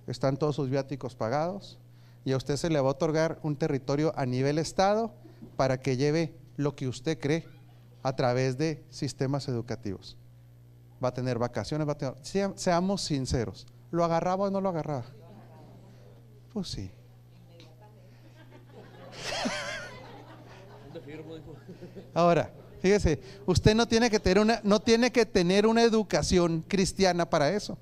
Están 0.06 0.38
todos 0.38 0.56
sus 0.56 0.70
viáticos 0.70 1.16
pagados 1.16 1.80
y 2.26 2.32
a 2.32 2.38
usted 2.38 2.58
se 2.58 2.70
le 2.70 2.80
va 2.80 2.90
a 2.90 2.92
otorgar 2.92 3.40
un 3.44 3.56
territorio 3.56 4.14
a 4.16 4.26
nivel 4.26 4.58
estado 4.60 5.14
para 5.56 5.80
que 5.80 5.98
lleve 5.98 6.34
lo 6.58 6.76
que 6.76 6.88
usted 6.88 7.20
cree 7.20 7.46
a 8.04 8.16
través 8.16 8.58
de 8.58 8.84
sistemas 8.90 9.48
educativos. 9.48 10.18
Va 11.04 11.10
a 11.10 11.14
tener 11.14 11.40
vacaciones, 11.40 11.88
va 11.88 11.94
a 11.94 11.98
tener... 11.98 12.16
Seamos 12.56 13.02
sinceros, 13.02 13.68
¿lo 13.92 14.04
agarraba 14.04 14.48
o 14.48 14.50
no 14.50 14.62
lo 14.62 14.70
agarraba? 14.70 15.06
Pues 16.54 16.68
sí. 16.68 16.92
Ahora, 22.14 22.52
fíjese, 22.82 23.22
usted 23.46 23.76
no 23.76 23.88
tiene 23.88 24.10
que 24.10 24.20
tener 24.20 24.40
una, 24.40 24.60
no 24.64 24.80
tiene 24.80 25.12
que 25.12 25.26
tener 25.26 25.66
una 25.66 25.84
educación 25.84 26.64
cristiana 26.68 27.30
para 27.30 27.52
eso 27.52 27.78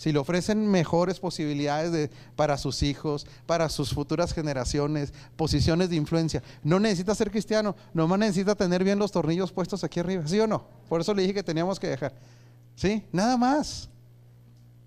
si 0.00 0.12
le 0.12 0.18
ofrecen 0.18 0.66
mejores 0.66 1.20
posibilidades 1.20 2.08
para 2.34 2.56
sus 2.56 2.82
hijos, 2.82 3.26
para 3.44 3.68
sus 3.68 3.92
futuras 3.92 4.32
generaciones, 4.32 5.12
posiciones 5.36 5.90
de 5.90 5.96
influencia, 5.96 6.42
no 6.64 6.80
necesita 6.80 7.14
ser 7.14 7.30
cristiano, 7.30 7.76
nomás 7.92 8.18
necesita 8.18 8.54
tener 8.54 8.82
bien 8.82 8.98
los 8.98 9.12
tornillos 9.12 9.52
puestos 9.52 9.84
aquí 9.84 10.00
arriba, 10.00 10.26
¿sí 10.26 10.40
o 10.40 10.46
no? 10.46 10.64
Por 10.88 11.02
eso 11.02 11.12
le 11.12 11.20
dije 11.20 11.34
que 11.34 11.42
teníamos 11.42 11.78
que 11.78 11.86
dejar, 11.88 12.14
¿sí? 12.76 13.04
Nada 13.12 13.36
más. 13.36 13.90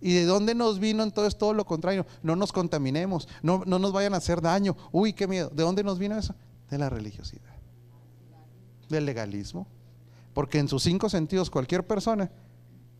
¿Y 0.02 0.16
de 0.16 0.26
dónde 0.26 0.56
nos 0.56 0.80
vino 0.80 1.04
entonces 1.04 1.38
todo 1.38 1.54
lo 1.54 1.64
contrario? 1.64 2.08
No 2.24 2.36
nos 2.36 2.52
contaminemos, 2.52 3.28
no, 3.44 3.62
no 3.68 3.78
nos 3.78 3.94
vayan 3.94 4.16
a 4.16 4.18
hacer 4.18 4.42
daño. 4.42 4.76
Uy, 4.92 5.14
qué 5.14 5.28
miedo. 5.28 5.52
¿De 5.54 5.62
dónde 5.62 5.84
nos 5.84 6.00
vino 6.00 6.18
eso? 6.18 6.34
De 6.72 6.80
la 6.80 6.90
religiosidad, 6.90 7.54
del 8.90 9.06
legalismo. 9.06 9.68
Porque 10.34 10.58
en 10.58 10.68
sus 10.68 10.82
cinco 10.82 11.08
sentidos 11.08 11.52
cualquier 11.52 11.86
persona 11.86 12.32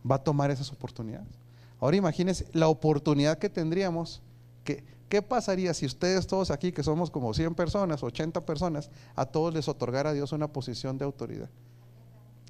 va 0.08 0.14
a 0.14 0.22
tomar 0.22 0.52
esas 0.52 0.70
oportunidades. 0.70 1.43
Ahora 1.80 1.96
imagínense 1.96 2.46
la 2.52 2.68
oportunidad 2.68 3.38
que 3.38 3.48
tendríamos. 3.50 4.22
Que, 4.64 4.84
¿Qué 5.08 5.22
pasaría 5.22 5.74
si 5.74 5.86
ustedes 5.86 6.26
todos 6.26 6.50
aquí, 6.50 6.72
que 6.72 6.82
somos 6.82 7.10
como 7.10 7.34
100 7.34 7.54
personas, 7.54 8.02
80 8.02 8.44
personas, 8.44 8.90
a 9.14 9.26
todos 9.26 9.52
les 9.52 9.68
otorgara 9.68 10.10
a 10.10 10.12
Dios 10.12 10.32
una 10.32 10.48
posición 10.48 10.98
de 10.98 11.04
autoridad? 11.04 11.50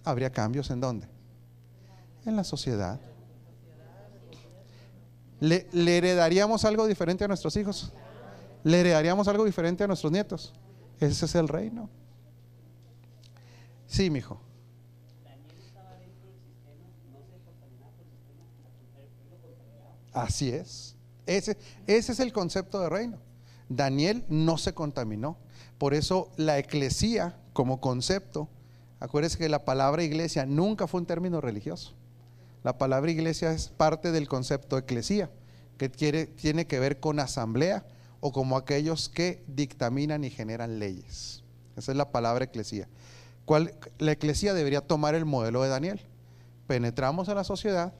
¿Habría 0.05 0.31
cambios 0.31 0.71
en 0.71 0.81
dónde? 0.81 1.09
En 2.25 2.37
la 2.37 2.45
sociedad. 2.45 3.01
¿Le, 5.41 5.67
¿Le, 5.73 5.99
heredaríamos 5.99 6.65
algo 6.65 6.87
diferente 6.87 7.25
a 7.25 7.29
nuestros 7.29 7.57
hijos? 7.57 7.93
¿Le 8.63 8.81
heredaríamos 8.81 9.29
algo 9.29 9.45
diferente 9.45 9.85
a 9.85 9.87
nuestros 9.87 10.13
nietos? 10.13 10.55
Ese 11.01 11.27
es 11.27 11.35
el 11.35 11.49
reino. 11.49 11.91
Sí, 13.87 14.11
mi 14.11 14.21
hijo. 14.21 14.41
Así 20.15 20.49
es. 20.51 20.95
Ese, 21.27 21.59
es 21.87 22.21
el 22.21 22.33
concepto 22.33 22.81
de 22.81 22.89
reino. 22.89 23.19
Daniel 23.69 24.25
no 24.29 24.57
se 24.57 24.73
contaminó. 24.73 25.37
Por 25.77 25.93
eso 25.93 26.31
la 26.37 26.59
eclesía 26.59 27.37
como 27.53 27.81
concepto, 27.81 28.49
acuérdense 29.01 29.39
que 29.39 29.49
la 29.49 29.65
palabra 29.65 30.03
iglesia 30.03 30.47
nunca 30.47 30.87
fue 30.87 31.01
un 31.01 31.07
término 31.07 31.41
religioso. 31.41 31.95
La 32.63 32.79
palabra 32.79 33.11
iglesia 33.11 33.53
es 33.53 33.69
parte 33.69 34.13
del 34.13 34.29
concepto 34.29 34.79
eclesía, 34.79 35.31
que 35.77 35.89
tiene 35.89 36.67
que 36.67 36.79
ver 36.79 37.01
con 37.01 37.19
asamblea 37.19 37.85
o 38.21 38.33
como 38.33 38.57
aquellos 38.57 39.09
que 39.09 39.45
dictaminan 39.49 40.25
y 40.25 40.31
generan 40.31 40.79
leyes. 40.79 41.43
Esa 41.77 41.93
es 41.93 41.99
la 41.99 42.11
palabra 42.11 42.45
eclesía. 42.45 42.89
¿Cuál, 43.45 43.75
la 43.99 44.13
eclesía 44.13 44.55
debería 44.55 44.81
tomar 44.81 45.15
el 45.15 45.25
modelo 45.25 45.63
de 45.63 45.69
Daniel. 45.69 46.01
Penetramos 46.67 47.29
a 47.29 47.35
la 47.35 47.45
sociedad 47.45 47.93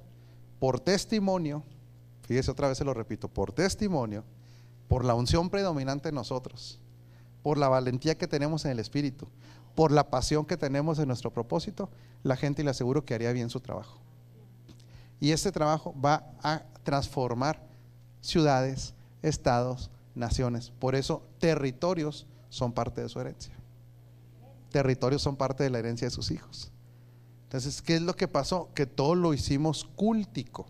por 0.59 0.81
testimonio 0.81 1.65
fíjese 2.27 2.51
otra 2.51 2.69
vez 2.69 2.79
se 2.79 2.85
lo 2.85 2.95
repito, 2.95 3.29
por 3.29 3.53
testimonio, 3.53 4.25
por 4.89 5.05
la 5.05 5.15
unción 5.15 5.51
predominante 5.51 6.09
en 6.09 6.15
nosotros, 6.15 6.81
por 7.43 7.59
la 7.59 7.69
valentía 7.69 8.17
que 8.17 8.27
tenemos 8.27 8.65
en 8.65 8.73
el 8.73 8.79
Espíritu, 8.79 9.29
por 9.75 9.91
la 9.91 10.11
pasión 10.11 10.45
que 10.45 10.57
tenemos 10.57 10.99
en 10.99 11.09
nuestro 11.09 11.33
propósito, 11.33 11.91
la 12.23 12.37
gente 12.37 12.65
le 12.65 12.71
aseguro 12.71 13.05
que 13.05 13.15
haría 13.15 13.33
bien 13.33 13.51
su 13.51 13.61
trabajo. 13.61 13.99
Y 15.21 15.33
este 15.33 15.53
trabajo 15.53 15.95
va 16.01 16.33
a 16.43 16.63
transformar 16.83 17.63
ciudades, 18.21 18.95
estados, 19.23 19.91
naciones. 20.15 20.71
Por 20.79 20.95
eso 20.95 21.23
territorios 21.39 22.27
son 22.49 22.73
parte 22.73 23.03
de 23.03 23.09
su 23.09 23.21
herencia. 23.21 23.55
Territorios 24.71 25.23
son 25.23 25.37
parte 25.37 25.65
de 25.65 25.71
la 25.71 25.79
herencia 25.79 26.07
de 26.07 26.11
sus 26.11 26.31
hijos. 26.31 26.71
Entonces, 27.45 27.83
¿qué 27.83 27.97
es 27.97 28.03
lo 28.03 28.17
que 28.17 28.29
pasó? 28.29 28.71
Que 28.75 28.87
todo 28.87 29.15
lo 29.15 29.35
hicimos 29.35 29.89
cúltico 29.97 30.67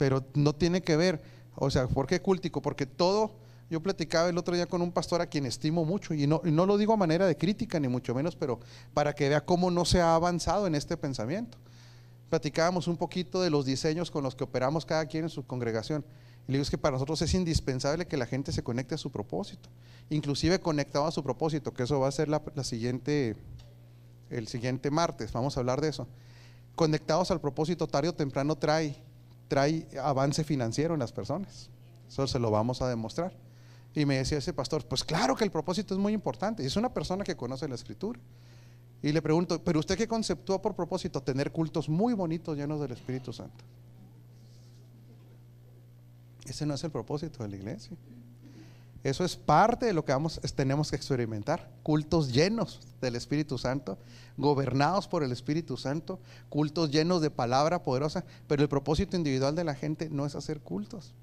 pero 0.00 0.24
no 0.32 0.54
tiene 0.54 0.80
que 0.80 0.96
ver, 0.96 1.20
o 1.54 1.68
sea, 1.68 1.86
¿por 1.86 2.06
qué 2.06 2.22
cúltico? 2.22 2.62
Porque 2.62 2.86
todo 2.86 3.32
Yo 3.68 3.82
platicaba 3.82 4.30
el 4.30 4.38
otro 4.38 4.54
día 4.54 4.64
con 4.64 4.80
un 4.80 4.92
pastor 4.92 5.20
a 5.20 5.26
quien 5.26 5.44
estimo 5.44 5.84
mucho 5.84 6.14
y 6.14 6.26
no, 6.26 6.40
y 6.42 6.50
no 6.50 6.64
lo 6.64 6.78
digo 6.78 6.94
a 6.94 6.96
manera 6.96 7.26
de 7.26 7.36
crítica 7.36 7.78
ni 7.78 7.86
mucho 7.86 8.14
menos, 8.14 8.34
pero 8.34 8.60
para 8.94 9.14
que 9.14 9.28
vea 9.28 9.44
cómo 9.44 9.70
no 9.70 9.84
se 9.84 10.00
ha 10.00 10.14
avanzado 10.14 10.66
en 10.66 10.74
este 10.74 10.96
pensamiento. 10.96 11.58
Platicábamos 12.30 12.88
un 12.88 12.96
poquito 12.96 13.42
de 13.42 13.50
los 13.50 13.66
diseños 13.66 14.10
con 14.10 14.24
los 14.24 14.34
que 14.34 14.44
operamos 14.44 14.86
cada 14.86 15.04
quien 15.04 15.24
en 15.24 15.30
su 15.30 15.46
congregación. 15.46 16.02
Y 16.48 16.52
le 16.52 16.56
digo 16.56 16.62
es 16.62 16.70
que 16.70 16.78
para 16.78 16.94
nosotros 16.94 17.20
es 17.20 17.34
indispensable 17.34 18.06
que 18.06 18.16
la 18.16 18.24
gente 18.24 18.52
se 18.52 18.62
conecte 18.62 18.94
a 18.94 18.98
su 18.98 19.10
propósito, 19.10 19.68
inclusive 20.08 20.60
conectado 20.60 21.04
a 21.04 21.12
su 21.12 21.22
propósito, 21.22 21.74
que 21.74 21.82
eso 21.82 22.00
va 22.00 22.08
a 22.08 22.12
ser 22.12 22.30
la, 22.30 22.40
la 22.54 22.64
siguiente, 22.64 23.36
el 24.30 24.48
siguiente 24.48 24.90
martes, 24.90 25.30
vamos 25.30 25.58
a 25.58 25.60
hablar 25.60 25.82
de 25.82 25.88
eso. 25.88 26.08
Conectados 26.74 27.30
al 27.30 27.40
propósito 27.42 27.86
tarde 27.86 28.08
o 28.08 28.14
temprano 28.14 28.56
trae, 28.56 28.96
trae 29.50 29.88
avance 30.00 30.44
financiero 30.44 30.94
en 30.94 31.00
las 31.00 31.10
personas. 31.10 31.68
Eso 32.08 32.24
se 32.28 32.38
lo 32.38 32.52
vamos 32.52 32.80
a 32.82 32.88
demostrar. 32.88 33.32
Y 33.92 34.06
me 34.06 34.18
decía 34.18 34.38
ese 34.38 34.52
pastor, 34.52 34.86
pues 34.86 35.02
claro 35.02 35.34
que 35.34 35.42
el 35.42 35.50
propósito 35.50 35.92
es 35.92 35.98
muy 35.98 36.12
importante. 36.12 36.62
Y 36.62 36.66
es 36.66 36.76
una 36.76 36.94
persona 36.94 37.24
que 37.24 37.36
conoce 37.36 37.66
la 37.66 37.74
escritura. 37.74 38.20
Y 39.02 39.10
le 39.10 39.20
pregunto, 39.20 39.62
¿pero 39.64 39.80
usted 39.80 39.98
qué 39.98 40.06
conceptúa 40.06 40.62
por 40.62 40.76
propósito? 40.76 41.20
Tener 41.20 41.50
cultos 41.50 41.88
muy 41.88 42.14
bonitos 42.14 42.56
llenos 42.56 42.80
del 42.80 42.92
Espíritu 42.92 43.32
Santo. 43.32 43.64
Ese 46.46 46.64
no 46.64 46.74
es 46.74 46.84
el 46.84 46.92
propósito 46.92 47.42
de 47.42 47.48
la 47.48 47.56
iglesia. 47.56 47.96
Eso 49.02 49.24
es 49.24 49.36
parte 49.36 49.86
de 49.86 49.94
lo 49.94 50.04
que 50.04 50.12
vamos, 50.12 50.40
tenemos 50.54 50.90
que 50.90 50.96
experimentar. 50.96 51.70
Cultos 51.82 52.32
llenos 52.32 52.80
del 53.00 53.16
Espíritu 53.16 53.56
Santo, 53.56 53.98
gobernados 54.36 55.08
por 55.08 55.22
el 55.22 55.32
Espíritu 55.32 55.76
Santo, 55.76 56.18
cultos 56.48 56.90
llenos 56.90 57.22
de 57.22 57.30
palabra 57.30 57.82
poderosa, 57.82 58.24
pero 58.46 58.62
el 58.62 58.68
propósito 58.68 59.16
individual 59.16 59.54
de 59.54 59.64
la 59.64 59.74
gente 59.74 60.10
no 60.10 60.26
es 60.26 60.34
hacer 60.34 60.60
cultos 60.60 61.14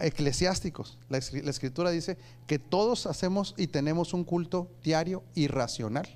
eclesiásticos. 0.00 0.98
La, 1.08 1.18
escritura 1.18 1.90
dice 1.90 2.16
que 2.46 2.58
todos 2.58 3.06
hacemos 3.06 3.54
y 3.56 3.66
tenemos 3.66 4.14
un 4.14 4.24
culto 4.24 4.70
diario 4.82 5.22
y 5.34 5.48
racional. 5.48 6.08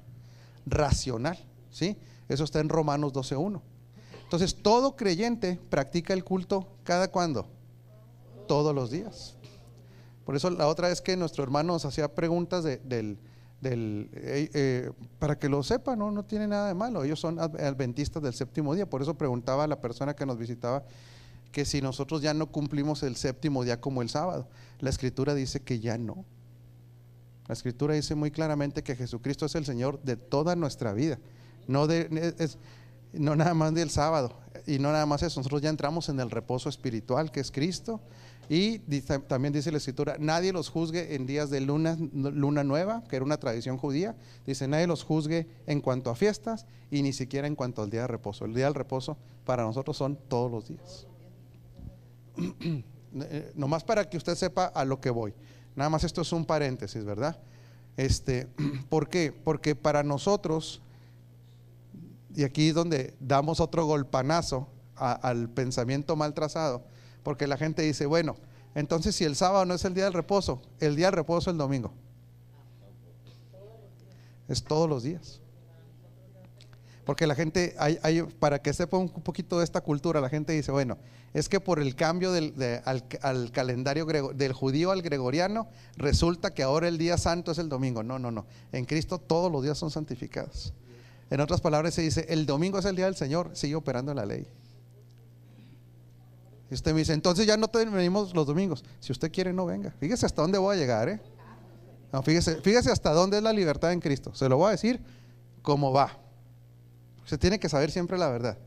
Racional, 0.64 1.38
¿sí? 1.70 1.96
Eso 2.28 2.44
está 2.44 2.60
en 2.60 2.68
Romanos 2.68 3.12
12.1. 3.12 3.60
Entonces, 4.22 4.56
todo 4.56 4.96
creyente 4.96 5.60
practica 5.70 6.12
el 6.12 6.24
culto 6.24 6.66
cada 6.82 7.08
cuando? 7.08 7.46
Todos 8.48 8.74
los 8.74 8.90
días. 8.90 9.35
Por 10.26 10.34
eso 10.34 10.50
la 10.50 10.66
otra 10.66 10.88
vez 10.88 11.00
que 11.00 11.16
nuestro 11.16 11.44
hermano 11.44 11.74
nos 11.74 11.84
hacía 11.84 12.12
preguntas 12.12 12.64
del, 12.64 13.16
del 13.60 14.10
eh, 14.12 14.50
eh, 14.52 14.90
para 15.20 15.38
que 15.38 15.48
lo 15.48 15.62
sepa, 15.62 15.94
¿no? 15.94 16.10
no 16.10 16.24
tiene 16.24 16.48
nada 16.48 16.66
de 16.66 16.74
malo. 16.74 17.04
Ellos 17.04 17.20
son 17.20 17.38
adventistas 17.38 18.20
del 18.20 18.34
séptimo 18.34 18.74
día. 18.74 18.90
Por 18.90 19.02
eso 19.02 19.14
preguntaba 19.14 19.62
a 19.62 19.66
la 19.68 19.80
persona 19.80 20.16
que 20.16 20.26
nos 20.26 20.36
visitaba 20.36 20.82
que 21.52 21.64
si 21.64 21.80
nosotros 21.80 22.22
ya 22.22 22.34
no 22.34 22.48
cumplimos 22.48 23.04
el 23.04 23.14
séptimo 23.14 23.62
día 23.62 23.80
como 23.80 24.02
el 24.02 24.08
sábado. 24.08 24.48
La 24.80 24.90
escritura 24.90 25.32
dice 25.32 25.60
que 25.60 25.78
ya 25.78 25.96
no. 25.96 26.24
La 27.46 27.52
escritura 27.52 27.94
dice 27.94 28.16
muy 28.16 28.32
claramente 28.32 28.82
que 28.82 28.96
Jesucristo 28.96 29.46
es 29.46 29.54
el 29.54 29.64
Señor 29.64 30.02
de 30.02 30.16
toda 30.16 30.56
nuestra 30.56 30.92
vida. 30.92 31.20
No, 31.68 31.86
de, 31.86 32.34
no 33.12 33.36
nada 33.36 33.54
más 33.54 33.72
del 33.74 33.90
sábado. 33.90 34.36
Y 34.66 34.80
no 34.80 34.90
nada 34.90 35.06
más 35.06 35.22
eso. 35.22 35.38
Nosotros 35.38 35.62
ya 35.62 35.70
entramos 35.70 36.08
en 36.08 36.18
el 36.18 36.32
reposo 36.32 36.68
espiritual 36.68 37.30
que 37.30 37.38
es 37.38 37.52
Cristo. 37.52 38.00
Y 38.48 38.78
también 39.26 39.52
dice 39.52 39.72
la 39.72 39.78
escritura, 39.78 40.16
nadie 40.20 40.52
los 40.52 40.68
juzgue 40.68 41.16
en 41.16 41.26
días 41.26 41.50
de 41.50 41.60
luna, 41.60 41.96
luna 42.12 42.62
nueva, 42.62 43.02
que 43.08 43.16
era 43.16 43.24
una 43.24 43.38
tradición 43.38 43.76
judía. 43.76 44.14
Dice, 44.46 44.68
nadie 44.68 44.86
los 44.86 45.02
juzgue 45.02 45.48
en 45.66 45.80
cuanto 45.80 46.10
a 46.10 46.14
fiestas 46.14 46.66
y 46.90 47.02
ni 47.02 47.12
siquiera 47.12 47.48
en 47.48 47.56
cuanto 47.56 47.82
al 47.82 47.90
día 47.90 48.02
de 48.02 48.06
reposo. 48.06 48.44
El 48.44 48.54
día 48.54 48.66
del 48.66 48.74
reposo 48.74 49.16
para 49.44 49.64
nosotros 49.64 49.96
son 49.96 50.16
todos 50.28 50.50
los 50.50 50.68
días. 50.68 51.06
Eh, 53.18 53.52
nomás 53.54 53.82
para 53.82 54.10
que 54.10 54.18
usted 54.18 54.34
sepa 54.34 54.66
a 54.66 54.84
lo 54.84 55.00
que 55.00 55.08
voy. 55.08 55.32
Nada 55.74 55.88
más 55.88 56.04
esto 56.04 56.20
es 56.20 56.32
un 56.32 56.44
paréntesis, 56.44 57.02
¿verdad? 57.02 57.40
Este, 57.96 58.46
¿Por 58.90 59.08
qué? 59.08 59.32
Porque 59.32 59.74
para 59.74 60.02
nosotros, 60.02 60.82
y 62.34 62.44
aquí 62.44 62.68
es 62.68 62.74
donde 62.74 63.14
damos 63.18 63.60
otro 63.60 63.86
golpanazo 63.86 64.68
al 64.96 65.48
pensamiento 65.48 66.14
mal 66.14 66.34
trazado, 66.34 66.84
porque 67.26 67.48
la 67.48 67.56
gente 67.56 67.82
dice, 67.82 68.06
bueno, 68.06 68.36
entonces 68.76 69.16
si 69.16 69.24
el 69.24 69.34
sábado 69.34 69.64
no 69.64 69.74
es 69.74 69.84
el 69.84 69.94
día 69.94 70.04
del 70.04 70.12
reposo, 70.12 70.62
el 70.78 70.94
día 70.94 71.06
del 71.06 71.16
reposo 71.16 71.50
es 71.50 71.54
el 71.54 71.58
domingo. 71.58 71.92
Es 74.46 74.62
todos 74.62 74.88
los 74.88 75.02
días. 75.02 75.40
Porque 77.04 77.26
la 77.26 77.34
gente, 77.34 77.74
hay, 77.80 78.22
para 78.38 78.62
que 78.62 78.72
sepa 78.72 78.96
un 78.96 79.08
poquito 79.08 79.58
de 79.58 79.64
esta 79.64 79.80
cultura, 79.80 80.20
la 80.20 80.28
gente 80.28 80.52
dice, 80.52 80.70
bueno, 80.70 80.98
es 81.34 81.48
que 81.48 81.58
por 81.58 81.80
el 81.80 81.96
cambio 81.96 82.30
del, 82.30 82.54
al, 82.84 83.50
calendario 83.50 84.06
del 84.06 84.52
judío 84.52 84.92
al 84.92 85.02
gregoriano, 85.02 85.66
resulta 85.96 86.54
que 86.54 86.62
ahora 86.62 86.86
el 86.86 86.96
día 86.96 87.18
santo 87.18 87.50
es 87.50 87.58
el 87.58 87.68
domingo. 87.68 88.04
No, 88.04 88.20
no, 88.20 88.30
no. 88.30 88.46
En 88.70 88.84
Cristo 88.84 89.18
todos 89.18 89.50
los 89.50 89.64
días 89.64 89.76
son 89.76 89.90
santificados. 89.90 90.72
En 91.30 91.40
otras 91.40 91.60
palabras 91.60 91.92
se 91.92 92.02
dice, 92.02 92.26
el 92.28 92.46
domingo 92.46 92.78
es 92.78 92.84
el 92.84 92.94
día 92.94 93.06
del 93.06 93.16
Señor, 93.16 93.50
sigue 93.54 93.74
operando 93.74 94.14
la 94.14 94.26
ley. 94.26 94.46
Y 96.70 96.74
usted 96.74 96.92
me 96.92 96.98
dice, 97.00 97.12
entonces 97.12 97.46
ya 97.46 97.56
no 97.56 97.68
venimos 97.72 98.34
los 98.34 98.46
domingos. 98.46 98.84
Si 99.00 99.12
usted 99.12 99.30
quiere, 99.30 99.52
no 99.52 99.66
venga. 99.66 99.92
Fíjese 100.00 100.26
hasta 100.26 100.42
dónde 100.42 100.58
voy 100.58 100.76
a 100.76 100.78
llegar, 100.78 101.08
¿eh? 101.08 101.20
fíjese, 102.22 102.56
fíjese 102.62 102.90
hasta 102.90 103.12
dónde 103.12 103.36
es 103.36 103.42
la 103.42 103.52
libertad 103.52 103.92
en 103.92 104.00
Cristo. 104.00 104.34
Se 104.34 104.48
lo 104.48 104.56
voy 104.56 104.68
a 104.68 104.70
decir 104.72 105.00
cómo 105.62 105.92
va. 105.92 106.18
Se 107.24 107.38
tiene 107.38 107.58
que 107.58 107.68
saber 107.68 107.90
siempre 107.90 108.18
la 108.18 108.28
verdad. 108.28 108.58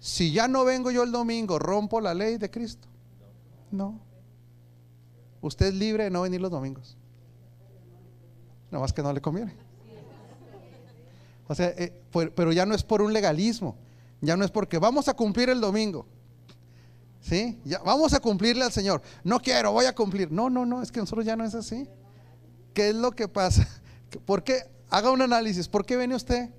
Si 0.00 0.32
ya 0.32 0.48
no 0.48 0.64
vengo 0.64 0.90
yo 0.90 1.02
el 1.02 1.12
domingo, 1.12 1.58
¿rompo 1.58 2.00
la 2.00 2.14
ley 2.14 2.38
de 2.38 2.50
Cristo? 2.50 2.88
No. 3.70 4.00
Usted 5.40 5.66
es 5.66 5.74
libre 5.74 6.04
de 6.04 6.10
no 6.10 6.22
venir 6.22 6.40
los 6.40 6.50
domingos. 6.50 6.96
No 8.70 8.80
más 8.80 8.92
que 8.92 9.02
no 9.02 9.12
le 9.12 9.20
conviene. 9.20 9.54
O 11.48 11.54
sea, 11.54 11.68
eh, 11.76 11.92
pero 12.34 12.52
ya 12.52 12.64
no 12.64 12.74
es 12.74 12.82
por 12.82 13.02
un 13.02 13.12
legalismo. 13.12 13.76
Ya 14.20 14.36
no 14.36 14.44
es 14.44 14.50
porque 14.50 14.78
vamos 14.78 15.08
a 15.08 15.14
cumplir 15.14 15.50
el 15.50 15.60
domingo. 15.60 16.06
¿Sí? 17.22 17.60
Ya, 17.64 17.78
vamos 17.78 18.12
a 18.12 18.20
cumplirle 18.20 18.64
al 18.64 18.72
Señor. 18.72 19.00
No 19.22 19.40
quiero, 19.40 19.72
voy 19.72 19.86
a 19.86 19.94
cumplir. 19.94 20.30
No, 20.30 20.50
no, 20.50 20.66
no, 20.66 20.82
es 20.82 20.90
que 20.90 21.00
nosotros 21.00 21.24
ya 21.24 21.36
no 21.36 21.44
es 21.44 21.54
así. 21.54 21.88
¿Qué 22.74 22.90
es 22.90 22.94
lo 22.94 23.12
que 23.12 23.28
pasa? 23.28 23.66
¿Por 24.26 24.42
qué? 24.42 24.64
Haga 24.90 25.10
un 25.10 25.22
análisis. 25.22 25.68
¿Por 25.68 25.86
qué 25.86 25.96
viene 25.96 26.16
usted? 26.16 26.50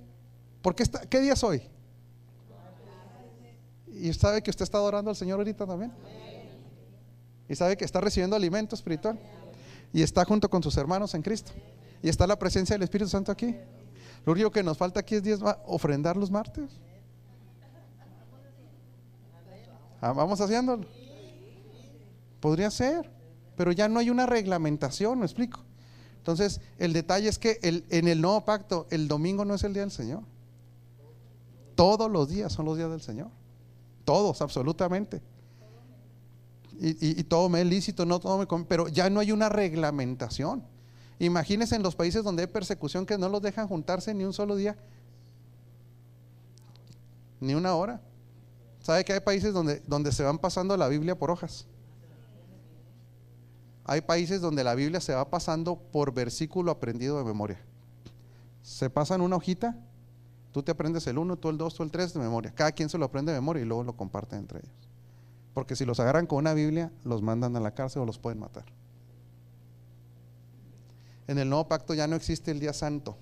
¿Por 0.62 0.74
qué, 0.74 0.82
está, 0.82 1.00
qué 1.02 1.20
día 1.20 1.34
es 1.34 1.44
hoy? 1.44 1.62
¿Y 3.86 4.12
sabe 4.14 4.42
que 4.42 4.50
usted 4.50 4.64
está 4.64 4.78
adorando 4.78 5.10
al 5.10 5.16
Señor 5.16 5.38
ahorita 5.38 5.66
también? 5.66 5.92
¿Y 7.48 7.54
sabe 7.54 7.76
que 7.76 7.84
está 7.84 8.00
recibiendo 8.00 8.34
alimento 8.34 8.74
espiritual? 8.74 9.18
Y 9.92 10.02
está 10.02 10.24
junto 10.24 10.48
con 10.48 10.62
sus 10.62 10.76
hermanos 10.78 11.14
en 11.14 11.22
Cristo. 11.22 11.52
Y 12.02 12.08
está 12.08 12.26
la 12.26 12.38
presencia 12.38 12.74
del 12.74 12.82
Espíritu 12.82 13.10
Santo 13.10 13.30
aquí. 13.30 13.54
Lo 14.24 14.32
único 14.32 14.50
que 14.50 14.62
nos 14.62 14.78
falta 14.78 15.00
aquí 15.00 15.16
es 15.16 15.38
ofrendar 15.66 16.16
los 16.16 16.30
martes. 16.30 16.70
Ah, 19.93 19.93
vamos 20.12 20.40
haciéndolo. 20.40 20.86
Podría 22.40 22.70
ser, 22.70 23.10
pero 23.56 23.72
ya 23.72 23.88
no 23.88 24.00
hay 24.00 24.10
una 24.10 24.26
reglamentación, 24.26 25.18
me 25.18 25.24
explico. 25.24 25.60
Entonces, 26.18 26.60
el 26.78 26.92
detalle 26.92 27.28
es 27.28 27.38
que 27.38 27.58
en 27.62 28.08
el 28.08 28.20
nuevo 28.20 28.44
pacto, 28.44 28.86
el 28.90 29.08
domingo 29.08 29.44
no 29.44 29.54
es 29.54 29.64
el 29.64 29.72
día 29.72 29.82
del 29.82 29.90
Señor. 29.90 30.22
Todos 31.74 32.10
los 32.10 32.28
días 32.28 32.52
son 32.52 32.66
los 32.66 32.76
días 32.76 32.90
del 32.90 33.02
Señor. 33.02 33.28
Todos, 34.04 34.40
absolutamente. 34.40 35.22
Y, 36.80 37.22
todo 37.24 37.48
me 37.48 37.60
es 37.60 37.66
lícito, 37.66 38.04
no 38.04 38.18
todo 38.18 38.38
me 38.38 38.64
pero 38.64 38.88
ya 38.88 39.08
no 39.08 39.20
hay 39.20 39.32
una 39.32 39.48
reglamentación. 39.48 40.64
Imagínense 41.18 41.76
en 41.76 41.82
los 41.82 41.94
países 41.94 42.24
donde 42.24 42.42
hay 42.42 42.48
persecución 42.48 43.06
que 43.06 43.16
no 43.16 43.28
los 43.28 43.40
dejan 43.42 43.68
juntarse 43.68 44.12
ni 44.12 44.24
un 44.24 44.32
solo 44.32 44.56
día, 44.56 44.76
ni 47.40 47.54
una 47.54 47.74
hora. 47.74 48.00
¿Sabe 48.84 49.04
que 49.04 49.14
hay 49.14 49.20
países 49.20 49.52
donde, 49.52 49.82
donde 49.88 50.12
se 50.12 50.22
van 50.22 50.38
pasando 50.38 50.76
la 50.76 50.86
Biblia 50.86 51.18
por 51.18 51.32
hojas? 51.32 51.66
Hay 53.84 54.00
países 54.02 54.40
donde 54.40 54.62
la 54.62 54.76
Biblia 54.76 55.00
se 55.00 55.12
va 55.12 55.28
pasando 55.28 55.74
por 55.76 56.14
versículo 56.14 56.70
aprendido 56.70 57.18
de 57.18 57.24
memoria. 57.24 57.60
Se 58.62 58.88
pasan 58.88 59.20
una 59.20 59.34
hojita 59.34 59.76
Tú 60.54 60.62
te 60.62 60.70
aprendes 60.70 61.04
el 61.08 61.18
1, 61.18 61.36
tú 61.38 61.48
el 61.48 61.58
2, 61.58 61.74
tú 61.74 61.82
el 61.82 61.90
3 61.90 62.14
de 62.14 62.20
memoria. 62.20 62.52
Cada 62.54 62.70
quien 62.70 62.88
se 62.88 62.96
lo 62.96 63.06
aprende 63.06 63.32
de 63.32 63.40
memoria 63.40 63.60
y 63.60 63.66
luego 63.66 63.82
lo 63.82 63.96
comparte 63.96 64.36
entre 64.36 64.60
ellos. 64.60 64.70
Porque 65.52 65.74
si 65.74 65.84
los 65.84 65.98
agarran 65.98 66.28
con 66.28 66.38
una 66.38 66.54
Biblia, 66.54 66.92
los 67.02 67.22
mandan 67.22 67.56
a 67.56 67.60
la 67.60 67.72
cárcel 67.72 68.02
o 68.02 68.06
los 68.06 68.20
pueden 68.20 68.38
matar. 68.38 68.64
En 71.26 71.40
el 71.40 71.48
nuevo 71.50 71.66
pacto 71.66 71.92
ya 71.92 72.06
no 72.06 72.14
existe 72.14 72.52
el 72.52 72.60
día 72.60 72.72
santo. 72.72 73.16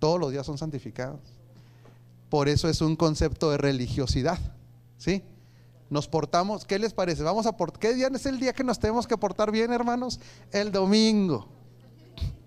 Todos 0.00 0.18
los 0.18 0.32
días 0.32 0.44
son 0.44 0.58
santificados. 0.58 1.20
Por 2.28 2.48
eso 2.48 2.68
es 2.68 2.80
un 2.80 2.96
concepto 2.96 3.52
de 3.52 3.58
religiosidad. 3.58 4.40
¿Sí? 4.98 5.22
Nos 5.88 6.06
portamos, 6.06 6.66
¿qué 6.66 6.78
les 6.78 6.92
parece? 6.92 7.22
Vamos 7.22 7.46
a 7.46 7.56
por, 7.56 7.78
¿Qué 7.78 7.94
día 7.94 8.08
es 8.12 8.26
el 8.26 8.38
día 8.38 8.52
que 8.52 8.62
nos 8.62 8.78
tenemos 8.78 9.06
que 9.06 9.16
portar 9.16 9.50
bien, 9.50 9.72
hermanos? 9.72 10.20
El 10.52 10.70
domingo. 10.70 11.48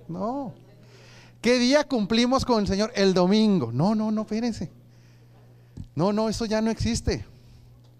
No. 0.07 0.53
¿Qué 1.41 1.57
día 1.57 1.87
cumplimos 1.87 2.45
con 2.45 2.59
el 2.59 2.67
Señor? 2.67 2.91
El 2.93 3.15
domingo. 3.15 3.71
No, 3.71 3.95
no, 3.95 4.11
no, 4.11 4.21
espérense. 4.21 4.69
No, 5.95 6.13
no, 6.13 6.29
eso 6.29 6.45
ya 6.45 6.61
no 6.61 6.69
existe. 6.69 7.25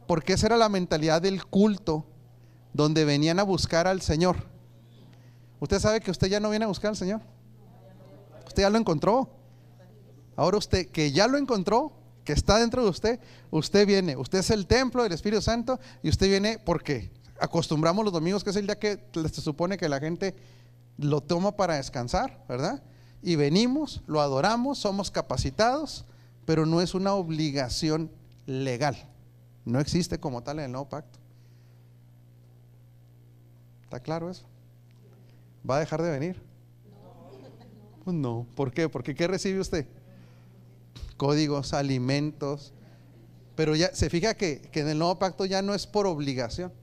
Porque 0.05 0.33
esa 0.33 0.47
era 0.47 0.57
la 0.57 0.69
mentalidad 0.69 1.21
del 1.21 1.45
culto 1.45 2.05
donde 2.73 3.03
venían 3.03 3.39
a 3.39 3.43
buscar 3.43 3.87
al 3.87 4.01
Señor. 4.01 4.35
Usted 5.59 5.79
sabe 5.79 6.01
que 6.01 6.11
usted 6.11 6.27
ya 6.27 6.39
no 6.39 6.49
viene 6.49 6.65
a 6.65 6.67
buscar 6.67 6.89
al 6.89 6.97
Señor. 6.97 7.21
Usted 8.45 8.63
ya 8.63 8.69
lo 8.69 8.77
encontró. 8.77 9.29
Ahora 10.35 10.57
usted 10.57 10.87
que 10.87 11.11
ya 11.11 11.27
lo 11.27 11.37
encontró, 11.37 11.93
que 12.31 12.35
está 12.35 12.59
dentro 12.59 12.81
de 12.81 12.89
usted, 12.89 13.19
usted 13.49 13.85
viene. 13.85 14.15
Usted 14.15 14.39
es 14.39 14.51
el 14.51 14.65
templo 14.65 15.03
del 15.03 15.11
Espíritu 15.11 15.41
Santo 15.41 15.81
y 16.01 16.07
usted 16.07 16.29
viene 16.29 16.59
porque 16.59 17.11
acostumbramos 17.41 18.05
los 18.05 18.13
domingos, 18.13 18.41
que 18.41 18.51
es 18.51 18.55
el 18.55 18.67
día 18.67 18.79
que 18.79 19.03
se 19.13 19.41
supone 19.41 19.77
que 19.77 19.89
la 19.89 19.99
gente 19.99 20.33
lo 20.97 21.19
toma 21.19 21.57
para 21.57 21.75
descansar, 21.75 22.45
¿verdad? 22.47 22.81
Y 23.21 23.35
venimos, 23.35 24.01
lo 24.07 24.21
adoramos, 24.21 24.77
somos 24.77 25.11
capacitados, 25.11 26.05
pero 26.45 26.65
no 26.65 26.79
es 26.79 26.93
una 26.93 27.15
obligación 27.15 28.09
legal. 28.45 28.95
No 29.65 29.81
existe 29.81 30.17
como 30.17 30.41
tal 30.41 30.59
en 30.59 30.65
el 30.65 30.71
nuevo 30.71 30.87
pacto. 30.87 31.19
¿Está 33.83 33.99
claro 33.99 34.29
eso? 34.29 34.45
¿Va 35.69 35.75
a 35.75 35.79
dejar 35.81 36.01
de 36.01 36.11
venir? 36.11 36.41
Pues 38.05 38.15
no. 38.15 38.47
¿Por 38.55 38.71
qué? 38.71 38.87
Porque 38.87 39.15
¿qué 39.15 39.27
recibe 39.27 39.59
usted? 39.59 39.85
Códigos, 41.21 41.73
alimentos. 41.73 42.73
Pero 43.53 43.75
ya 43.75 43.93
se 43.93 44.09
fija 44.09 44.33
que, 44.33 44.67
en 44.73 44.89
el 44.89 44.97
nuevo 44.97 45.19
pacto 45.19 45.45
ya 45.45 45.61
no 45.61 45.75
es 45.75 45.85
por 45.85 46.07
obligación. 46.07 46.73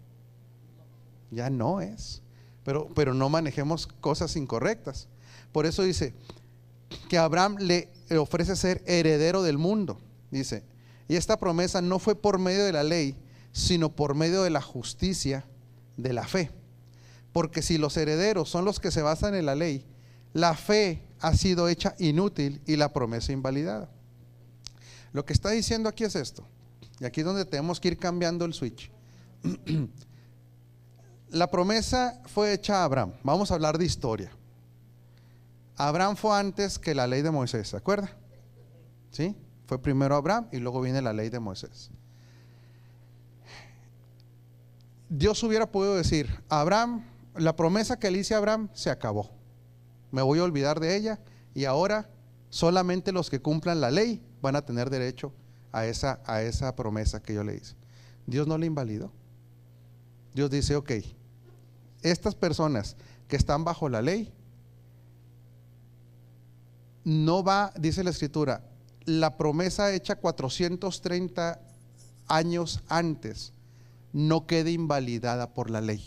Ya 1.32 1.50
no 1.50 1.80
es. 1.80 2.22
Pero, 2.62 2.86
pero 2.94 3.14
no 3.14 3.28
manejemos 3.28 3.88
cosas 3.88 4.36
incorrectas. 4.36 5.08
Por 5.50 5.66
eso 5.66 5.82
dice 5.82 6.14
que 7.08 7.18
Abraham 7.18 7.56
le 7.58 7.90
ofrece 8.16 8.54
ser 8.54 8.80
heredero 8.86 9.42
del 9.42 9.58
mundo. 9.58 9.98
Dice, 10.30 10.62
y 11.08 11.16
esta 11.16 11.40
promesa 11.40 11.82
no 11.82 11.98
fue 11.98 12.14
por 12.14 12.38
medio 12.38 12.64
de 12.64 12.70
la 12.70 12.84
ley, 12.84 13.16
sino 13.50 13.90
por 13.90 14.14
medio 14.14 14.44
de 14.44 14.50
la 14.50 14.62
justicia 14.62 15.46
de 15.96 16.12
la 16.12 16.28
fe. 16.28 16.52
Porque 17.32 17.60
si 17.60 17.76
los 17.76 17.96
herederos 17.96 18.48
son 18.48 18.64
los 18.64 18.78
que 18.78 18.92
se 18.92 19.02
basan 19.02 19.34
en 19.34 19.46
la 19.46 19.56
ley, 19.56 19.84
la 20.32 20.54
fe 20.54 21.02
ha 21.18 21.34
sido 21.34 21.68
hecha 21.68 21.96
inútil 21.98 22.62
y 22.66 22.76
la 22.76 22.92
promesa 22.92 23.32
invalidada. 23.32 23.90
Lo 25.12 25.24
que 25.24 25.32
está 25.32 25.50
diciendo 25.50 25.88
aquí 25.88 26.04
es 26.04 26.16
esto. 26.16 26.46
Y 27.00 27.04
aquí 27.04 27.20
es 27.20 27.26
donde 27.26 27.44
tenemos 27.44 27.80
que 27.80 27.88
ir 27.88 27.98
cambiando 27.98 28.44
el 28.44 28.54
switch. 28.54 28.90
la 31.30 31.50
promesa 31.50 32.20
fue 32.26 32.52
hecha 32.52 32.80
a 32.80 32.84
Abraham. 32.84 33.12
Vamos 33.22 33.50
a 33.50 33.54
hablar 33.54 33.78
de 33.78 33.84
historia. 33.84 34.30
Abraham 35.76 36.16
fue 36.16 36.36
antes 36.36 36.78
que 36.78 36.94
la 36.94 37.06
ley 37.06 37.22
de 37.22 37.30
Moisés, 37.30 37.68
¿se 37.68 37.76
acuerda? 37.76 38.10
¿Sí? 39.10 39.36
Fue 39.66 39.80
primero 39.80 40.16
Abraham 40.16 40.48
y 40.50 40.58
luego 40.58 40.80
viene 40.80 41.00
la 41.00 41.12
ley 41.12 41.28
de 41.28 41.38
Moisés. 41.38 41.90
Dios 45.08 45.42
hubiera 45.42 45.70
podido 45.70 45.94
decir, 45.94 46.28
Abraham, 46.48 47.04
la 47.36 47.54
promesa 47.54 47.98
que 47.98 48.10
le 48.10 48.18
hice 48.18 48.34
a 48.34 48.38
Abraham 48.38 48.68
se 48.74 48.90
acabó. 48.90 49.30
Me 50.10 50.22
voy 50.22 50.40
a 50.40 50.44
olvidar 50.44 50.80
de 50.80 50.96
ella 50.96 51.20
y 51.54 51.64
ahora 51.64 52.10
solamente 52.50 53.12
los 53.12 53.30
que 53.30 53.40
cumplan 53.40 53.80
la 53.80 53.90
ley 53.90 54.22
van 54.40 54.56
a 54.56 54.62
tener 54.62 54.90
derecho 54.90 55.32
a 55.72 55.86
esa, 55.86 56.20
a 56.26 56.42
esa 56.42 56.74
promesa 56.74 57.22
que 57.22 57.34
yo 57.34 57.44
le 57.44 57.56
hice. 57.56 57.74
Dios 58.26 58.46
no 58.46 58.58
le 58.58 58.66
invalidó. 58.66 59.12
Dios 60.34 60.50
dice, 60.50 60.76
ok, 60.76 60.92
estas 62.02 62.34
personas 62.34 62.96
que 63.26 63.36
están 63.36 63.64
bajo 63.64 63.88
la 63.88 64.02
ley, 64.02 64.32
no 67.04 67.42
va, 67.42 67.72
dice 67.78 68.04
la 68.04 68.10
escritura, 68.10 68.62
la 69.04 69.36
promesa 69.36 69.92
hecha 69.94 70.16
430 70.16 71.60
años 72.28 72.82
antes 72.88 73.52
no 74.12 74.46
quede 74.46 74.72
invalidada 74.72 75.54
por 75.54 75.70
la 75.70 75.80
ley. 75.80 76.04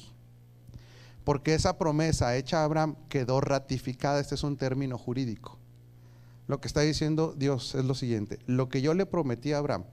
Porque 1.24 1.54
esa 1.54 1.78
promesa 1.78 2.36
hecha 2.36 2.62
a 2.62 2.66
Abraham 2.66 2.96
quedó 3.10 3.42
ratificada, 3.42 4.20
este 4.20 4.36
es 4.36 4.44
un 4.44 4.58
término 4.58 4.98
jurídico. 4.98 5.61
Lo 6.48 6.60
que 6.60 6.68
está 6.68 6.82
diciendo 6.82 7.34
Dios 7.38 7.76
es 7.76 7.86
lo 7.86 7.96
siguiente, 7.96 8.40
lo 8.46 8.70
que 8.70 8.82
yo 8.82 8.94
le 8.94 9.06
prometí 9.06 9.54
a 9.54 9.60
Abraham 9.60 9.86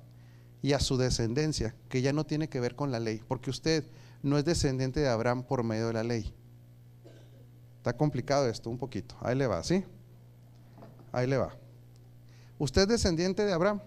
y 0.63 0.73
a 0.73 0.81
su 0.81 0.97
descendencia, 0.97 1.75
que 1.89 2.03
ya 2.03 2.13
no 2.13 2.25
tiene 2.27 2.49
que 2.49 2.61
ver 2.61 2.75
con 2.75 2.91
la 2.91 2.99
ley, 2.99 3.23
porque 3.29 3.51
usted 3.51 3.85
no 4.23 4.39
es 4.39 4.45
descendiente 4.45 5.01
de 5.01 5.09
Abraham 5.09 5.45
por 5.45 5.63
medio 5.63 5.87
de 5.87 5.93
la 5.93 6.03
ley. 6.03 6.35
Está 7.77 7.97
complicado 7.97 8.49
esto 8.49 8.69
un 8.69 8.79
poquito. 8.79 9.17
Ahí 9.21 9.37
le 9.37 9.47
va, 9.47 9.63
¿sí? 9.63 9.85
Ahí 11.13 11.27
le 11.27 11.37
va. 11.37 11.55
¿Usted 12.59 12.83
es 12.83 12.89
descendiente 12.89 13.45
de 13.45 13.53
Abraham? 13.53 13.81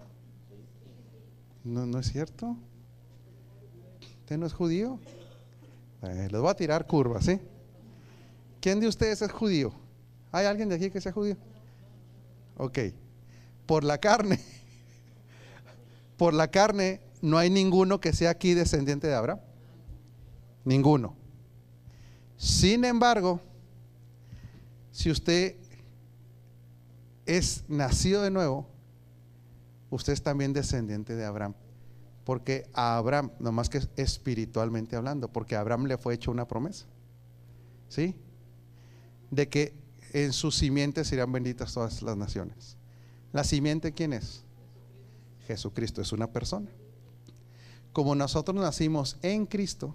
No, 1.62 1.86
no 1.86 1.98
es 1.98 2.10
cierto. 2.10 2.56
¿Usted 4.20 4.38
no 4.38 4.46
es 4.46 4.54
judío? 4.54 4.98
Eh, 6.02 6.28
les 6.30 6.40
voy 6.40 6.50
a 6.50 6.54
tirar 6.54 6.86
curvas, 6.86 7.26
¿sí? 7.26 7.38
¿Quién 8.60 8.80
de 8.80 8.88
ustedes 8.88 9.20
es 9.22 9.30
judío? 9.30 9.72
¿Hay 10.32 10.46
alguien 10.46 10.68
de 10.68 10.76
aquí 10.76 10.90
que 10.90 11.00
sea 11.00 11.12
judío? 11.12 11.36
Ok. 12.56 12.78
Por 13.66 13.84
la 13.84 13.98
carne. 13.98 14.40
Por 16.16 16.34
la 16.34 16.50
carne 16.50 17.00
no 17.20 17.38
hay 17.38 17.50
ninguno 17.50 18.00
que 18.00 18.12
sea 18.12 18.30
aquí 18.30 18.54
descendiente 18.54 19.06
de 19.06 19.14
Abraham. 19.14 19.40
Ninguno. 20.64 21.16
Sin 22.36 22.84
embargo, 22.84 23.40
si 24.90 25.10
usted 25.10 25.56
es 27.24 27.64
nacido 27.68 28.22
de 28.22 28.30
nuevo, 28.30 28.68
usted 29.90 30.12
es 30.12 30.22
también 30.22 30.52
descendiente 30.52 31.14
de 31.14 31.24
Abraham. 31.24 31.54
Porque 32.24 32.68
a 32.72 32.96
Abraham, 32.96 33.30
nomás 33.40 33.68
que 33.68 33.80
espiritualmente 33.96 34.96
hablando, 34.96 35.28
porque 35.28 35.56
a 35.56 35.60
Abraham 35.60 35.86
le 35.86 35.98
fue 35.98 36.14
hecha 36.14 36.30
una 36.30 36.46
promesa. 36.46 36.86
¿Sí? 37.88 38.14
De 39.30 39.48
que 39.48 39.74
en 40.12 40.32
su 40.32 40.50
simiente 40.50 41.04
serán 41.04 41.32
benditas 41.32 41.72
todas 41.72 42.02
las 42.02 42.16
naciones. 42.16 42.76
¿La 43.32 43.44
simiente 43.44 43.92
quién 43.92 44.12
es? 44.12 44.44
Jesucristo, 45.46 46.02
es 46.02 46.12
una 46.12 46.30
persona. 46.30 46.68
Como 47.92 48.14
nosotros 48.14 48.56
nacimos 48.56 49.16
en 49.22 49.46
Cristo, 49.46 49.94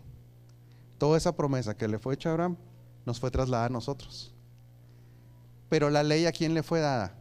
toda 0.98 1.18
esa 1.18 1.36
promesa 1.36 1.78
que 1.78 1.88
le 1.88 2.00
fue 2.00 2.16
hecha 2.16 2.30
a 2.30 2.32
Abraham 2.34 2.58
nos 3.06 3.20
fue 3.20 3.32
trasladada 3.32 3.68
a 3.68 3.70
nosotros. 3.70 4.34
Pero 5.70 5.90
la 5.90 6.04
ley 6.04 6.26
a 6.26 6.32
quién 6.32 6.54
le 6.54 6.64
fue 6.64 6.80
dada? 6.80 7.16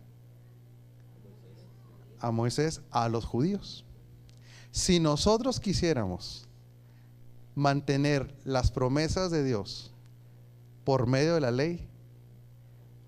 A 2.18 2.30
Moisés, 2.30 2.80
a 2.90 3.08
los 3.08 3.24
judíos. 3.24 3.84
Si 4.70 5.00
nosotros 5.00 5.60
quisiéramos 5.60 6.48
mantener 7.54 8.34
las 8.44 8.70
promesas 8.70 9.30
de 9.30 9.44
Dios 9.44 9.92
por 10.84 11.06
medio 11.06 11.34
de 11.34 11.40
la 11.40 11.50
ley, 11.50 11.88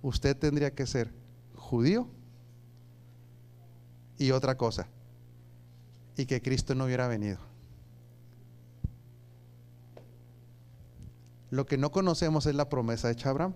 usted 0.03 0.37
tendría 0.37 0.75
que 0.75 0.87
ser 0.87 1.13
judío 1.55 2.09
y 4.19 4.31
otra 4.33 4.57
cosa, 4.57 4.89
y 6.17 6.27
que 6.27 6.43
Cristo 6.43 6.75
no 6.75 6.85
hubiera 6.85 7.07
venido. 7.09 7.39
Lo 11.51 11.67
que 11.67 11.79
no 11.79 11.91
conocemos 11.91 12.47
es 12.47 12.55
la 12.55 12.69
promesa 12.69 13.13
de 13.13 13.29
Abraham. 13.29 13.55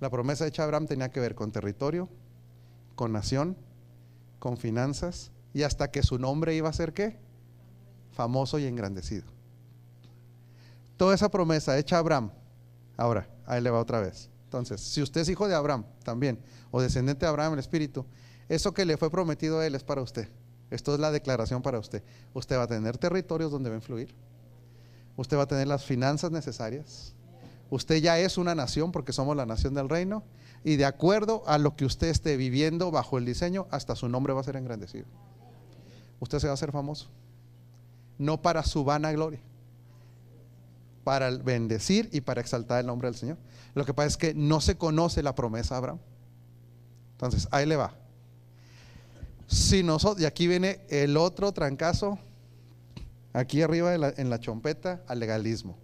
La 0.00 0.10
promesa 0.10 0.44
de 0.44 0.62
Abraham 0.62 0.86
tenía 0.86 1.10
que 1.10 1.20
ver 1.20 1.34
con 1.34 1.52
territorio, 1.52 2.08
con 2.94 3.12
nación, 3.12 3.56
con 4.38 4.56
finanzas 4.56 5.30
y 5.54 5.62
hasta 5.62 5.90
que 5.90 6.02
su 6.02 6.18
nombre 6.18 6.54
iba 6.54 6.68
a 6.68 6.72
ser 6.72 6.92
qué? 6.92 7.16
Famoso 8.10 8.58
y 8.58 8.66
engrandecido. 8.66 9.24
Toda 10.96 11.14
esa 11.14 11.30
promesa 11.30 11.78
hecha 11.78 11.96
a 11.96 12.00
Abraham, 12.00 12.32
ahora, 12.96 13.28
ahí 13.46 13.62
le 13.62 13.70
va 13.70 13.80
otra 13.80 14.00
vez. 14.00 14.31
Entonces, 14.52 14.82
si 14.82 15.00
usted 15.00 15.22
es 15.22 15.30
hijo 15.30 15.48
de 15.48 15.54
Abraham 15.54 15.86
también, 16.04 16.38
o 16.70 16.82
descendiente 16.82 17.24
de 17.24 17.30
Abraham, 17.30 17.54
el 17.54 17.58
Espíritu, 17.58 18.04
eso 18.50 18.74
que 18.74 18.84
le 18.84 18.98
fue 18.98 19.10
prometido 19.10 19.60
a 19.60 19.66
él 19.66 19.74
es 19.74 19.82
para 19.82 20.02
usted. 20.02 20.28
Esto 20.68 20.92
es 20.92 21.00
la 21.00 21.10
declaración 21.10 21.62
para 21.62 21.78
usted. 21.78 22.02
Usted 22.34 22.58
va 22.58 22.64
a 22.64 22.66
tener 22.66 22.98
territorios 22.98 23.50
donde 23.50 23.70
va 23.70 23.76
a 23.76 23.78
influir. 23.78 24.14
Usted 25.16 25.38
va 25.38 25.44
a 25.44 25.48
tener 25.48 25.68
las 25.68 25.86
finanzas 25.86 26.30
necesarias. 26.32 27.14
Usted 27.70 28.02
ya 28.02 28.18
es 28.18 28.36
una 28.36 28.54
nación 28.54 28.92
porque 28.92 29.14
somos 29.14 29.34
la 29.34 29.46
nación 29.46 29.72
del 29.72 29.88
reino 29.88 30.22
y 30.64 30.76
de 30.76 30.84
acuerdo 30.84 31.42
a 31.46 31.56
lo 31.56 31.74
que 31.74 31.86
usted 31.86 32.08
esté 32.08 32.36
viviendo 32.36 32.90
bajo 32.90 33.16
el 33.16 33.24
diseño, 33.24 33.66
hasta 33.70 33.96
su 33.96 34.10
nombre 34.10 34.34
va 34.34 34.42
a 34.42 34.44
ser 34.44 34.56
engrandecido. 34.56 35.06
Usted 36.20 36.40
se 36.40 36.46
va 36.46 36.50
a 36.50 36.54
hacer 36.54 36.72
famoso. 36.72 37.08
No 38.18 38.42
para 38.42 38.62
su 38.64 38.84
vana 38.84 39.12
gloria, 39.12 39.40
para 41.04 41.30
bendecir 41.30 42.08
y 42.12 42.20
para 42.20 42.40
exaltar 42.40 42.80
el 42.80 42.86
nombre 42.86 43.08
del 43.08 43.16
Señor. 43.16 43.38
Lo 43.74 43.84
que 43.84 43.94
pasa 43.94 44.08
es 44.08 44.16
que 44.16 44.34
no 44.34 44.60
se 44.60 44.76
conoce 44.76 45.22
la 45.22 45.34
promesa 45.34 45.74
de 45.74 45.78
Abraham. 45.78 45.98
Entonces, 47.12 47.48
ahí 47.50 47.66
le 47.66 47.76
va. 47.76 47.94
Si 49.46 49.82
nosotros, 49.82 50.22
y 50.22 50.26
aquí 50.26 50.46
viene 50.46 50.80
el 50.88 51.16
otro 51.16 51.52
trancazo, 51.52 52.18
aquí 53.32 53.62
arriba 53.62 53.94
en 53.94 54.30
la 54.30 54.40
chompeta, 54.40 55.02
al 55.06 55.18
legalismo. 55.20 55.76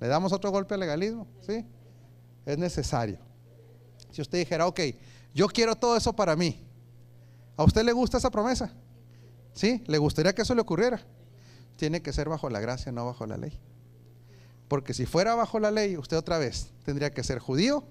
¿Le 0.00 0.08
damos 0.08 0.32
otro 0.32 0.50
golpe 0.50 0.74
al 0.74 0.80
legalismo? 0.80 1.26
¿Sí? 1.40 1.64
Es 2.44 2.58
necesario. 2.58 3.18
Si 4.10 4.20
usted 4.20 4.38
dijera, 4.38 4.66
ok, 4.66 4.80
yo 5.34 5.46
quiero 5.48 5.76
todo 5.76 5.96
eso 5.96 6.12
para 6.12 6.34
mí. 6.36 6.66
¿A 7.56 7.64
usted 7.64 7.84
le 7.84 7.92
gusta 7.92 8.18
esa 8.18 8.30
promesa? 8.30 8.72
¿Sí? 9.52 9.82
¿Le 9.86 9.98
gustaría 9.98 10.34
que 10.34 10.42
eso 10.42 10.54
le 10.54 10.60
ocurriera? 10.60 11.00
Tiene 11.76 12.02
que 12.02 12.12
ser 12.12 12.28
bajo 12.28 12.50
la 12.50 12.60
gracia, 12.60 12.90
no 12.90 13.06
bajo 13.06 13.26
la 13.26 13.36
ley. 13.36 13.58
Porque 14.72 14.94
si 14.94 15.04
fuera 15.04 15.34
bajo 15.34 15.60
la 15.60 15.70
ley, 15.70 15.98
usted 15.98 16.16
otra 16.16 16.38
vez 16.38 16.72
tendría 16.82 17.10
que 17.10 17.22
ser 17.22 17.38
judío, 17.40 17.84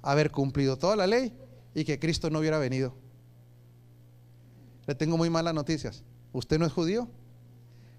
haber 0.00 0.30
cumplido 0.30 0.78
toda 0.78 0.96
la 0.96 1.06
ley 1.06 1.38
y 1.74 1.84
que 1.84 1.98
Cristo 1.98 2.30
no 2.30 2.38
hubiera 2.38 2.58
venido. 2.58 2.94
Le 4.86 4.94
tengo 4.94 5.18
muy 5.18 5.28
malas 5.28 5.52
noticias. 5.52 6.04
Usted 6.32 6.58
no 6.58 6.64
es 6.64 6.72
judío, 6.72 7.06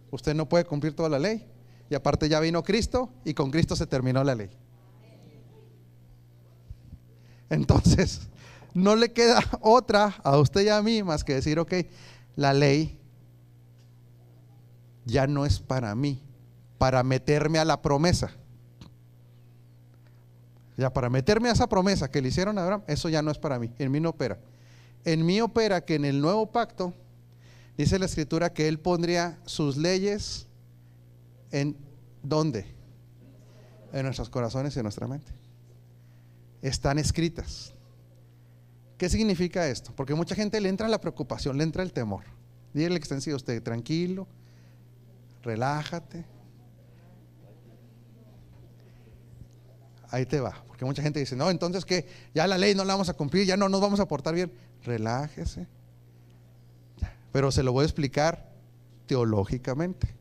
usted 0.09 0.33
no 0.33 0.49
puede 0.49 0.65
cumplir 0.65 0.95
toda 0.95 1.09
la 1.09 1.19
ley 1.19 1.45
y 1.91 1.93
aparte 1.93 2.27
ya 2.27 2.39
vino 2.39 2.63
Cristo 2.63 3.13
y 3.23 3.35
con 3.35 3.51
Cristo 3.51 3.75
se 3.75 3.85
terminó 3.85 4.23
la 4.23 4.33
ley. 4.33 4.49
Entonces, 7.51 8.29
no 8.73 8.95
le 8.95 9.13
queda 9.13 9.43
otra 9.61 10.15
a 10.23 10.39
usted 10.39 10.61
y 10.61 10.69
a 10.69 10.81
mí 10.81 11.03
más 11.03 11.23
que 11.23 11.35
decir, 11.35 11.59
ok, 11.59 11.71
la 12.35 12.51
ley 12.55 12.99
ya 15.05 15.27
no 15.27 15.45
es 15.45 15.59
para 15.59 15.93
mí, 15.93 16.26
para 16.77 17.03
meterme 17.03 17.59
a 17.59 17.65
la 17.65 17.81
promesa. 17.81 18.31
Ya 20.77 20.93
para 20.93 21.09
meterme 21.09 21.49
a 21.49 21.53
esa 21.53 21.67
promesa 21.67 22.09
que 22.09 22.21
le 22.21 22.27
hicieron 22.27 22.57
a 22.57 22.63
Abraham, 22.63 22.83
eso 22.87 23.09
ya 23.09 23.21
no 23.21 23.31
es 23.31 23.39
para 23.39 23.57
mí, 23.57 23.71
en 23.79 23.91
mí 23.91 23.99
no 23.99 24.09
opera. 24.09 24.37
En 25.05 25.25
mí 25.25 25.41
opera 25.41 25.83
que 25.83 25.95
en 25.95 26.05
el 26.05 26.21
nuevo 26.21 26.51
pacto, 26.51 26.93
dice 27.77 27.97
la 27.97 28.05
escritura 28.05 28.53
que 28.53 28.67
Él 28.67 28.79
pondría 28.79 29.39
sus 29.45 29.77
leyes 29.77 30.47
en 31.51 31.75
dónde? 32.21 32.65
En 33.91 34.03
nuestros 34.03 34.29
corazones 34.29 34.75
y 34.75 34.79
en 34.79 34.83
nuestra 34.83 35.07
mente. 35.07 35.31
Están 36.61 36.99
escritas. 36.99 37.73
¿Qué 38.97 39.09
significa 39.09 39.67
esto? 39.67 39.93
Porque 39.95 40.13
mucha 40.13 40.35
gente 40.35 40.59
le 40.59 40.69
entra 40.69 40.87
la 40.87 40.99
preocupación, 40.99 41.57
le 41.57 41.63
entra 41.63 41.83
el 41.83 41.93
temor. 41.93 42.25
Dígale 42.73 42.99
que 42.99 43.15
está 43.15 43.35
usted, 43.35 43.63
tranquilo, 43.63 44.27
relájate. 45.41 46.25
Ahí 50.09 50.25
te 50.25 50.39
va. 50.39 50.63
Porque 50.67 50.85
mucha 50.85 51.01
gente 51.01 51.19
dice, 51.19 51.35
no, 51.35 51.49
entonces 51.49 51.85
que 51.85 52.07
ya 52.33 52.47
la 52.47 52.57
ley 52.57 52.75
no 52.75 52.85
la 52.85 52.93
vamos 52.93 53.09
a 53.09 53.13
cumplir, 53.13 53.45
ya 53.45 53.57
no 53.57 53.69
nos 53.69 53.81
vamos 53.81 53.99
a 53.99 54.07
portar 54.07 54.35
bien. 54.35 54.51
Relájese. 54.83 55.67
Pero 57.31 57.51
se 57.51 57.63
lo 57.63 57.73
voy 57.73 57.83
a 57.83 57.85
explicar 57.85 58.51
teológicamente. 59.05 60.15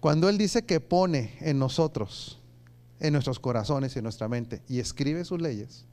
Cuando 0.00 0.28
Él 0.28 0.38
dice 0.38 0.64
que 0.64 0.80
pone 0.80 1.36
en 1.40 1.58
nosotros, 1.58 2.40
en 3.00 3.12
nuestros 3.12 3.38
corazones 3.38 3.94
y 3.94 3.98
en 3.98 4.04
nuestra 4.04 4.28
mente, 4.28 4.62
y 4.66 4.80
escribe 4.80 5.24
sus 5.24 5.40
leyes, 5.40 5.84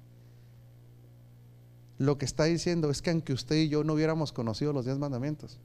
lo 1.98 2.18
que 2.18 2.26
está 2.26 2.45
diciendo 2.45 2.89
es 2.89 3.02
que 3.02 3.10
aunque 3.10 3.34
usted 3.34 3.56
y 3.56 3.70
yo 3.70 3.84
no 3.84 3.93
hubiéramos 3.93 4.32
conocido 4.32 4.72
los 4.72 4.86
diez 4.86 4.98
mandamientos, 4.98 5.60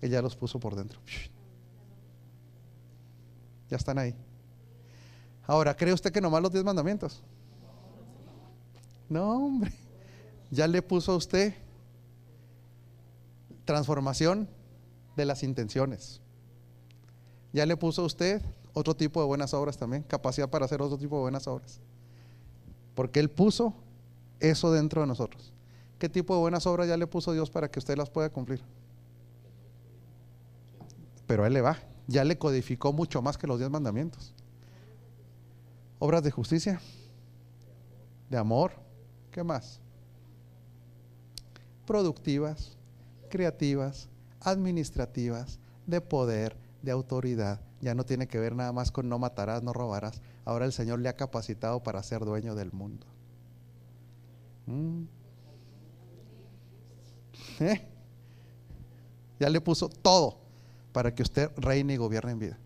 Él 0.00 0.10
ya 0.10 0.22
los 0.22 0.34
puso 0.34 0.58
por 0.58 0.74
dentro. 0.74 0.98
Ya 3.70 3.76
están 3.76 3.98
ahí. 3.98 4.14
Ahora, 5.46 5.76
¿cree 5.76 5.92
usted 5.92 6.12
que 6.12 6.20
nomás 6.20 6.42
los 6.42 6.52
diez 6.52 6.64
mandamientos? 6.64 7.22
No, 9.08 9.46
hombre. 9.46 9.72
Ya 10.50 10.66
le 10.66 10.82
puso 10.82 11.12
a 11.12 11.16
usted 11.16 11.54
transformación 13.64 14.48
de 15.16 15.24
las 15.24 15.42
intenciones. 15.42 16.20
Ya 17.52 17.66
le 17.66 17.76
puso 17.76 18.02
a 18.02 18.04
usted 18.06 18.42
otro 18.72 18.94
tipo 18.94 19.20
de 19.20 19.26
buenas 19.26 19.52
obras 19.54 19.76
también, 19.76 20.02
capacidad 20.02 20.48
para 20.48 20.64
hacer 20.64 20.80
otro 20.80 20.96
tipo 20.96 21.16
de 21.16 21.22
buenas 21.22 21.46
obras. 21.46 21.80
Porque 22.94 23.20
Él 23.20 23.30
puso 23.30 23.74
eso 24.40 24.72
dentro 24.72 25.00
de 25.02 25.06
nosotros. 25.06 25.52
¿Qué 25.98 26.08
tipo 26.08 26.34
de 26.34 26.40
buenas 26.40 26.66
obras 26.66 26.88
ya 26.88 26.96
le 26.96 27.06
puso 27.06 27.32
Dios 27.32 27.50
para 27.50 27.70
que 27.70 27.78
usted 27.78 27.96
las 27.96 28.10
pueda 28.10 28.30
cumplir? 28.30 28.62
Pero 31.26 31.44
a 31.44 31.46
Él 31.46 31.52
le 31.52 31.60
va, 31.60 31.78
ya 32.06 32.24
le 32.24 32.38
codificó 32.38 32.92
mucho 32.92 33.22
más 33.22 33.38
que 33.38 33.46
los 33.46 33.58
diez 33.58 33.70
mandamientos. 33.70 34.34
Obras 36.04 36.24
de 36.24 36.32
justicia, 36.32 36.80
de 38.28 38.36
amor, 38.36 38.72
¿qué 39.30 39.44
más? 39.44 39.78
Productivas, 41.86 42.76
creativas, 43.30 44.08
administrativas, 44.40 45.60
de 45.86 46.00
poder, 46.00 46.56
de 46.82 46.90
autoridad. 46.90 47.60
Ya 47.80 47.94
no 47.94 48.04
tiene 48.04 48.26
que 48.26 48.40
ver 48.40 48.56
nada 48.56 48.72
más 48.72 48.90
con 48.90 49.08
no 49.08 49.20
matarás, 49.20 49.62
no 49.62 49.72
robarás. 49.72 50.20
Ahora 50.44 50.64
el 50.64 50.72
Señor 50.72 50.98
le 50.98 51.08
ha 51.08 51.14
capacitado 51.14 51.84
para 51.84 52.02
ser 52.02 52.24
dueño 52.24 52.56
del 52.56 52.72
mundo. 52.72 53.06
Mm. 54.66 55.04
¿Eh? 57.60 57.88
Ya 59.38 59.48
le 59.48 59.60
puso 59.60 59.88
todo 59.88 60.40
para 60.92 61.14
que 61.14 61.22
usted 61.22 61.52
reine 61.58 61.94
y 61.94 61.96
gobierne 61.96 62.32
en 62.32 62.38
vida. 62.40 62.58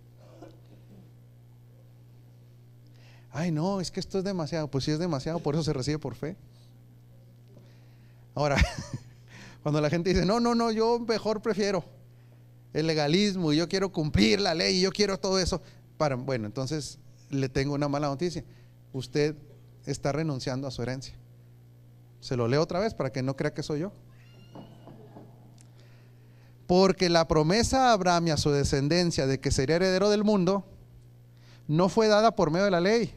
Ay, 3.39 3.51
no, 3.51 3.83
es 3.83 3.91
que 3.91 4.01
esto 4.01 4.17
es 4.17 4.25
demasiado. 4.25 4.67
Pues 4.69 4.85
sí 4.85 4.91
es 4.91 4.99
demasiado, 4.99 5.41
por 5.41 5.55
eso 5.55 5.63
se 5.63 5.75
recibe 5.75 5.99
por 5.99 6.15
fe. 6.15 6.37
Ahora, 8.35 8.57
cuando 9.63 9.79
la 9.83 9.91
gente 9.91 10.09
dice, 10.09 10.25
no, 10.25 10.41
no, 10.41 10.55
no, 10.55 10.71
yo 10.71 10.99
mejor 11.01 11.43
prefiero 11.43 11.85
el 12.73 12.87
legalismo 12.87 13.53
y 13.53 13.59
yo 13.59 13.69
quiero 13.69 13.93
cumplir 13.93 14.41
la 14.41 14.55
ley 14.55 14.77
y 14.77 14.81
yo 14.81 14.91
quiero 14.91 15.21
todo 15.21 15.39
eso. 15.39 15.61
Para, 15.99 16.17
bueno, 16.17 16.47
entonces 16.47 16.99
le 17.29 17.51
tengo 17.51 17.75
una 17.75 17.89
mala 17.89 18.07
noticia. 18.07 18.43
Usted 18.95 19.37
está 19.85 20.13
renunciando 20.13 20.67
a 20.67 20.71
su 20.71 20.81
herencia. 20.81 21.15
Se 22.21 22.37
lo 22.37 22.49
leo 22.49 22.63
otra 22.63 22.81
vez 22.81 22.95
para 22.95 23.13
que 23.13 23.23
no 23.23 23.37
crea 23.37 23.53
que 23.53 23.63
soy 23.63 23.81
yo. 23.81 23.93
Porque 26.67 27.11
la 27.11 27.29
promesa 27.29 27.91
a 27.91 27.93
Abraham 27.93 28.29
y 28.29 28.31
a 28.31 28.39
su 28.39 28.51
descendencia 28.51 29.27
de 29.27 29.41
que 29.41 29.51
sería 29.51 29.77
heredero 29.77 30.09
del 30.09 30.25
mundo 30.25 30.65
no 31.69 31.91
fue 31.91 32.09
dada 32.09 32.35
por 32.35 32.51
medio 32.51 32.65
de 32.65 32.71
la 32.71 32.81
ley. 32.81 33.15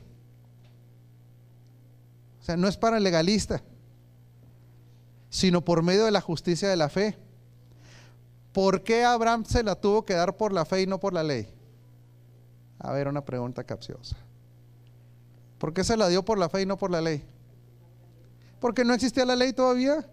O 2.40 2.44
sea, 2.44 2.58
no 2.58 2.68
es 2.68 2.78
para 2.78 2.98
el 2.98 3.04
legalista, 3.04 3.62
sino 5.30 5.64
por 5.64 5.84
medio 5.84 6.06
de 6.06 6.12
la 6.12 6.22
justicia 6.22 6.70
de 6.70 6.76
la 6.76 6.90
fe. 6.90 7.18
¿Por 8.52 8.84
qué 8.84 9.04
Abraham 9.04 9.46
se 9.46 9.64
la 9.64 9.76
tuvo 9.76 10.06
que 10.06 10.14
dar 10.14 10.36
por 10.36 10.54
la 10.54 10.66
fe 10.66 10.82
y 10.82 10.88
no 10.88 11.00
por 11.00 11.14
la 11.14 11.24
ley? 11.24 11.48
A 12.80 12.92
ver, 12.92 13.08
una 13.08 13.24
pregunta 13.24 13.64
capciosa. 13.64 14.16
¿Por 15.58 15.74
qué 15.74 15.84
se 15.84 15.98
la 15.98 16.08
dio 16.08 16.24
por 16.24 16.38
la 16.38 16.50
fe 16.50 16.62
y 16.62 16.66
no 16.66 16.78
por 16.78 16.90
la 16.90 17.02
ley? 17.02 17.24
Porque 18.60 18.84
no 18.84 18.94
existía 18.94 19.26
la 19.26 19.36
ley 19.36 19.54
todavía. 19.54 20.06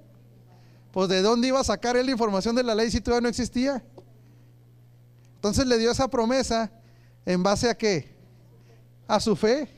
Pues 0.92 1.08
de 1.08 1.22
dónde 1.22 1.48
iba 1.48 1.60
a 1.60 1.64
sacar 1.64 1.96
él 1.96 2.06
la 2.06 2.12
información 2.12 2.54
de 2.56 2.62
la 2.62 2.74
ley 2.74 2.90
si 2.90 3.00
todavía 3.00 3.22
no 3.22 3.28
existía. 3.28 3.82
Entonces 5.36 5.66
le 5.66 5.78
dio 5.78 5.90
esa 5.90 6.08
promesa 6.08 6.70
en 7.24 7.42
base 7.42 7.70
a 7.70 7.76
qué? 7.76 8.16
A 9.06 9.20
su 9.20 9.36
fe. 9.36 9.68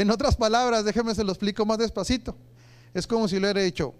En 0.00 0.10
otras 0.10 0.34
palabras, 0.34 0.82
déjeme 0.82 1.14
se 1.14 1.22
lo 1.22 1.30
explico 1.30 1.66
más 1.66 1.76
despacito. 1.76 2.34
Es 2.94 3.06
como 3.06 3.28
si 3.28 3.34
le 3.34 3.42
hubiera 3.42 3.60
dicho, 3.60 3.92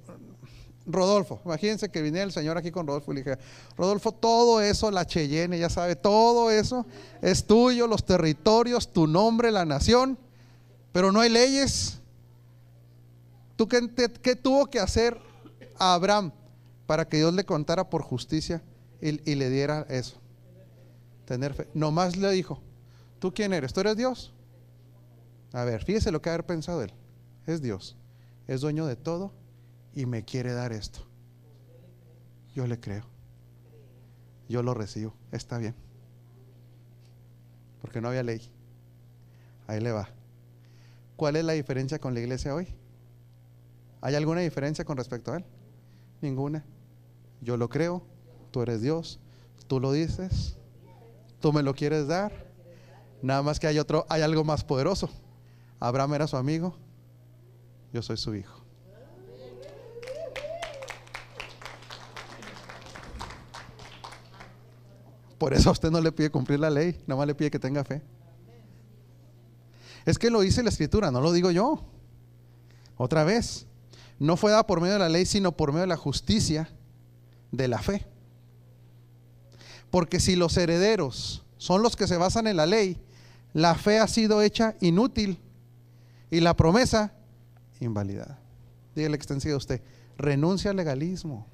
Rodolfo, 0.87 1.43
imagínense 1.45 1.91
que 1.91 2.01
viniera 2.01 2.25
el 2.25 2.33
Señor 2.33 2.57
aquí 2.57 2.71
con 2.71 2.87
Rodolfo 2.87 3.13
y 3.13 3.17
le 3.17 3.21
dije, 3.23 3.39
Rodolfo, 3.77 4.11
todo 4.11 4.63
eso, 4.63 4.91
la 4.91 5.05
Cheyenne, 5.05 5.59
ya 5.59 5.69
sabe, 5.69 5.97
todo 5.97 6.51
eso 6.51 6.87
es 7.21 7.47
tuyo, 7.47 7.87
los 7.87 8.07
territorios, 8.07 8.91
tu 8.95 9.07
nombre, 9.07 9.53
la 9.53 9.67
nación, 9.67 10.17
pero 10.91 11.13
no 11.13 11.21
hay 11.21 11.29
leyes. 11.29 12.01
¿Tú 13.57 13.69
qué, 13.69 13.83
tuvo 14.37 14.71
que 14.71 14.81
hacer 14.81 15.21
a 15.79 15.93
Abraham 15.93 16.33
para 16.87 17.07
que 17.07 17.19
Dios 17.19 17.35
le 17.35 17.45
contara 17.45 17.91
por 17.91 18.01
justicia 18.01 18.63
y, 19.03 19.31
y 19.31 19.35
le 19.35 19.51
diera 19.51 19.85
eso? 19.91 20.17
Tener 21.27 21.53
fe. 21.53 21.69
Nomás 21.75 22.17
le 22.17 22.31
dijo, 22.31 22.59
¿tú 23.19 23.35
quién 23.35 23.53
eres? 23.53 23.75
¿Tú 23.75 23.81
eres 23.81 23.99
Dios? 23.99 24.33
A 25.53 25.65
ver, 25.65 25.85
fíjese 25.85 26.13
lo 26.13 26.23
que 26.23 26.29
haber 26.29 26.47
pensado 26.47 26.83
él. 26.83 26.93
Es 27.47 27.61
Dios, 27.61 27.97
es 28.47 28.61
dueño 28.61 28.87
de 28.87 28.97
todo 28.97 29.33
y 29.95 30.07
me 30.07 30.25
quiere 30.25 30.53
dar 30.53 30.73
esto. 30.73 31.01
Yo 32.55 32.67
le 32.67 32.79
creo. 32.79 33.05
Yo 34.49 34.63
lo 34.63 34.75
recibo. 34.75 35.15
Está 35.33 35.59
bien. 35.59 35.75
Porque 37.81 38.01
no 38.01 38.09
había 38.09 38.23
ley. 38.23 38.51
Ahí 39.67 39.81
le 39.81 39.93
va. 39.93 40.09
¿Cuál 41.17 41.37
es 41.37 41.45
la 41.45 41.53
diferencia 41.53 41.99
con 41.99 42.15
la 42.15 42.21
iglesia 42.21 42.55
hoy? 42.55 42.69
¿Hay 44.01 44.15
alguna 44.15 44.41
diferencia 44.41 44.85
con 44.85 44.97
respecto 44.97 45.33
a 45.33 45.39
él? 45.39 45.45
Ninguna. 46.21 46.65
Yo 47.41 47.57
lo 47.57 47.69
creo. 47.69 48.03
Tú 48.51 48.63
eres 48.63 48.81
Dios. 48.81 49.21
Tú 49.69 49.79
lo 49.81 49.93
dices. 49.93 50.57
Tú 51.41 51.53
me 51.53 51.63
lo 51.63 51.75
quieres 51.75 52.09
dar. 52.09 52.33
Nada 53.23 53.43
más 53.43 53.61
que 53.61 53.67
hay 53.67 53.79
otro, 53.79 54.07
hay 54.09 54.23
algo 54.23 54.45
más 54.45 54.65
poderoso. 54.65 55.11
Abraham 55.81 56.15
era 56.15 56.27
su 56.27 56.37
amigo. 56.37 56.77
Yo 57.93 58.03
soy 58.03 58.19
su 58.19 58.35
hijo. 58.35 58.61
Por 65.39 65.55
eso 65.55 65.71
a 65.71 65.73
usted 65.73 65.91
no 65.91 66.03
le 66.03 66.13
pide 66.13 66.31
cumplir 66.31 66.61
la 66.61 66.69
ley, 66.69 67.03
nada 67.07 67.19
más 67.19 67.27
le 67.27 67.35
pide 67.35 67.51
que 67.51 67.59
tenga 67.59 67.83
fe. 67.83 68.03
Es 70.05 70.19
que 70.19 70.29
lo 70.29 70.41
dice 70.41 70.63
la 70.63 70.69
escritura, 70.69 71.11
no 71.11 71.23
lo 71.23 71.33
digo 71.33 71.51
yo. 71.51 71.83
Otra 72.99 73.25
vez, 73.25 73.67
no 74.19 74.37
fue 74.37 74.51
dada 74.51 74.67
por 74.67 74.83
medio 74.83 74.93
de 74.95 74.99
la 74.99 75.09
ley, 75.09 75.25
sino 75.25 75.53
por 75.53 75.71
medio 75.71 75.83
de 75.83 75.87
la 75.87 75.97
justicia 75.97 76.69
de 77.51 77.69
la 77.69 77.79
fe. 77.79 78.07
Porque 79.91 80.21
si 80.21 80.37
los 80.37 80.59
herederos 80.59 81.43
son 81.57 81.83
los 81.83 81.97
que 81.97 82.07
se 82.07 82.19
basan 82.19 82.47
en 82.47 82.57
la 82.57 82.67
ley, 82.67 82.99
la 83.55 83.75
fe 83.75 83.99
ha 83.99 84.07
sido 84.09 84.43
hecha 84.43 84.77
inútil 84.81 85.39
y 86.31 86.41
la 86.41 86.55
promesa 86.55 87.13
invalidada. 87.81 88.39
Dígale 88.95 89.17
extensivo 89.17 89.55
a 89.55 89.59
usted, 89.59 89.83
renuncia 90.17 90.71
al 90.71 90.77
legalismo. 90.77 91.47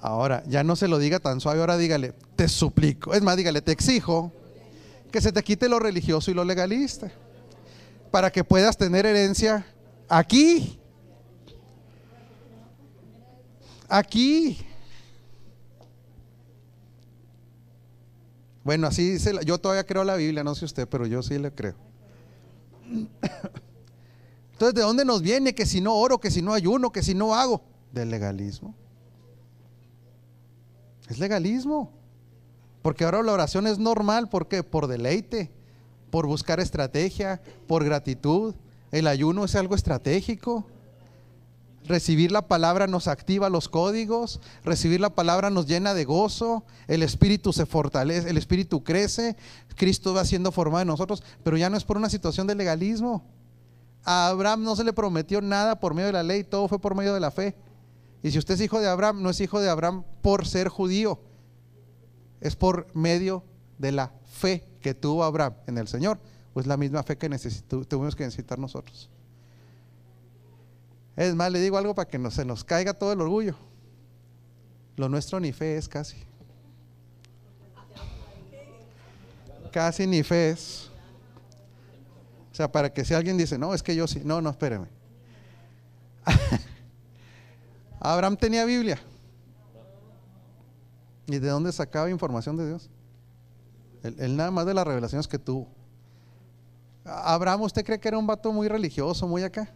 Ahora, 0.00 0.42
ya 0.46 0.64
no 0.64 0.74
se 0.74 0.88
lo 0.88 0.98
diga 0.98 1.20
tan 1.20 1.40
suave, 1.40 1.60
ahora 1.60 1.76
dígale, 1.76 2.12
te 2.34 2.48
suplico. 2.48 3.14
Es 3.14 3.22
más, 3.22 3.36
dígale, 3.36 3.62
te 3.62 3.72
exijo 3.72 4.32
que 5.12 5.20
se 5.20 5.30
te 5.30 5.42
quite 5.42 5.68
lo 5.68 5.78
religioso 5.78 6.30
y 6.30 6.34
lo 6.34 6.44
legalista. 6.44 7.10
Para 8.10 8.30
que 8.30 8.42
puedas 8.42 8.76
tener 8.76 9.06
herencia 9.06 9.64
aquí. 10.08 10.78
Aquí. 13.88 14.58
Bueno, 18.64 18.86
así 18.86 19.12
dice, 19.12 19.32
yo 19.44 19.58
todavía 19.58 19.84
creo 19.84 20.04
la 20.04 20.16
Biblia, 20.16 20.42
no 20.42 20.54
sé 20.54 20.64
usted, 20.64 20.88
pero 20.88 21.06
yo 21.06 21.22
sí 21.22 21.38
le 21.38 21.52
creo. 21.52 21.91
Entonces, 24.52 24.74
¿de 24.74 24.82
dónde 24.82 25.04
nos 25.04 25.22
viene 25.22 25.54
que 25.54 25.66
si 25.66 25.80
no 25.80 25.94
oro, 25.94 26.18
que 26.18 26.30
si 26.30 26.42
no 26.42 26.54
ayuno, 26.54 26.92
que 26.92 27.02
si 27.02 27.14
no 27.14 27.34
hago? 27.34 27.62
Del 27.92 28.10
legalismo. 28.10 28.74
Es 31.08 31.18
legalismo. 31.18 31.90
Porque 32.82 33.04
ahora 33.04 33.22
la 33.22 33.32
oración 33.32 33.66
es 33.66 33.78
normal, 33.78 34.28
¿por 34.28 34.48
qué? 34.48 34.62
Por 34.62 34.86
deleite, 34.86 35.52
por 36.10 36.26
buscar 36.26 36.60
estrategia, 36.60 37.40
por 37.66 37.84
gratitud. 37.84 38.54
El 38.90 39.06
ayuno 39.06 39.44
es 39.44 39.54
algo 39.54 39.74
estratégico. 39.74 40.66
Recibir 41.84 42.30
la 42.30 42.46
palabra 42.46 42.86
nos 42.86 43.08
activa 43.08 43.48
los 43.48 43.68
códigos, 43.68 44.40
recibir 44.64 45.00
la 45.00 45.10
palabra 45.10 45.50
nos 45.50 45.66
llena 45.66 45.94
de 45.94 46.04
gozo, 46.04 46.64
el 46.86 47.02
espíritu 47.02 47.52
se 47.52 47.66
fortalece, 47.66 48.30
el 48.30 48.36
espíritu 48.36 48.84
crece, 48.84 49.36
Cristo 49.74 50.14
va 50.14 50.24
siendo 50.24 50.52
formado 50.52 50.82
en 50.82 50.88
nosotros, 50.88 51.24
pero 51.42 51.56
ya 51.56 51.70
no 51.70 51.76
es 51.76 51.84
por 51.84 51.96
una 51.96 52.08
situación 52.08 52.46
de 52.46 52.54
legalismo. 52.54 53.24
A 54.04 54.28
Abraham 54.28 54.62
no 54.62 54.76
se 54.76 54.84
le 54.84 54.92
prometió 54.92 55.40
nada 55.40 55.80
por 55.80 55.94
medio 55.94 56.06
de 56.06 56.12
la 56.12 56.22
ley, 56.22 56.44
todo 56.44 56.68
fue 56.68 56.80
por 56.80 56.94
medio 56.94 57.14
de 57.14 57.20
la 57.20 57.30
fe. 57.30 57.56
Y 58.22 58.30
si 58.30 58.38
usted 58.38 58.54
es 58.54 58.60
hijo 58.60 58.80
de 58.80 58.88
Abraham, 58.88 59.22
no 59.22 59.30
es 59.30 59.40
hijo 59.40 59.60
de 59.60 59.68
Abraham 59.68 60.04
por 60.22 60.46
ser 60.46 60.68
judío, 60.68 61.20
es 62.40 62.54
por 62.54 62.86
medio 62.94 63.44
de 63.78 63.90
la 63.90 64.12
fe 64.24 64.68
que 64.80 64.94
tuvo 64.94 65.24
Abraham 65.24 65.54
en 65.66 65.78
el 65.78 65.88
Señor, 65.88 66.20
pues 66.52 66.66
la 66.66 66.76
misma 66.76 67.02
fe 67.02 67.18
que 67.18 67.28
tuvimos 67.88 68.14
que 68.14 68.24
necesitar 68.24 68.58
nosotros. 68.58 69.10
Es 71.16 71.34
más, 71.34 71.52
le 71.52 71.60
digo 71.60 71.76
algo 71.76 71.94
para 71.94 72.08
que 72.08 72.18
no 72.18 72.30
se 72.30 72.44
nos 72.44 72.64
caiga 72.64 72.94
todo 72.94 73.12
el 73.12 73.20
orgullo. 73.20 73.54
Lo 74.96 75.08
nuestro 75.08 75.40
ni 75.40 75.52
fe 75.52 75.76
es 75.76 75.88
casi. 75.88 76.16
Casi 79.70 80.06
ni 80.06 80.22
fe 80.22 80.50
es. 80.50 80.90
O 82.50 82.54
sea, 82.54 82.70
para 82.70 82.92
que 82.92 83.04
si 83.04 83.14
alguien 83.14 83.38
dice, 83.38 83.56
no, 83.56 83.72
es 83.72 83.82
que 83.82 83.94
yo 83.96 84.06
sí, 84.06 84.20
no, 84.24 84.42
no, 84.42 84.50
espéreme. 84.50 84.86
Abraham 88.00 88.36
tenía 88.36 88.64
Biblia. 88.64 89.00
¿Y 91.26 91.38
de 91.38 91.48
dónde 91.48 91.72
sacaba 91.72 92.10
información 92.10 92.56
de 92.56 92.66
Dios? 92.68 92.90
Él, 94.02 94.36
nada 94.36 94.50
más 94.50 94.66
de 94.66 94.74
las 94.74 94.86
revelaciones 94.86 95.28
que 95.28 95.38
tuvo. 95.38 95.68
Abraham, 97.04 97.62
¿usted 97.62 97.84
cree 97.84 97.98
que 97.98 98.08
era 98.08 98.18
un 98.18 98.26
vato 98.26 98.52
muy 98.52 98.68
religioso, 98.68 99.26
muy 99.26 99.42
acá? 99.42 99.72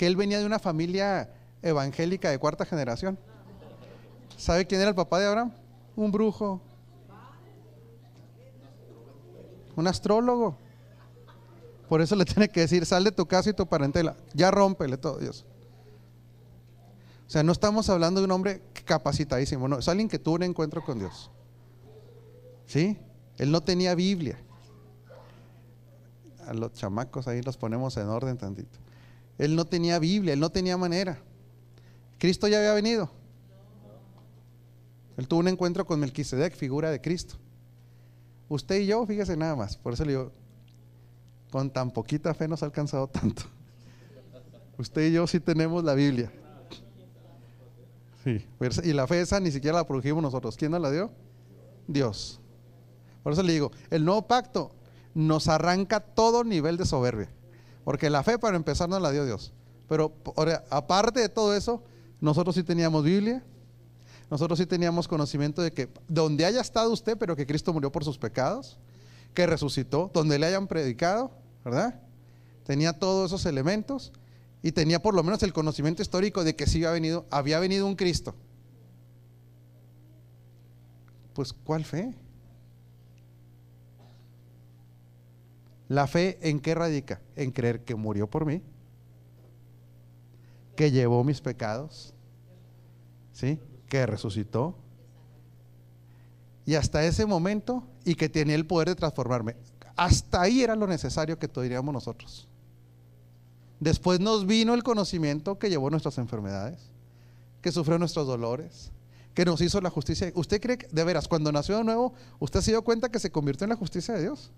Que 0.00 0.06
él 0.06 0.16
venía 0.16 0.38
de 0.38 0.46
una 0.46 0.58
familia 0.58 1.30
evangélica 1.60 2.30
de 2.30 2.38
cuarta 2.38 2.64
generación. 2.64 3.18
¿Sabe 4.38 4.66
quién 4.66 4.80
era 4.80 4.88
el 4.88 4.96
papá 4.96 5.18
de 5.18 5.26
Abraham? 5.26 5.52
Un 5.94 6.10
brujo. 6.10 6.58
Un 9.76 9.86
astrólogo. 9.86 10.56
Por 11.86 12.00
eso 12.00 12.16
le 12.16 12.24
tiene 12.24 12.48
que 12.48 12.60
decir, 12.60 12.86
sal 12.86 13.04
de 13.04 13.12
tu 13.12 13.26
casa 13.26 13.50
y 13.50 13.52
tu 13.52 13.66
parentela. 13.66 14.16
Ya 14.32 14.50
rómpele 14.50 14.96
todo 14.96 15.18
Dios. 15.18 15.44
O 17.26 17.30
sea, 17.30 17.42
no 17.42 17.52
estamos 17.52 17.90
hablando 17.90 18.22
de 18.22 18.24
un 18.24 18.32
hombre 18.32 18.62
capacitadísimo, 18.86 19.68
no, 19.68 19.80
es 19.80 19.88
alguien 19.88 20.08
que 20.08 20.18
tuvo 20.18 20.36
un 20.36 20.44
encuentro 20.44 20.82
con 20.82 20.98
Dios. 20.98 21.30
¿Sí? 22.64 22.98
Él 23.36 23.52
no 23.52 23.60
tenía 23.62 23.94
Biblia. 23.94 24.38
A 26.46 26.54
los 26.54 26.72
chamacos 26.72 27.28
ahí 27.28 27.42
los 27.42 27.58
ponemos 27.58 27.98
en 27.98 28.08
orden 28.08 28.38
tantito. 28.38 28.78
Él 29.40 29.56
no 29.56 29.64
tenía 29.64 29.98
Biblia, 29.98 30.34
él 30.34 30.40
no 30.40 30.50
tenía 30.50 30.76
manera. 30.76 31.18
Cristo 32.18 32.46
ya 32.46 32.58
había 32.58 32.74
venido. 32.74 33.10
Él 35.16 35.26
tuvo 35.26 35.40
un 35.40 35.48
encuentro 35.48 35.86
con 35.86 35.98
Melquisedec, 35.98 36.54
figura 36.54 36.90
de 36.90 37.00
Cristo. 37.00 37.36
Usted 38.50 38.80
y 38.80 38.86
yo, 38.86 39.06
fíjese 39.06 39.38
nada 39.38 39.56
más. 39.56 39.78
Por 39.78 39.94
eso 39.94 40.04
le 40.04 40.12
digo, 40.12 40.32
con 41.50 41.70
tan 41.70 41.90
poquita 41.90 42.34
fe 42.34 42.48
nos 42.48 42.62
ha 42.62 42.66
alcanzado 42.66 43.08
tanto. 43.08 43.44
Usted 44.76 45.08
y 45.08 45.12
yo 45.12 45.26
sí 45.26 45.40
tenemos 45.40 45.84
la 45.84 45.94
Biblia. 45.94 46.30
Sí, 48.22 48.46
y 48.84 48.92
la 48.92 49.06
fe 49.06 49.22
esa 49.22 49.40
ni 49.40 49.50
siquiera 49.50 49.78
la 49.78 49.86
produjimos 49.86 50.22
nosotros. 50.22 50.54
¿Quién 50.54 50.72
nos 50.72 50.82
la 50.82 50.90
dio? 50.90 51.10
Dios. 51.86 52.40
Por 53.22 53.32
eso 53.32 53.42
le 53.42 53.54
digo, 53.54 53.72
el 53.88 54.04
nuevo 54.04 54.20
pacto 54.26 54.72
nos 55.14 55.48
arranca 55.48 56.00
todo 56.00 56.44
nivel 56.44 56.76
de 56.76 56.84
soberbia. 56.84 57.30
Porque 57.84 58.10
la 58.10 58.22
fe 58.22 58.38
para 58.38 58.56
empezar 58.56 58.88
nos 58.88 59.00
la 59.00 59.10
dio 59.10 59.24
Dios. 59.24 59.52
Pero 59.88 60.14
aparte 60.70 61.20
de 61.20 61.28
todo 61.28 61.54
eso, 61.56 61.82
nosotros 62.20 62.54
sí 62.54 62.62
teníamos 62.62 63.02
Biblia, 63.02 63.42
nosotros 64.30 64.58
sí 64.58 64.66
teníamos 64.66 65.08
conocimiento 65.08 65.62
de 65.62 65.72
que 65.72 65.88
donde 66.06 66.44
haya 66.44 66.60
estado 66.60 66.92
usted, 66.92 67.18
pero 67.18 67.34
que 67.34 67.46
Cristo 67.46 67.72
murió 67.72 67.90
por 67.90 68.04
sus 68.04 68.16
pecados, 68.16 68.78
que 69.34 69.46
resucitó, 69.46 70.10
donde 70.14 70.38
le 70.38 70.46
hayan 70.46 70.68
predicado, 70.68 71.32
¿verdad? 71.64 72.00
Tenía 72.64 72.92
todos 72.92 73.30
esos 73.30 73.46
elementos 73.46 74.12
y 74.62 74.72
tenía 74.72 75.02
por 75.02 75.14
lo 75.14 75.22
menos 75.22 75.42
el 75.42 75.52
conocimiento 75.52 76.02
histórico 76.02 76.44
de 76.44 76.54
que 76.54 76.66
sí 76.66 76.78
había 76.78 76.92
venido, 76.92 77.26
había 77.30 77.58
venido 77.58 77.86
un 77.86 77.96
Cristo. 77.96 78.34
Pues, 81.32 81.52
¿cuál 81.52 81.84
fe? 81.84 82.14
La 85.90 86.06
fe 86.06 86.38
en 86.48 86.60
qué 86.60 86.72
radica? 86.76 87.20
En 87.34 87.50
creer 87.50 87.82
que 87.82 87.96
murió 87.96 88.30
por 88.30 88.46
mí, 88.46 88.62
que 90.76 90.92
llevó 90.92 91.24
mis 91.24 91.40
pecados, 91.40 92.14
¿sí? 93.32 93.58
Que 93.88 94.06
resucitó. 94.06 94.76
Y 96.64 96.76
hasta 96.76 97.04
ese 97.04 97.26
momento, 97.26 97.82
y 98.04 98.14
que 98.14 98.28
tenía 98.28 98.54
el 98.54 98.68
poder 98.68 98.90
de 98.90 98.94
transformarme. 98.94 99.56
Hasta 99.96 100.42
ahí 100.42 100.62
era 100.62 100.76
lo 100.76 100.86
necesario 100.86 101.40
que 101.40 101.48
diríamos 101.48 101.92
nosotros. 101.92 102.46
Después 103.80 104.20
nos 104.20 104.46
vino 104.46 104.74
el 104.74 104.84
conocimiento 104.84 105.58
que 105.58 105.70
llevó 105.70 105.90
nuestras 105.90 106.18
enfermedades, 106.18 106.92
que 107.62 107.72
sufrió 107.72 107.98
nuestros 107.98 108.28
dolores, 108.28 108.92
que 109.34 109.44
nos 109.44 109.60
hizo 109.60 109.80
la 109.80 109.90
justicia. 109.90 110.30
¿Usted 110.36 110.60
cree 110.60 110.78
que, 110.78 110.86
de 110.86 111.02
veras, 111.02 111.26
cuando 111.26 111.50
nació 111.50 111.78
de 111.78 111.82
nuevo, 111.82 112.14
usted 112.38 112.60
se 112.60 112.70
dio 112.70 112.82
cuenta 112.82 113.08
que 113.08 113.18
se 113.18 113.32
convirtió 113.32 113.64
en 113.64 113.70
la 113.70 113.76
justicia 113.76 114.14
de 114.14 114.20
Dios? 114.20 114.52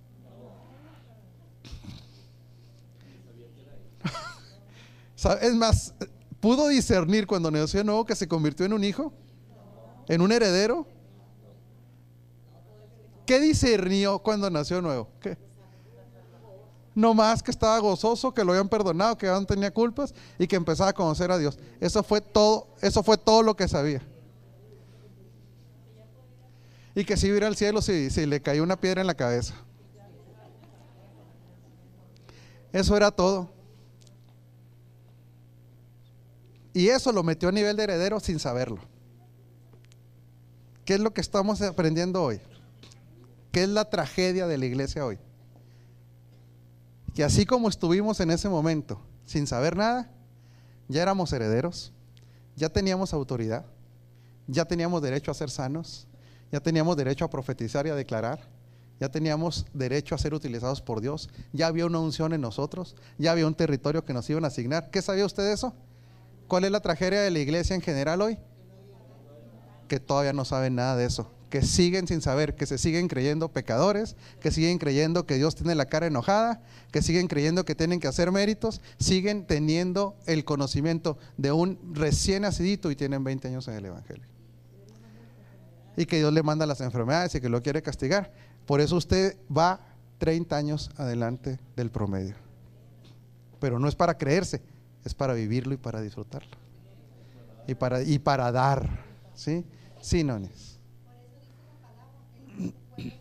Es 5.40 5.54
más, 5.54 5.94
¿pudo 6.40 6.68
discernir 6.68 7.26
cuando 7.26 7.50
nació 7.50 7.80
de 7.80 7.84
nuevo 7.84 8.04
que 8.04 8.16
se 8.16 8.26
convirtió 8.26 8.66
en 8.66 8.72
un 8.72 8.84
hijo? 8.84 9.12
¿En 10.08 10.20
un 10.20 10.32
heredero? 10.32 10.86
¿Qué 13.26 13.40
discernió 13.40 14.18
cuando 14.18 14.50
nació 14.50 14.76
de 14.76 14.82
nuevo? 14.82 15.08
No 16.94 17.14
más 17.14 17.42
que 17.42 17.50
estaba 17.50 17.78
gozoso, 17.78 18.34
que 18.34 18.44
lo 18.44 18.52
habían 18.52 18.68
perdonado, 18.68 19.16
que 19.16 19.26
no 19.26 19.46
tenía 19.46 19.72
culpas 19.72 20.12
y 20.38 20.46
que 20.46 20.56
empezaba 20.56 20.90
a 20.90 20.92
conocer 20.92 21.30
a 21.30 21.38
Dios. 21.38 21.58
Eso 21.80 22.02
fue 22.02 22.20
todo, 22.20 22.68
eso 22.80 23.02
fue 23.02 23.16
todo 23.16 23.42
lo 23.42 23.56
que 23.56 23.68
sabía. 23.68 24.02
Y 26.94 27.04
que 27.04 27.16
si 27.16 27.28
iba 27.28 27.46
al 27.46 27.56
cielo 27.56 27.80
si, 27.80 28.10
si 28.10 28.26
le 28.26 28.42
cayó 28.42 28.62
una 28.62 28.78
piedra 28.78 29.00
en 29.00 29.06
la 29.06 29.14
cabeza. 29.14 29.54
Eso 32.72 32.96
era 32.96 33.10
todo. 33.10 33.61
Y 36.74 36.88
eso 36.88 37.12
lo 37.12 37.22
metió 37.22 37.48
a 37.48 37.52
nivel 37.52 37.76
de 37.76 37.84
heredero 37.84 38.20
sin 38.20 38.38
saberlo. 38.38 38.78
¿Qué 40.84 40.94
es 40.94 41.00
lo 41.00 41.12
que 41.12 41.20
estamos 41.20 41.60
aprendiendo 41.62 42.22
hoy? 42.22 42.40
¿Qué 43.52 43.64
es 43.64 43.68
la 43.68 43.88
tragedia 43.88 44.46
de 44.46 44.58
la 44.58 44.66
iglesia 44.66 45.04
hoy? 45.04 45.18
Que 47.14 47.24
así 47.24 47.44
como 47.44 47.68
estuvimos 47.68 48.20
en 48.20 48.30
ese 48.30 48.48
momento 48.48 49.00
sin 49.26 49.46
saber 49.46 49.76
nada, 49.76 50.10
ya 50.88 51.02
éramos 51.02 51.32
herederos, 51.32 51.92
ya 52.56 52.70
teníamos 52.70 53.12
autoridad, 53.12 53.66
ya 54.46 54.64
teníamos 54.64 55.02
derecho 55.02 55.30
a 55.30 55.34
ser 55.34 55.50
sanos, 55.50 56.06
ya 56.50 56.60
teníamos 56.60 56.96
derecho 56.96 57.24
a 57.24 57.30
profetizar 57.30 57.86
y 57.86 57.90
a 57.90 57.94
declarar, 57.94 58.40
ya 58.98 59.10
teníamos 59.10 59.66
derecho 59.72 60.14
a 60.14 60.18
ser 60.18 60.34
utilizados 60.34 60.80
por 60.80 61.00
Dios, 61.00 61.28
ya 61.52 61.66
había 61.66 61.86
una 61.86 61.98
unción 61.98 62.32
en 62.32 62.40
nosotros, 62.40 62.96
ya 63.18 63.32
había 63.32 63.46
un 63.46 63.54
territorio 63.54 64.04
que 64.04 64.12
nos 64.12 64.28
iban 64.30 64.44
a 64.44 64.48
asignar. 64.48 64.90
¿Qué 64.90 65.02
sabía 65.02 65.26
usted 65.26 65.44
de 65.44 65.52
eso? 65.52 65.74
¿Cuál 66.48 66.64
es 66.64 66.70
la 66.70 66.80
tragedia 66.80 67.20
de 67.20 67.30
la 67.30 67.38
iglesia 67.38 67.74
en 67.74 67.82
general 67.82 68.20
hoy? 68.20 68.38
Que 69.88 70.00
todavía 70.00 70.32
no 70.32 70.44
saben 70.44 70.74
nada 70.74 70.96
de 70.96 71.06
eso, 71.06 71.30
que 71.50 71.62
siguen 71.62 72.06
sin 72.06 72.20
saber, 72.20 72.54
que 72.54 72.66
se 72.66 72.78
siguen 72.78 73.08
creyendo 73.08 73.52
pecadores, 73.52 74.16
que 74.40 74.50
siguen 74.50 74.78
creyendo 74.78 75.26
que 75.26 75.36
Dios 75.36 75.54
tiene 75.54 75.74
la 75.74 75.86
cara 75.86 76.06
enojada, 76.06 76.62
que 76.90 77.02
siguen 77.02 77.28
creyendo 77.28 77.64
que 77.64 77.74
tienen 77.74 78.00
que 78.00 78.08
hacer 78.08 78.32
méritos, 78.32 78.80
siguen 78.98 79.46
teniendo 79.46 80.16
el 80.26 80.44
conocimiento 80.44 81.18
de 81.36 81.52
un 81.52 81.78
recién 81.94 82.42
nacidito 82.42 82.90
y 82.90 82.96
tienen 82.96 83.22
20 83.24 83.48
años 83.48 83.68
en 83.68 83.74
el 83.74 83.86
Evangelio. 83.86 84.24
Y 85.96 86.06
que 86.06 86.16
Dios 86.16 86.32
le 86.32 86.42
manda 86.42 86.64
las 86.64 86.80
enfermedades 86.80 87.34
y 87.34 87.40
que 87.40 87.50
lo 87.50 87.62
quiere 87.62 87.82
castigar. 87.82 88.32
Por 88.64 88.80
eso 88.80 88.96
usted 88.96 89.36
va 89.54 89.80
30 90.18 90.56
años 90.56 90.90
adelante 90.96 91.58
del 91.76 91.90
promedio. 91.90 92.36
Pero 93.60 93.78
no 93.78 93.88
es 93.88 93.94
para 93.94 94.16
creerse, 94.16 94.62
es 95.04 95.14
para 95.14 95.34
vivirlo 95.34 95.74
y 95.74 95.76
para 95.76 96.00
disfrutarlo. 96.00 96.56
Y 97.66 97.74
para, 97.74 98.02
y 98.02 98.18
para 98.18 98.50
dar. 98.52 98.88
¿Sí? 99.34 99.64
Sí, 100.00 100.24
nones. 100.24 100.78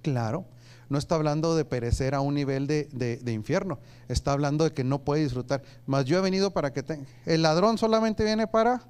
Claro, 0.00 0.46
no 0.88 0.96
está 0.96 1.16
hablando 1.16 1.54
de 1.54 1.64
perecer 1.64 2.14
a 2.14 2.20
un 2.20 2.34
nivel 2.34 2.66
de, 2.66 3.20
infierno, 3.26 3.78
está 4.08 4.32
hablando 4.32 4.64
de 4.64 4.72
que 4.72 4.84
no 4.84 5.00
puede 5.00 5.22
disfrutar. 5.22 5.62
Mas 5.86 6.06
yo 6.06 6.16
he 6.16 6.20
venido 6.22 6.50
para 6.50 6.72
que 6.72 6.82
tenga. 6.82 7.06
El 7.26 7.42
ladrón 7.42 7.76
solamente 7.76 8.24
viene 8.24 8.46
para 8.46 8.80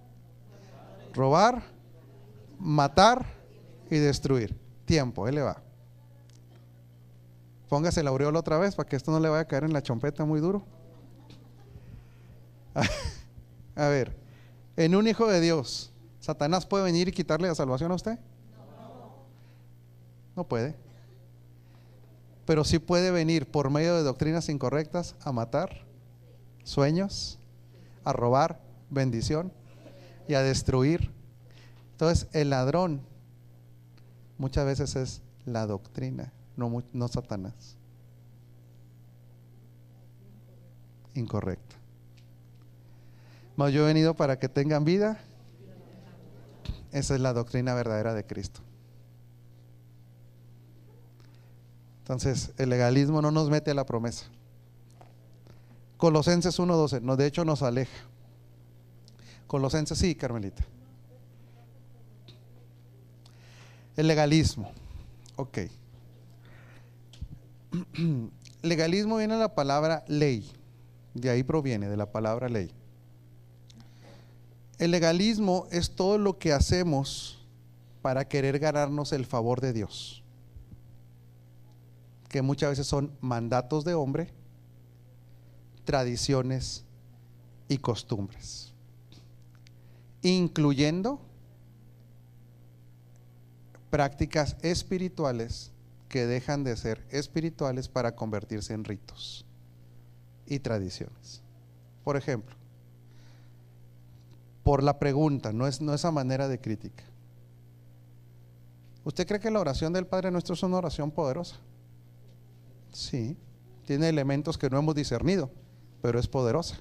robar, 1.15 1.63
matar 2.59 3.27
y 3.91 3.97
destruir. 3.97 4.57
Tiempo, 4.85 5.27
él 5.27 5.35
le 5.37 5.43
va. 5.43 5.61
Póngase 7.69 8.01
el 8.01 8.07
aureola 8.07 8.39
otra 8.39 8.59
vez 8.59 8.77
para 8.77 8.89
que 8.89 8.97
esto 8.97 9.11
no 9.11 9.19
le 9.19 9.29
vaya 9.29 9.43
a 9.43 9.49
caer 9.49 9.65
en 9.65 9.73
la 9.73 9.83
chompeta 9.83 10.25
muy 10.25 10.41
duro. 10.41 10.65
a 13.77 13.89
ver, 13.89 14.17
en 14.77 14.95
un 14.95 15.07
hijo 15.09 15.27
de 15.27 15.41
Dios, 15.41 15.93
¿Satanás 16.21 16.67
puede 16.67 16.85
venir 16.85 17.09
y 17.09 17.13
quitarle 17.13 17.49
la 17.49 17.55
salvación 17.55 17.91
a 17.93 17.95
usted? 17.95 18.19
No 20.37 20.45
puede. 20.45 20.77
Pero 22.45 22.65
sí 22.65 22.79
puede 22.79 23.11
venir 23.11 23.51
por 23.51 23.71
medio 23.71 23.97
de 23.97 24.03
doctrinas 24.03 24.49
incorrectas 24.49 25.15
a 25.23 25.33
matar 25.33 25.85
sueños, 26.65 27.39
a 28.05 28.13
robar 28.13 28.61
bendición 28.91 29.53
y 30.29 30.35
a 30.35 30.43
destruir. 30.43 31.11
Entonces 31.93 32.29
el 32.33 32.51
ladrón 32.51 33.01
muchas 34.39 34.65
veces 34.65 34.97
es 34.97 35.23
la 35.45 35.67
doctrina, 35.67 36.33
no, 36.57 36.85
no 36.93 37.09
Satanás. 37.09 37.77
Incorrecto. 41.15 41.68
Mas 43.59 43.73
yo 43.73 43.83
he 43.83 43.87
venido 43.89 44.15
para 44.15 44.39
que 44.39 44.49
tengan 44.49 44.85
vida. 44.85 45.19
Esa 46.93 47.17
es 47.17 47.21
la 47.21 47.33
doctrina 47.33 47.75
verdadera 47.75 48.15
de 48.15 48.25
Cristo. 48.25 48.61
Entonces, 52.03 52.53
el 52.57 52.71
legalismo 52.71 53.21
no 53.21 53.33
nos 53.33 53.51
mete 53.51 53.73
a 53.73 53.75
la 53.75 53.85
promesa. 53.85 54.27
Colosenses 55.97 56.57
1.12, 56.57 57.03
no, 57.03 57.17
de 57.17 57.27
hecho 57.27 57.45
nos 57.45 57.65
aleja. 57.65 58.05
Colosenses, 59.49 59.99
sí, 59.99 60.15
Carmelita. 60.15 60.65
El 63.97 64.07
legalismo, 64.07 64.71
ok. 65.35 65.59
Legalismo 68.63 69.17
viene 69.17 69.35
de 69.35 69.41
la 69.41 69.53
palabra 69.57 70.05
ley, 70.07 70.49
de 71.13 71.31
ahí 71.31 71.43
proviene, 71.43 71.89
de 71.89 71.97
la 71.97 72.07
palabra 72.07 72.49
ley. 72.49 72.78
El 74.79 74.93
legalismo 74.93 75.67
es 75.71 75.91
todo 75.91 76.19
lo 76.19 76.39
que 76.39 76.53
hacemos 76.53 77.47
para 78.03 78.29
querer 78.29 78.59
ganarnos 78.59 79.13
el 79.13 79.27
favor 79.27 79.61
de 79.61 79.73
Dios 79.73 80.23
que 82.29 82.43
muchas 82.43 82.71
veces 82.71 82.87
son 82.87 83.17
mandatos 83.21 83.85
de 83.85 83.95
hombre, 83.95 84.29
tradiciones 85.85 86.85
y 87.69 87.79
costumbres, 87.79 88.75
incluyendo 90.23 91.21
prácticas 93.91 94.57
espirituales 94.63 95.73
que 96.09 96.27
dejan 96.27 96.65
de 96.65 96.77
ser 96.77 97.05
espirituales 97.11 97.89
para 97.89 98.15
convertirse 98.15 98.75
en 98.75 98.85
ritos 98.85 99.47
y 100.47 100.59
tradiciones. 100.59 101.43
Por 102.05 102.17
ejemplo, 102.17 102.58
por 104.69 104.83
la 104.83 104.99
pregunta, 104.99 105.51
no 105.51 105.67
es, 105.67 105.81
no 105.81 105.95
esa 105.95 106.11
manera 106.11 106.47
de 106.47 106.61
crítica. 106.61 107.03
¿Usted 109.03 109.27
cree 109.27 109.41
que 109.41 109.51
la 109.51 109.61
oración 109.61 109.95
del 109.95 110.07
Padre 110.07 110.31
Nuestro 110.31 110.53
es 110.53 110.63
una 110.63 110.77
oración 110.77 111.11
poderosa? 111.11 111.57
Sí, 112.93 113.39
tiene 113.87 114.11
elementos 114.11 114.59
que 114.59 114.69
no 114.69 114.79
hemos 114.79 114.95
discernido, 114.95 115.51
pero 116.03 116.21
es 116.21 116.29
poderosa. 116.29 116.77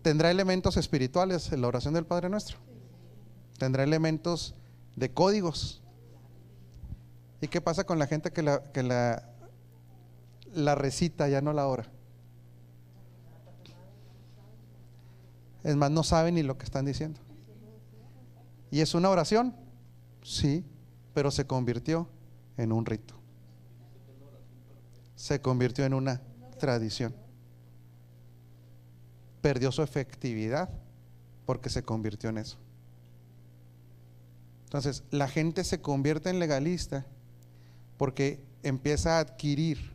¿Tendrá 0.00 0.30
elementos 0.30 0.78
espirituales 0.78 1.52
en 1.52 1.60
la 1.60 1.68
oración 1.68 1.92
del 1.92 2.06
Padre 2.06 2.30
Nuestro? 2.30 2.56
¿Tendrá 3.58 3.82
elementos 3.82 4.54
de 4.96 5.10
códigos? 5.10 5.82
¿Y 7.42 7.48
qué 7.48 7.60
pasa 7.60 7.84
con 7.84 7.98
la 7.98 8.06
gente 8.06 8.30
que 8.30 8.40
la, 8.40 8.62
que 8.72 8.82
la, 8.82 9.28
la 10.54 10.74
recita, 10.76 11.28
ya 11.28 11.42
no 11.42 11.52
la 11.52 11.66
ora? 11.66 11.90
Es 15.64 15.76
más, 15.76 15.90
no 15.90 16.02
saben 16.02 16.34
ni 16.34 16.42
lo 16.42 16.58
que 16.58 16.64
están 16.64 16.84
diciendo. 16.84 17.20
¿Y 18.70 18.80
es 18.80 18.94
una 18.94 19.10
oración? 19.10 19.54
Sí, 20.22 20.64
pero 21.14 21.30
se 21.30 21.46
convirtió 21.46 22.08
en 22.56 22.72
un 22.72 22.86
rito 22.86 23.22
se 25.22 25.40
convirtió 25.40 25.84
en 25.84 25.94
una 25.94 26.20
tradición. 26.58 27.14
Perdió 29.40 29.70
su 29.70 29.82
efectividad 29.82 30.68
porque 31.46 31.70
se 31.70 31.84
convirtió 31.84 32.30
en 32.30 32.38
eso. 32.38 32.58
Entonces, 34.64 35.04
la 35.12 35.28
gente 35.28 35.62
se 35.62 35.80
convierte 35.80 36.28
en 36.28 36.40
legalista 36.40 37.06
porque 37.98 38.42
empieza 38.64 39.18
a 39.18 39.20
adquirir 39.20 39.92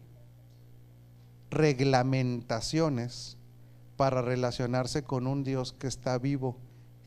reglamentaciones 1.49 3.36
para 3.97 4.21
relacionarse 4.21 5.03
con 5.03 5.27
un 5.27 5.43
Dios 5.43 5.73
que 5.73 5.87
está 5.87 6.17
vivo, 6.17 6.57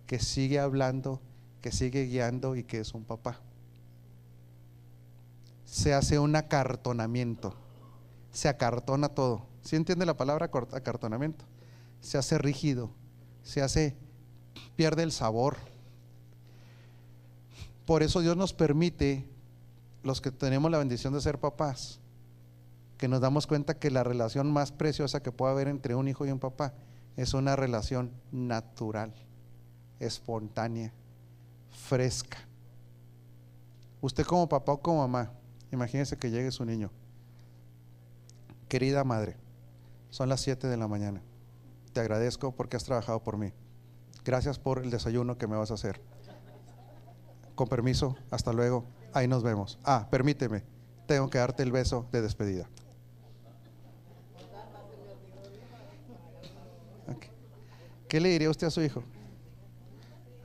que 0.07 0.19
sigue 0.19 0.59
hablando, 0.59 1.23
que 1.63 1.73
sigue 1.73 2.05
guiando 2.05 2.57
y 2.57 2.65
que 2.65 2.81
es 2.81 2.93
un 2.93 3.05
papá. 3.05 3.41
Se 5.65 5.95
hace 5.95 6.19
un 6.19 6.37
acartonamiento 6.37 7.55
se 8.33 8.49
acartona 8.49 9.09
todo. 9.09 9.47
¿Sí 9.63 9.77
entiende 9.77 10.07
la 10.07 10.17
palabra 10.17 10.47
acartonamiento? 10.47 11.45
Se 12.01 12.19
hace 12.19 12.39
rígido, 12.39 12.91
se 13.43 13.63
hace, 13.63 13.97
pierde 14.77 15.03
el 15.03 15.13
sabor. 15.13 15.57
Por 17.85 18.03
eso 18.03 18.21
Dios 18.21 18.37
nos 18.37 18.53
permite, 18.53 19.29
los 20.03 20.21
que 20.21 20.31
tenemos 20.31 20.71
la 20.71 20.79
bendición 20.79 21.13
de 21.13 21.21
ser 21.21 21.39
papás, 21.39 22.00
que 23.01 23.09
nos 23.09 23.23
damos 23.23 23.47
cuenta 23.47 23.79
que 23.79 23.91
la 23.91 24.05
relación 24.05 24.53
más 24.53 24.73
preciosa 24.73 25.23
que 25.23 25.33
puede 25.33 25.53
haber 25.53 25.69
entre 25.69 25.95
un 25.95 26.07
hijo 26.07 26.27
y 26.27 26.31
un 26.31 26.39
papá 26.39 26.75
es 27.17 27.33
una 27.33 27.57
relación 27.57 28.11
natural, 28.31 29.15
espontánea, 30.01 30.93
fresca. 31.71 32.37
Usted 34.03 34.27
como 34.27 34.51
papá 34.51 34.73
o 34.73 34.83
como 34.83 34.99
mamá, 34.99 35.33
imagínese 35.73 36.19
que 36.19 36.31
llegue 36.31 36.51
su 36.51 36.67
niño 36.67 36.91
Querida 38.69 39.03
madre, 39.03 39.39
son 40.11 40.29
las 40.29 40.43
7 40.43 40.69
de 40.69 40.77
la 40.77 40.87
mañana. 40.87 41.23
Te 41.95 42.01
agradezco 42.01 42.53
porque 42.53 42.77
has 42.77 42.85
trabajado 42.85 43.21
por 43.21 43.39
mí. 43.39 43.55
Gracias 44.27 44.59
por 44.59 44.85
el 44.85 44.91
desayuno 44.91 45.39
que 45.39 45.47
me 45.47 45.57
vas 45.57 45.71
a 45.71 45.75
hacer. 45.75 46.03
Con 47.55 47.67
permiso, 47.67 48.15
hasta 48.31 48.53
luego. 48.53 48.85
Ahí 49.15 49.27
nos 49.27 49.43
vemos. 49.43 49.79
Ah, 49.85 50.07
permíteme, 50.11 50.65
tengo 51.07 51.31
que 51.31 51.39
darte 51.39 51.63
el 51.63 51.73
beso 51.73 52.07
de 52.13 52.21
despedida. 52.21 52.69
¿Qué 58.11 58.19
le 58.19 58.29
diría 58.29 58.51
usted 58.51 58.67
a 58.67 58.71
su 58.71 58.83
hijo? 58.83 59.05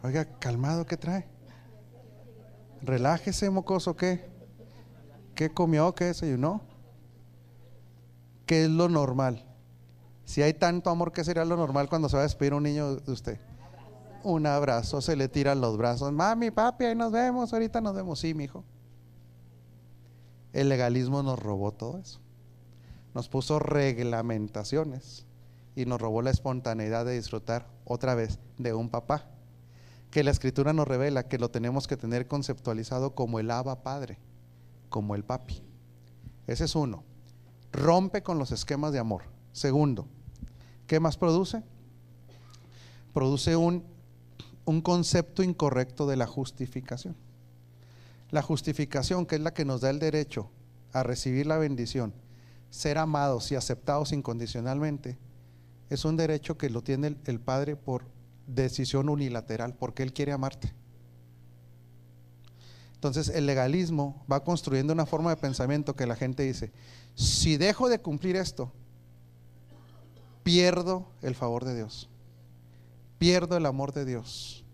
Oiga, 0.04 0.26
calmado, 0.38 0.86
¿qué 0.86 0.98
trae? 0.98 1.26
Relájese, 2.84 3.50
mocoso, 3.50 3.96
¿qué? 3.96 4.30
¿Qué 5.34 5.50
comió? 5.50 5.96
¿Qué 5.96 6.06
desayunó? 6.06 6.62
¿Qué 8.46 8.66
es 8.66 8.70
lo 8.70 8.88
normal? 8.88 9.44
Si 10.26 10.44
hay 10.44 10.54
tanto 10.54 10.92
amor, 10.92 11.12
¿qué 11.12 11.24
sería 11.24 11.44
lo 11.44 11.58
normal 11.58 11.90
cuando 11.90 12.08
se 12.08 12.18
va 12.18 12.22
a 12.22 12.28
despedir 12.28 12.54
un 12.54 12.62
niño 12.62 12.98
de 12.98 13.12
usted? 13.12 13.40
Un 14.24 14.46
abrazo, 14.46 15.02
se 15.02 15.16
le 15.16 15.28
tiran 15.28 15.60
los 15.60 15.76
brazos. 15.76 16.12
Mami, 16.12 16.52
papi, 16.52 16.86
ahí 16.86 16.96
nos 16.96 17.12
vemos, 17.12 17.52
ahorita 17.52 17.82
nos 17.82 17.96
vemos. 17.96 18.20
Sí, 18.20 18.36
mi 18.36 18.44
hijo. 18.44 18.64
El 20.54 20.70
legalismo 20.70 21.24
nos 21.24 21.40
robó 21.40 21.72
todo 21.72 21.98
eso. 21.98 22.20
Nos 23.16 23.28
puso 23.28 23.58
reglamentaciones 23.58 25.26
y 25.76 25.86
nos 25.86 26.00
robó 26.00 26.22
la 26.22 26.32
espontaneidad 26.32 27.06
de 27.06 27.16
disfrutar 27.16 27.68
otra 27.84 28.16
vez 28.16 28.40
de 28.58 28.74
un 28.74 28.90
papá 28.90 29.30
que 30.16 30.24
la 30.24 30.32
escritura 30.32 30.72
nos 30.72 30.88
revela 30.88 31.28
que 31.28 31.38
lo 31.38 31.52
tenemos 31.52 31.88
que 31.88 31.98
tener 31.98 32.28
conceptualizado 32.28 33.16
como 33.16 33.40
el 33.40 33.52
Abba 33.52 33.84
Padre, 33.84 34.18
como 34.88 35.14
el 35.14 35.26
papi. 35.26 35.62
Ese 36.48 36.64
es 36.64 36.76
uno. 36.76 37.04
Rompe 37.74 38.24
con 38.24 38.40
los 38.40 38.54
esquemas 38.54 38.94
de 38.94 39.00
amor. 39.00 39.24
Segundo, 39.52 40.08
¿qué 40.88 41.02
más 41.02 41.18
produce? 41.18 41.64
Produce 43.14 43.58
un, 43.58 43.84
un 44.64 44.82
concepto 44.82 45.44
incorrecto 45.44 46.08
de 46.08 46.16
la 46.16 46.28
justificación. 46.28 47.18
La 48.32 48.42
justificación, 48.42 49.26
que 49.26 49.36
es 49.36 49.42
la 49.42 49.54
que 49.54 49.66
nos 49.66 49.82
da 49.82 49.90
el 49.90 50.00
derecho 50.00 50.50
a 50.94 51.04
recibir 51.04 51.46
la 51.46 51.58
bendición, 51.58 52.14
ser 52.70 52.98
amados 52.98 53.52
y 53.52 53.56
aceptados 53.56 54.14
incondicionalmente, 54.14 55.18
es 55.90 56.06
un 56.06 56.18
derecho 56.18 56.58
que 56.58 56.70
lo 56.70 56.84
tiene 56.84 57.16
el, 57.26 57.40
Padre 57.40 57.76
por 57.76 58.06
decisión 58.48 59.10
unilateral, 59.10 59.76
porque 59.76 60.04
Él 60.04 60.14
quiere 60.14 60.32
amarte. 60.32 60.74
Entonces 62.96 63.30
el 63.30 63.46
legalismo 63.46 64.26
va 64.32 64.44
construyendo 64.44 64.94
una 64.94 65.06
forma 65.06 65.30
de 65.30 65.38
pensamiento 65.38 65.96
que 65.96 66.08
la 66.08 66.16
gente 66.16 66.44
dice, 66.44 66.72
si 67.14 67.58
dejo 67.58 67.88
de 67.88 68.00
cumplir 68.00 68.36
esto, 68.36 68.72
pierdo 70.44 71.08
el 71.22 71.36
favor 71.36 71.66
de 71.66 71.76
Dios, 71.76 72.10
pierdo 73.20 73.58
el 73.58 73.66
amor 73.66 73.94
de 73.94 74.06
Dios, 74.06 74.66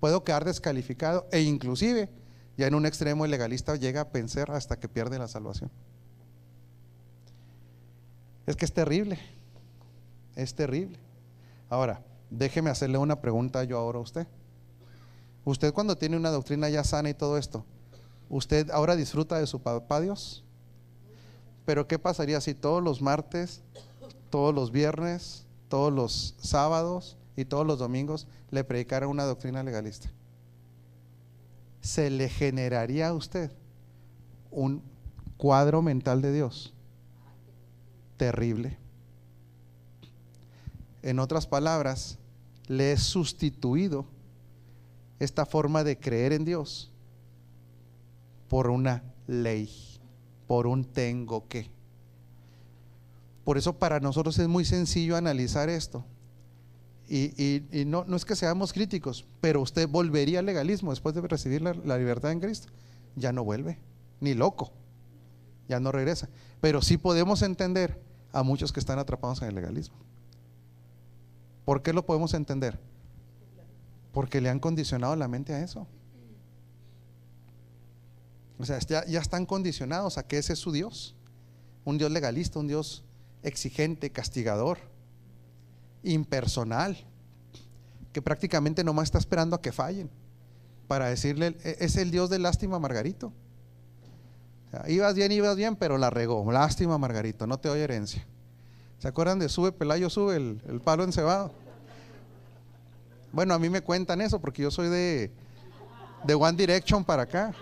puedo 0.00 0.24
quedar 0.24 0.44
descalificado 0.44 1.26
e 1.32 1.42
inclusive 1.42 2.08
ya 2.56 2.66
en 2.66 2.74
un 2.74 2.86
extremo 2.86 3.24
el 3.24 3.30
legalista 3.30 3.76
llega 3.76 4.02
a 4.02 4.08
pensar 4.10 4.50
hasta 4.50 4.78
que 4.78 4.88
pierde 4.88 5.18
la 5.18 5.28
salvación. 5.28 5.70
Es 8.46 8.56
que 8.56 8.64
es 8.64 8.72
terrible, 8.72 9.18
es 10.36 10.54
terrible. 10.54 10.98
Ahora, 11.68 12.02
déjeme 12.30 12.70
hacerle 12.70 12.98
una 12.98 13.20
pregunta 13.20 13.64
yo 13.64 13.78
ahora 13.78 13.98
a 13.98 14.02
usted. 14.02 14.26
Usted 15.44 15.72
cuando 15.72 15.96
tiene 15.96 16.16
una 16.16 16.30
doctrina 16.30 16.68
ya 16.68 16.84
sana 16.84 17.10
y 17.10 17.14
todo 17.14 17.38
esto, 17.38 17.64
¿usted 18.28 18.70
ahora 18.70 18.96
disfruta 18.96 19.38
de 19.38 19.46
su 19.46 19.60
papá 19.60 20.00
Dios? 20.00 20.44
Pero 21.64 21.88
¿qué 21.88 21.98
pasaría 21.98 22.40
si 22.40 22.54
todos 22.54 22.82
los 22.82 23.02
martes, 23.02 23.62
todos 24.30 24.54
los 24.54 24.70
viernes, 24.70 25.46
todos 25.68 25.92
los 25.92 26.34
sábados 26.38 27.16
y 27.36 27.44
todos 27.44 27.66
los 27.66 27.78
domingos 27.78 28.28
le 28.50 28.62
predicara 28.62 29.08
una 29.08 29.24
doctrina 29.24 29.62
legalista? 29.62 30.10
Se 31.80 32.10
le 32.10 32.28
generaría 32.28 33.08
a 33.08 33.14
usted 33.14 33.50
un 34.50 34.82
cuadro 35.36 35.82
mental 35.82 36.22
de 36.22 36.32
Dios 36.32 36.72
terrible. 38.16 38.78
En 41.06 41.20
otras 41.20 41.46
palabras, 41.46 42.18
le 42.66 42.90
he 42.90 42.96
sustituido 42.96 44.06
esta 45.20 45.46
forma 45.46 45.84
de 45.84 45.96
creer 46.00 46.32
en 46.32 46.44
Dios 46.44 46.90
por 48.48 48.68
una 48.68 49.04
ley, 49.28 49.70
por 50.48 50.66
un 50.66 50.84
tengo 50.84 51.46
que. 51.46 51.70
Por 53.44 53.56
eso 53.56 53.78
para 53.78 54.00
nosotros 54.00 54.36
es 54.40 54.48
muy 54.48 54.64
sencillo 54.64 55.16
analizar 55.16 55.68
esto. 55.68 56.04
Y, 57.08 57.62
no, 57.86 58.04
es 58.16 58.24
que 58.24 58.34
seamos 58.34 58.72
críticos, 58.72 59.26
pero 59.40 59.60
usted 59.60 59.88
volvería 59.88 60.40
al 60.40 60.46
legalismo 60.46 60.90
después 60.90 61.14
de 61.14 61.20
recibir 61.20 61.62
la 61.62 61.98
libertad 61.98 62.32
en 62.32 62.40
Cristo. 62.40 62.72
Ya 63.14 63.30
no 63.30 63.44
vuelve, 63.44 63.78
ni 64.18 64.34
loco, 64.34 64.72
ya 65.68 65.78
no 65.78 65.92
regresa. 65.92 66.28
Pero 66.60 66.82
sí 66.82 66.96
podemos 66.96 67.42
entender 67.42 68.02
a 68.32 68.42
muchos 68.42 68.72
que 68.72 68.80
están 68.80 68.98
atrapados 68.98 69.40
en 69.42 69.50
el 69.50 69.54
legalismo. 69.54 70.04
¿Por 71.66 71.82
qué 71.82 71.92
lo 71.92 72.06
podemos 72.06 72.32
entender? 72.32 72.78
Porque 74.12 74.40
le 74.40 74.48
han 74.48 74.60
condicionado 74.60 75.16
la 75.16 75.26
mente 75.26 75.52
a 75.52 75.62
eso. 75.62 75.88
O 78.56 78.64
sea, 78.64 78.78
ya, 78.78 79.00
están 79.20 79.44
condicionados 79.44 80.16
a 80.16 80.26
que 80.26 80.38
ese 80.38 80.52
es 80.52 80.60
su 80.60 80.70
Dios. 80.70 81.16
Un 81.84 81.98
Dios 81.98 82.10
legalista, 82.12 82.60
un 82.60 82.68
Dios 82.68 83.04
exigente, 83.42 84.10
castigador, 84.10 84.78
impersonal, 86.04 87.04
que 88.12 88.22
prácticamente 88.22 88.84
nomás 88.84 89.04
está 89.06 89.18
esperando 89.18 89.56
a 89.56 89.60
que 89.60 89.72
fallen 89.72 90.08
para 90.86 91.08
decirle, 91.08 91.56
e, 91.64 91.78
es 91.80 91.96
el 91.96 92.12
Dios 92.12 92.30
de 92.30 92.38
lástima, 92.38 92.78
Margarito. 92.78 93.32
ibas 94.86 95.16
bien, 95.16 95.32
ibas 95.32 95.56
bien, 95.56 95.74
pero 95.74 95.98
la 95.98 96.10
regó. 96.10 96.48
Lástima, 96.52 96.96
Margarito, 96.96 97.48
no 97.48 97.58
te 97.58 97.68
doy 97.68 97.80
herencia. 97.80 98.24
¿Se 98.98 99.08
acuerdan 99.08 99.38
de 99.38 99.48
Sube 99.48 99.72
Pelayo 99.72 100.08
Sube, 100.08 100.36
el, 100.36 100.60
el 100.68 100.80
palo 100.80 101.04
encebado? 101.04 101.52
Bueno, 103.32 103.52
a 103.54 103.58
mí 103.58 103.68
me 103.68 103.82
cuentan 103.82 104.20
eso 104.22 104.40
porque 104.40 104.62
yo 104.62 104.70
soy 104.70 104.88
de, 104.88 105.30
de 106.24 106.34
One 106.34 106.56
Direction 106.56 107.04
para 107.04 107.24
acá. 107.24 107.54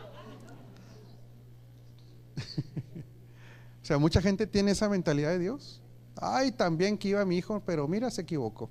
o 3.83 3.85
sea, 3.85 3.99
mucha 3.99 4.23
gente 4.23 4.47
tiene 4.47 4.71
esa 4.71 4.89
mentalidad 4.89 5.31
de 5.31 5.41
Dios. 5.41 5.81
Ay, 6.17 6.53
también 6.53 6.97
que 6.97 7.09
iba 7.09 7.25
mi 7.25 7.39
hijo, 7.39 7.61
pero 7.67 7.89
mira, 7.89 8.11
se 8.11 8.23
equivocó. 8.23 8.71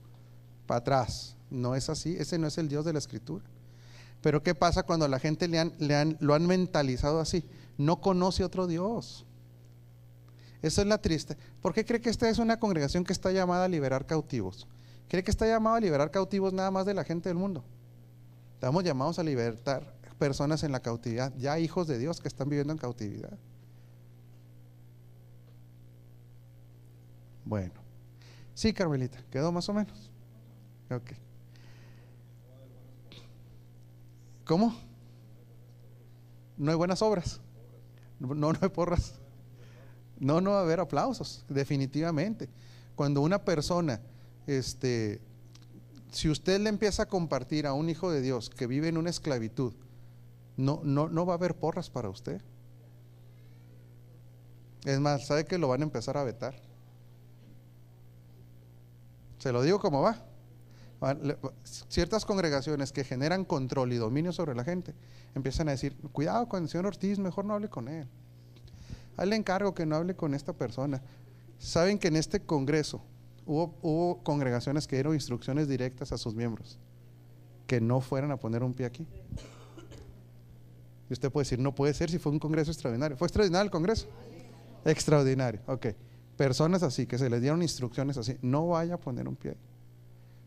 Para 0.66 0.80
atrás. 0.80 1.36
No 1.50 1.76
es 1.76 1.90
así, 1.90 2.16
ese 2.18 2.40
no 2.40 2.48
es 2.48 2.58
el 2.58 2.68
Dios 2.68 2.86
de 2.86 2.94
la 2.94 3.00
Escritura. 3.00 3.44
Pero 4.22 4.42
¿qué 4.42 4.56
pasa 4.56 4.84
cuando 4.84 5.08
la 5.08 5.20
gente 5.20 5.48
le 5.48 5.60
han, 5.60 5.74
le 5.78 5.96
han, 5.96 6.18
lo 6.20 6.34
han 6.34 6.48
mentalizado 6.48 7.20
así? 7.20 7.44
No 7.78 8.00
conoce 8.02 8.44
otro 8.44 8.66
Dios. 8.66 9.26
Eso 10.64 10.82
es 10.82 10.88
la 10.88 10.98
triste. 10.98 11.38
¿Por 11.62 11.74
qué 11.74 11.86
cree 11.86 12.00
que 12.00 12.10
esta 12.10 12.30
es 12.30 12.40
una 12.40 12.58
congregación 12.58 13.04
que 13.04 13.12
está 13.12 13.32
llamada 13.32 13.66
a 13.66 13.68
liberar 13.68 14.06
cautivos? 14.06 14.66
¿Cree 15.10 15.22
que 15.22 15.30
está 15.30 15.46
llamado 15.46 15.76
a 15.76 15.80
liberar 15.82 16.10
cautivos 16.10 16.54
nada 16.54 16.72
más 16.72 16.86
de 16.86 16.94
la 16.94 17.04
gente 17.04 17.28
del 17.28 17.38
mundo? 17.38 17.66
Estamos 18.54 18.82
llamados 18.86 19.20
a 19.20 19.24
libertar 19.24 19.94
personas 20.18 20.64
en 20.64 20.72
la 20.72 20.80
cautividad, 20.80 21.34
ya 21.38 21.60
hijos 21.60 21.86
de 21.86 22.00
Dios 22.00 22.22
que 22.22 22.30
están 22.30 22.48
viviendo 22.48 22.72
en 22.72 22.80
cautividad. 22.80 23.38
Bueno, 27.44 27.74
sí, 28.54 28.72
Carmelita, 28.72 29.22
quedó 29.30 29.52
más 29.52 29.68
o 29.68 29.74
menos. 29.74 30.10
¿Cómo? 34.46 34.74
No 36.56 36.72
hay 36.72 36.78
buenas 36.78 37.02
obras. 37.02 37.42
No, 38.18 38.34
no 38.34 38.58
hay 38.62 38.70
porras. 38.70 39.20
No, 40.24 40.42
no 40.42 40.52
va 40.52 40.60
a 40.60 40.64
haber 40.64 40.80
aplausos, 40.80 41.46
definitivamente. 41.50 42.50
Cuando 42.96 43.22
una 43.22 43.44
persona 43.44 44.00
este, 44.48 45.22
si 46.12 46.30
usted 46.30 46.60
le 46.60 46.70
empieza 46.70 47.04
a 47.04 47.06
compartir 47.08 47.66
a 47.66 47.74
un 47.74 47.90
hijo 47.90 48.12
de 48.12 48.22
Dios 48.22 48.50
que 48.50 48.68
vive 48.68 48.88
en 48.88 48.98
una 48.98 49.10
esclavitud, 49.10 49.74
no, 50.58 50.82
no, 50.84 51.10
no 51.10 51.26
va 51.26 51.34
a 51.34 51.38
haber 51.38 51.56
porras 51.56 51.90
para 51.90 52.10
usted. 52.10 52.42
Es 54.86 55.00
más, 55.00 55.28
¿sabe 55.28 55.46
que 55.46 55.58
lo 55.58 55.70
van 55.70 55.82
a 55.82 55.86
empezar 55.86 56.18
a 56.18 56.24
vetar? 56.24 56.56
Se 59.40 59.52
lo 59.52 59.62
digo 59.62 59.80
como 59.80 60.02
va. 60.02 60.24
Ciertas 61.90 62.26
congregaciones 62.26 62.94
que 62.94 63.04
generan 63.04 63.44
control 63.44 63.92
y 63.92 63.98
dominio 63.98 64.32
sobre 64.32 64.56
la 64.56 64.64
gente 64.64 64.94
empiezan 65.36 65.68
a 65.68 65.72
decir, 65.72 65.98
cuidado 66.14 66.48
con 66.48 66.64
el 66.64 66.70
señor 66.70 66.86
Ortiz, 66.86 67.20
mejor 67.20 67.44
no 67.44 67.54
hable 67.54 67.70
con 67.70 67.88
él. 67.88 68.08
Ahí 69.18 69.30
le 69.30 69.36
encargo 69.36 69.74
que 69.74 69.86
no 69.86 69.96
hable 69.96 70.16
con 70.16 70.34
esta 70.34 70.54
persona. 70.54 71.02
Saben 71.58 72.00
que 72.00 72.08
en 72.08 72.16
este 72.16 72.42
congreso 72.42 73.02
Hubo, 73.46 74.22
congregaciones 74.24 74.88
que 74.88 74.96
dieron 74.96 75.14
instrucciones 75.14 75.68
directas 75.68 76.12
a 76.12 76.18
sus 76.18 76.34
miembros 76.34 76.80
que 77.68 77.82
no 77.82 78.02
fueran 78.02 78.32
a 78.32 78.38
poner 78.38 78.64
un 78.64 78.74
pie 78.74 78.86
aquí. 78.86 79.08
Y 81.10 81.14
usted 81.14 81.32
puede 81.32 81.44
decir, 81.44 81.60
no 81.60 81.74
puede 81.74 81.94
ser 81.94 82.10
si 82.10 82.20
fue 82.20 82.32
un 82.32 82.40
congreso 82.40 82.72
extraordinario. 82.72 83.18
¿Fue 83.18 83.28
extraordinario 83.28 83.66
el 83.66 83.72
congreso? 83.72 84.08
Extraordinario, 84.86 85.62
ok. 85.68 85.88
Personas 86.38 86.84
así, 86.84 87.06
que 87.06 87.18
se 87.18 87.30
les 87.30 87.42
dieron 87.42 87.62
instrucciones 87.62 88.18
así, 88.18 88.38
no 88.42 88.68
vaya 88.68 88.96
a 88.96 88.98
poner 88.98 89.28
un 89.28 89.36
pie. 89.36 89.56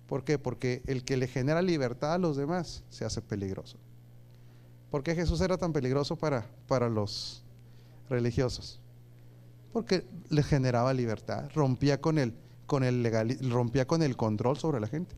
¿Por 0.07 0.25
qué? 0.25 0.39
Porque 0.39 0.83
el 0.87 1.05
que 1.05 1.17
le 1.17 1.27
genera 1.27 1.63
libertad 1.63 2.15
a 2.15 2.19
los 2.19 2.37
demás 2.37 2.85
se 2.91 3.05
hace 3.05 3.23
peligroso. 3.23 3.79
¿Por 4.91 5.03
qué 5.03 5.15
Jesús 5.15 5.41
era 5.41 5.57
tan 5.57 5.73
peligroso 5.73 6.17
para, 6.17 6.47
para 6.67 6.89
los 6.89 7.45
religiosos? 8.09 8.81
Porque 9.73 10.07
le 10.31 10.43
generaba 10.43 10.93
libertad, 10.95 11.51
rompía 11.55 12.01
con 12.01 12.19
él 12.19 12.35
con 12.67 12.85
el 12.85 13.03
legal, 13.03 13.37
rompía 13.49 13.87
con 13.87 14.03
el 14.03 14.17
control 14.17 14.59
sobre 14.59 14.81
la 14.81 14.89
gente. 14.89 15.15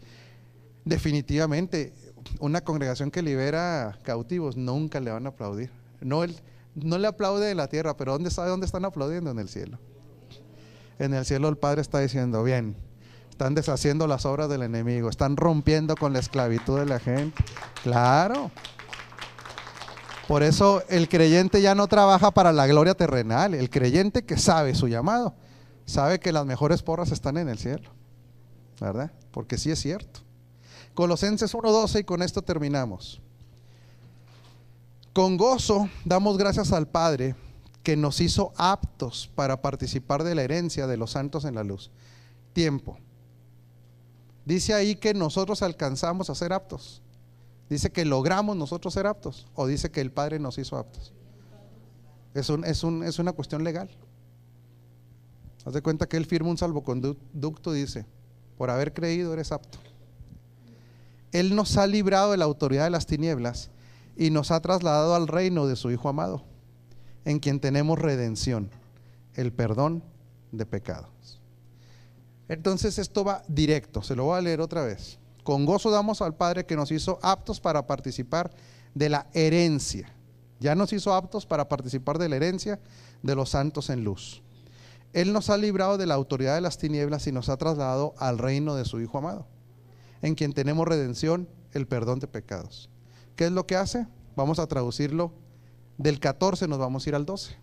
Definitivamente, 0.84 1.92
una 2.40 2.60
congregación 2.60 3.10
que 3.10 3.22
libera 3.22 3.98
cautivos 4.02 4.56
nunca 4.56 5.00
le 5.00 5.10
van 5.10 5.26
a 5.26 5.30
aplaudir. 5.30 5.70
No, 6.00 6.22
no 6.74 6.98
le 6.98 7.08
aplaude 7.08 7.46
de 7.46 7.54
la 7.54 7.68
tierra, 7.68 7.96
pero 7.96 8.12
¿dónde 8.12 8.30
sabe 8.30 8.50
dónde 8.50 8.66
están 8.66 8.84
aplaudiendo? 8.84 9.30
En 9.30 9.38
el 9.38 9.48
cielo. 9.48 9.78
En 10.98 11.14
el 11.14 11.24
cielo 11.24 11.48
el 11.48 11.56
Padre 11.56 11.80
está 11.80 12.00
diciendo, 12.00 12.42
bien, 12.42 12.76
están 13.30 13.54
deshaciendo 13.54 14.06
las 14.06 14.26
obras 14.26 14.48
del 14.48 14.62
enemigo, 14.62 15.08
están 15.08 15.36
rompiendo 15.36 15.94
con 15.96 16.12
la 16.12 16.18
esclavitud 16.18 16.78
de 16.78 16.86
la 16.86 16.98
gente. 16.98 17.42
Claro. 17.82 18.50
Por 20.28 20.44
eso 20.44 20.84
el 20.88 21.08
creyente 21.08 21.60
ya 21.60 21.74
no 21.74 21.88
trabaja 21.88 22.30
para 22.30 22.52
la 22.52 22.68
gloria 22.68 22.94
terrenal, 22.94 23.54
el 23.54 23.70
creyente 23.70 24.24
que 24.24 24.36
sabe 24.36 24.76
su 24.76 24.86
llamado 24.86 25.34
sabe 25.88 26.20
que 26.20 26.32
las 26.32 26.44
mejores 26.44 26.82
porras 26.82 27.10
están 27.12 27.38
en 27.38 27.48
el 27.48 27.58
cielo, 27.58 27.90
¿verdad? 28.78 29.10
Porque 29.32 29.56
sí 29.56 29.70
es 29.70 29.80
cierto. 29.80 30.20
Colosenses 30.92 31.54
1.12 31.54 32.00
y 32.00 32.04
con 32.04 32.22
esto 32.22 32.42
terminamos. 32.42 33.20
Con 35.14 35.38
gozo 35.38 35.88
damos 36.04 36.36
gracias 36.36 36.72
al 36.72 36.86
Padre 36.86 37.34
que 37.82 37.96
nos 37.96 38.20
hizo 38.20 38.52
aptos 38.56 39.30
para 39.34 39.62
participar 39.62 40.22
de 40.24 40.34
la 40.34 40.42
herencia 40.42 40.86
de 40.86 40.98
los 40.98 41.12
santos 41.12 41.46
en 41.46 41.54
la 41.54 41.64
luz. 41.64 41.90
Tiempo. 42.52 42.98
Dice 44.44 44.74
ahí 44.74 44.94
que 44.96 45.14
nosotros 45.14 45.62
alcanzamos 45.62 46.28
a 46.28 46.34
ser 46.34 46.52
aptos. 46.52 47.00
Dice 47.68 47.90
que 47.90 48.04
logramos 48.04 48.56
nosotros 48.56 48.94
ser 48.94 49.06
aptos. 49.06 49.46
O 49.54 49.66
dice 49.66 49.90
que 49.90 50.00
el 50.00 50.10
Padre 50.10 50.38
nos 50.38 50.58
hizo 50.58 50.76
aptos. 50.76 51.12
Es, 52.34 52.48
un, 52.48 52.64
es, 52.64 52.82
un, 52.82 53.02
es 53.02 53.18
una 53.18 53.32
cuestión 53.32 53.64
legal. 53.64 53.90
Haz 55.64 55.74
de 55.74 55.82
cuenta 55.82 56.08
que 56.08 56.16
él 56.16 56.24
firma 56.24 56.48
un 56.48 56.56
salvoconducto 56.56 57.72
dice, 57.72 58.06
por 58.56 58.70
haber 58.70 58.94
creído 58.94 59.32
eres 59.32 59.52
apto. 59.52 59.78
Él 61.32 61.54
nos 61.54 61.76
ha 61.76 61.86
librado 61.86 62.30
de 62.30 62.38
la 62.38 62.46
autoridad 62.46 62.84
de 62.84 62.90
las 62.90 63.06
tinieblas 63.06 63.70
y 64.16 64.30
nos 64.30 64.50
ha 64.50 64.60
trasladado 64.60 65.14
al 65.14 65.28
reino 65.28 65.66
de 65.66 65.76
su 65.76 65.90
Hijo 65.90 66.08
amado, 66.08 66.42
en 67.24 67.38
quien 67.38 67.60
tenemos 67.60 67.98
redención, 67.98 68.70
el 69.34 69.52
perdón 69.52 70.02
de 70.52 70.64
pecados. 70.64 71.38
Entonces 72.48 72.98
esto 72.98 73.24
va 73.24 73.42
directo, 73.46 74.02
se 74.02 74.16
lo 74.16 74.24
voy 74.24 74.38
a 74.38 74.40
leer 74.40 74.60
otra 74.60 74.82
vez. 74.82 75.18
Con 75.48 75.64
gozo 75.64 75.90
damos 75.90 76.20
al 76.20 76.34
Padre 76.34 76.66
que 76.66 76.76
nos 76.76 76.90
hizo 76.90 77.18
aptos 77.22 77.58
para 77.58 77.86
participar 77.86 78.50
de 78.94 79.08
la 79.08 79.28
herencia. 79.32 80.14
Ya 80.60 80.74
nos 80.74 80.92
hizo 80.92 81.14
aptos 81.14 81.46
para 81.46 81.70
participar 81.70 82.18
de 82.18 82.28
la 82.28 82.36
herencia 82.36 82.78
de 83.22 83.34
los 83.34 83.48
santos 83.48 83.88
en 83.88 84.04
luz. 84.04 84.42
Él 85.14 85.32
nos 85.32 85.48
ha 85.48 85.56
librado 85.56 85.96
de 85.96 86.04
la 86.04 86.16
autoridad 86.16 86.54
de 86.54 86.60
las 86.60 86.76
tinieblas 86.76 87.26
y 87.28 87.32
nos 87.32 87.48
ha 87.48 87.56
trasladado 87.56 88.12
al 88.18 88.36
reino 88.36 88.74
de 88.74 88.84
su 88.84 89.00
Hijo 89.00 89.16
amado, 89.16 89.46
en 90.20 90.34
quien 90.34 90.52
tenemos 90.52 90.86
redención, 90.86 91.48
el 91.72 91.86
perdón 91.86 92.18
de 92.18 92.26
pecados. 92.26 92.90
¿Qué 93.34 93.46
es 93.46 93.50
lo 93.50 93.66
que 93.66 93.76
hace? 93.76 94.06
Vamos 94.36 94.58
a 94.58 94.66
traducirlo. 94.66 95.32
Del 95.96 96.20
14 96.20 96.68
nos 96.68 96.78
vamos 96.78 97.06
a 97.06 97.08
ir 97.08 97.14
al 97.14 97.24
12. 97.24 97.56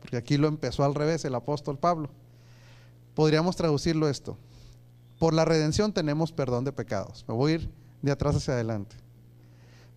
Porque 0.00 0.16
aquí 0.16 0.38
lo 0.38 0.48
empezó 0.48 0.84
al 0.84 0.94
revés 0.94 1.22
el 1.26 1.34
apóstol 1.34 1.78
Pablo. 1.78 2.08
Podríamos 3.14 3.56
traducirlo 3.56 4.08
esto. 4.08 4.38
Por 5.20 5.34
la 5.34 5.44
redención 5.44 5.92
tenemos 5.92 6.32
perdón 6.32 6.64
de 6.64 6.72
pecados. 6.72 7.26
Me 7.28 7.34
voy 7.34 7.52
a 7.52 7.54
ir 7.56 7.70
de 8.00 8.10
atrás 8.10 8.36
hacia 8.36 8.54
adelante. 8.54 8.96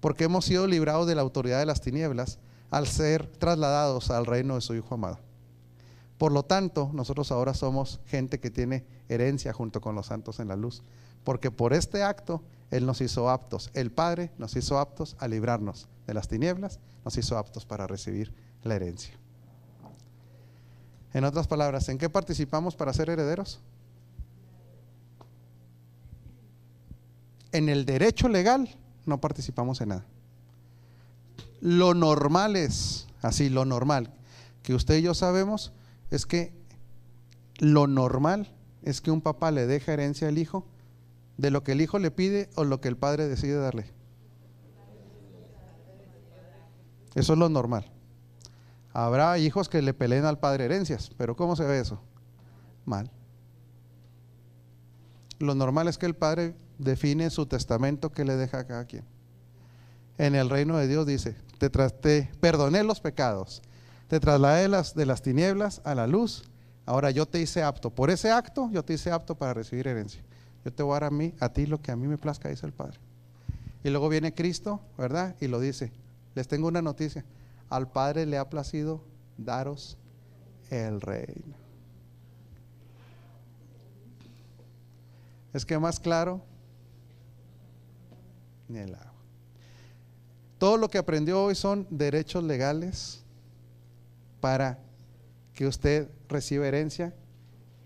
Porque 0.01 0.25
hemos 0.25 0.43
sido 0.43 0.67
librados 0.67 1.07
de 1.07 1.15
la 1.15 1.21
autoridad 1.21 1.59
de 1.59 1.65
las 1.65 1.79
tinieblas 1.79 2.39
al 2.69 2.87
ser 2.87 3.25
trasladados 3.25 4.11
al 4.11 4.25
reino 4.25 4.55
de 4.55 4.61
su 4.61 4.75
Hijo 4.75 4.95
amado. 4.95 5.19
Por 6.17 6.33
lo 6.33 6.43
tanto, 6.43 6.91
nosotros 6.93 7.31
ahora 7.31 7.53
somos 7.53 8.01
gente 8.05 8.41
que 8.41 8.51
tiene 8.51 8.85
herencia 9.07 9.53
junto 9.53 9.79
con 9.79 9.95
los 9.95 10.07
santos 10.07 10.41
en 10.41 10.49
la 10.49 10.57
luz. 10.57 10.83
Porque 11.23 11.51
por 11.51 11.71
este 11.71 12.03
acto 12.03 12.43
él 12.69 12.85
nos 12.85 12.99
hizo 12.99 13.29
aptos. 13.29 13.69
El 13.73 13.93
Padre 13.93 14.29
nos 14.37 14.57
hizo 14.57 14.77
aptos 14.77 15.15
a 15.19 15.29
librarnos 15.29 15.87
de 16.05 16.15
las 16.15 16.27
tinieblas, 16.27 16.81
nos 17.05 17.17
hizo 17.17 17.37
aptos 17.37 17.65
para 17.65 17.87
recibir 17.87 18.33
la 18.61 18.75
herencia. 18.75 19.17
En 21.13 21.23
otras 21.23 21.47
palabras, 21.47 21.87
¿en 21.87 21.97
qué 21.97 22.09
participamos 22.09 22.75
para 22.75 22.91
ser 22.91 23.09
herederos? 23.09 23.61
En 27.53 27.69
el 27.69 27.85
derecho 27.85 28.27
legal 28.27 28.67
no 29.05 29.21
participamos 29.21 29.79
en 29.79 29.89
nada. 29.89 30.05
Lo 31.61 31.93
normal 31.93 32.55
es, 32.55 33.07
así, 33.21 33.49
lo 33.49 33.63
normal, 33.63 34.11
que 34.63 34.73
usted 34.73 34.97
y 34.97 35.03
yo 35.03 35.13
sabemos, 35.13 35.71
es 36.09 36.25
que 36.25 36.51
lo 37.59 37.87
normal 37.87 38.51
es 38.81 38.99
que 39.01 39.11
un 39.11 39.21
papá 39.21 39.51
le 39.51 39.67
deja 39.67 39.93
herencia 39.93 40.27
al 40.27 40.37
hijo 40.37 40.65
de 41.37 41.51
lo 41.51 41.63
que 41.63 41.73
el 41.73 41.81
hijo 41.81 41.99
le 41.99 42.11
pide 42.11 42.49
o 42.55 42.63
lo 42.63 42.81
que 42.81 42.87
el 42.87 42.97
padre 42.97 43.27
decide 43.27 43.55
darle. 43.55 43.85
Eso 47.15 47.33
es 47.33 47.39
lo 47.39 47.49
normal. 47.49 47.91
Habrá 48.93 49.37
hijos 49.37 49.69
que 49.69 49.81
le 49.81 49.93
peleen 49.93 50.25
al 50.25 50.39
padre 50.39 50.65
herencias, 50.65 51.11
pero 51.17 51.35
¿cómo 51.35 51.55
se 51.55 51.65
ve 51.65 51.79
eso? 51.79 52.01
Mal. 52.85 53.11
Lo 55.39 55.55
normal 55.55 55.87
es 55.87 55.97
que 55.97 56.05
el 56.05 56.15
padre 56.15 56.55
define 56.77 57.29
su 57.29 57.45
testamento 57.45 58.11
que 58.11 58.25
le 58.25 58.35
deja 58.35 58.59
a 58.59 58.67
cada 58.67 58.85
quien. 58.85 59.03
En 60.17 60.35
el 60.35 60.49
reino 60.49 60.77
de 60.77 60.87
Dios 60.87 61.05
dice, 61.05 61.35
te, 61.57 61.69
te 61.69 62.29
perdoné 62.39 62.83
los 62.83 62.99
pecados, 62.99 63.61
te 64.07 64.19
trasladé 64.19 64.67
las, 64.67 64.93
de 64.93 65.05
las 65.05 65.21
tinieblas 65.21 65.81
a 65.83 65.95
la 65.95 66.07
luz, 66.07 66.43
ahora 66.85 67.11
yo 67.11 67.25
te 67.25 67.41
hice 67.41 67.63
apto. 67.63 67.89
Por 67.89 68.09
ese 68.09 68.31
acto 68.31 68.69
yo 68.71 68.83
te 68.83 68.93
hice 68.93 69.11
apto 69.11 69.35
para 69.35 69.53
recibir 69.53 69.87
herencia. 69.87 70.21
Yo 70.63 70.71
te 70.71 70.83
voy 70.83 70.91
a 70.91 70.95
dar 70.95 71.03
a 71.05 71.09
mí, 71.11 71.33
a 71.39 71.49
ti 71.49 71.65
lo 71.65 71.81
que 71.81 71.91
a 71.91 71.95
mí 71.95 72.07
me 72.07 72.17
plazca, 72.17 72.49
dice 72.49 72.65
el 72.65 72.73
Padre. 72.73 72.97
Y 73.83 73.89
luego 73.89 74.07
viene 74.07 74.33
Cristo, 74.33 74.79
¿verdad? 74.97 75.35
Y 75.41 75.47
lo 75.47 75.59
dice. 75.59 75.91
Les 76.35 76.47
tengo 76.47 76.67
una 76.67 76.81
noticia. 76.81 77.25
Al 77.69 77.91
Padre 77.91 78.25
le 78.25 78.37
ha 78.37 78.49
placido 78.49 79.03
daros 79.37 79.97
el 80.69 81.01
reino. 81.01 81.55
Es 85.53 85.65
que 85.65 85.77
más 85.77 85.99
claro, 85.99 86.41
ni 88.67 88.79
el 88.79 88.95
agua. 88.95 89.13
Todo 90.57 90.77
lo 90.77 90.89
que 90.89 90.97
aprendió 90.97 91.43
hoy 91.43 91.55
son 91.55 91.87
derechos 91.89 92.43
legales 92.43 93.23
para 94.39 94.79
que 95.53 95.67
usted 95.67 96.09
reciba 96.29 96.67
herencia 96.67 97.13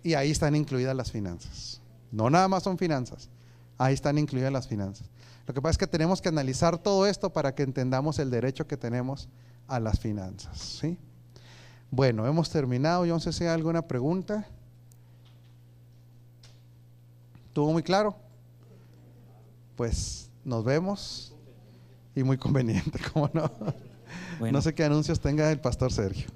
y 0.04 0.14
ahí 0.14 0.32
están 0.32 0.56
incluidas 0.56 0.96
las 0.96 1.12
finanzas. 1.12 1.82
No 2.12 2.30
nada 2.30 2.48
más 2.48 2.64
son 2.64 2.78
finanzas. 2.78 3.30
Ahí 3.78 3.94
están 3.94 4.18
incluidas 4.18 4.52
las 4.52 4.68
finanzas. 4.68 5.10
Lo 5.46 5.54
que 5.54 5.62
pasa 5.62 5.72
es 5.72 5.78
que 5.78 5.88
tenemos 5.88 6.22
que 6.22 6.30
analizar 6.30 6.78
todo 6.78 7.08
esto 7.08 7.32
para 7.32 7.54
que 7.54 7.64
entendamos 7.64 8.20
el 8.20 8.30
derecho 8.30 8.68
que 8.68 8.78
tenemos 8.78 9.30
a 9.68 9.80
las 9.80 10.00
finanzas. 10.00 10.58
¿sí? 10.58 10.98
Bueno, 11.90 12.28
hemos 12.28 12.50
terminado. 12.50 13.06
Yo 13.06 13.14
no 13.14 13.20
sé 13.20 13.32
si 13.32 13.44
hay 13.44 13.50
alguna 13.50 13.82
pregunta. 13.82 14.48
¿Tuvo 17.54 17.72
muy 17.72 17.84
claro? 17.84 18.16
Pues 19.76 20.27
nos 20.48 20.64
vemos. 20.64 21.36
Y 22.16 22.24
muy 22.24 22.38
conveniente, 22.38 23.00
¿cómo 23.14 23.30
no? 23.34 23.52
No 24.40 24.62
sé 24.62 24.74
qué 24.74 24.84
anuncios 24.84 25.20
tenga 25.20 25.52
el 25.52 25.60
pastor 25.60 25.92
Sergio. 25.92 26.28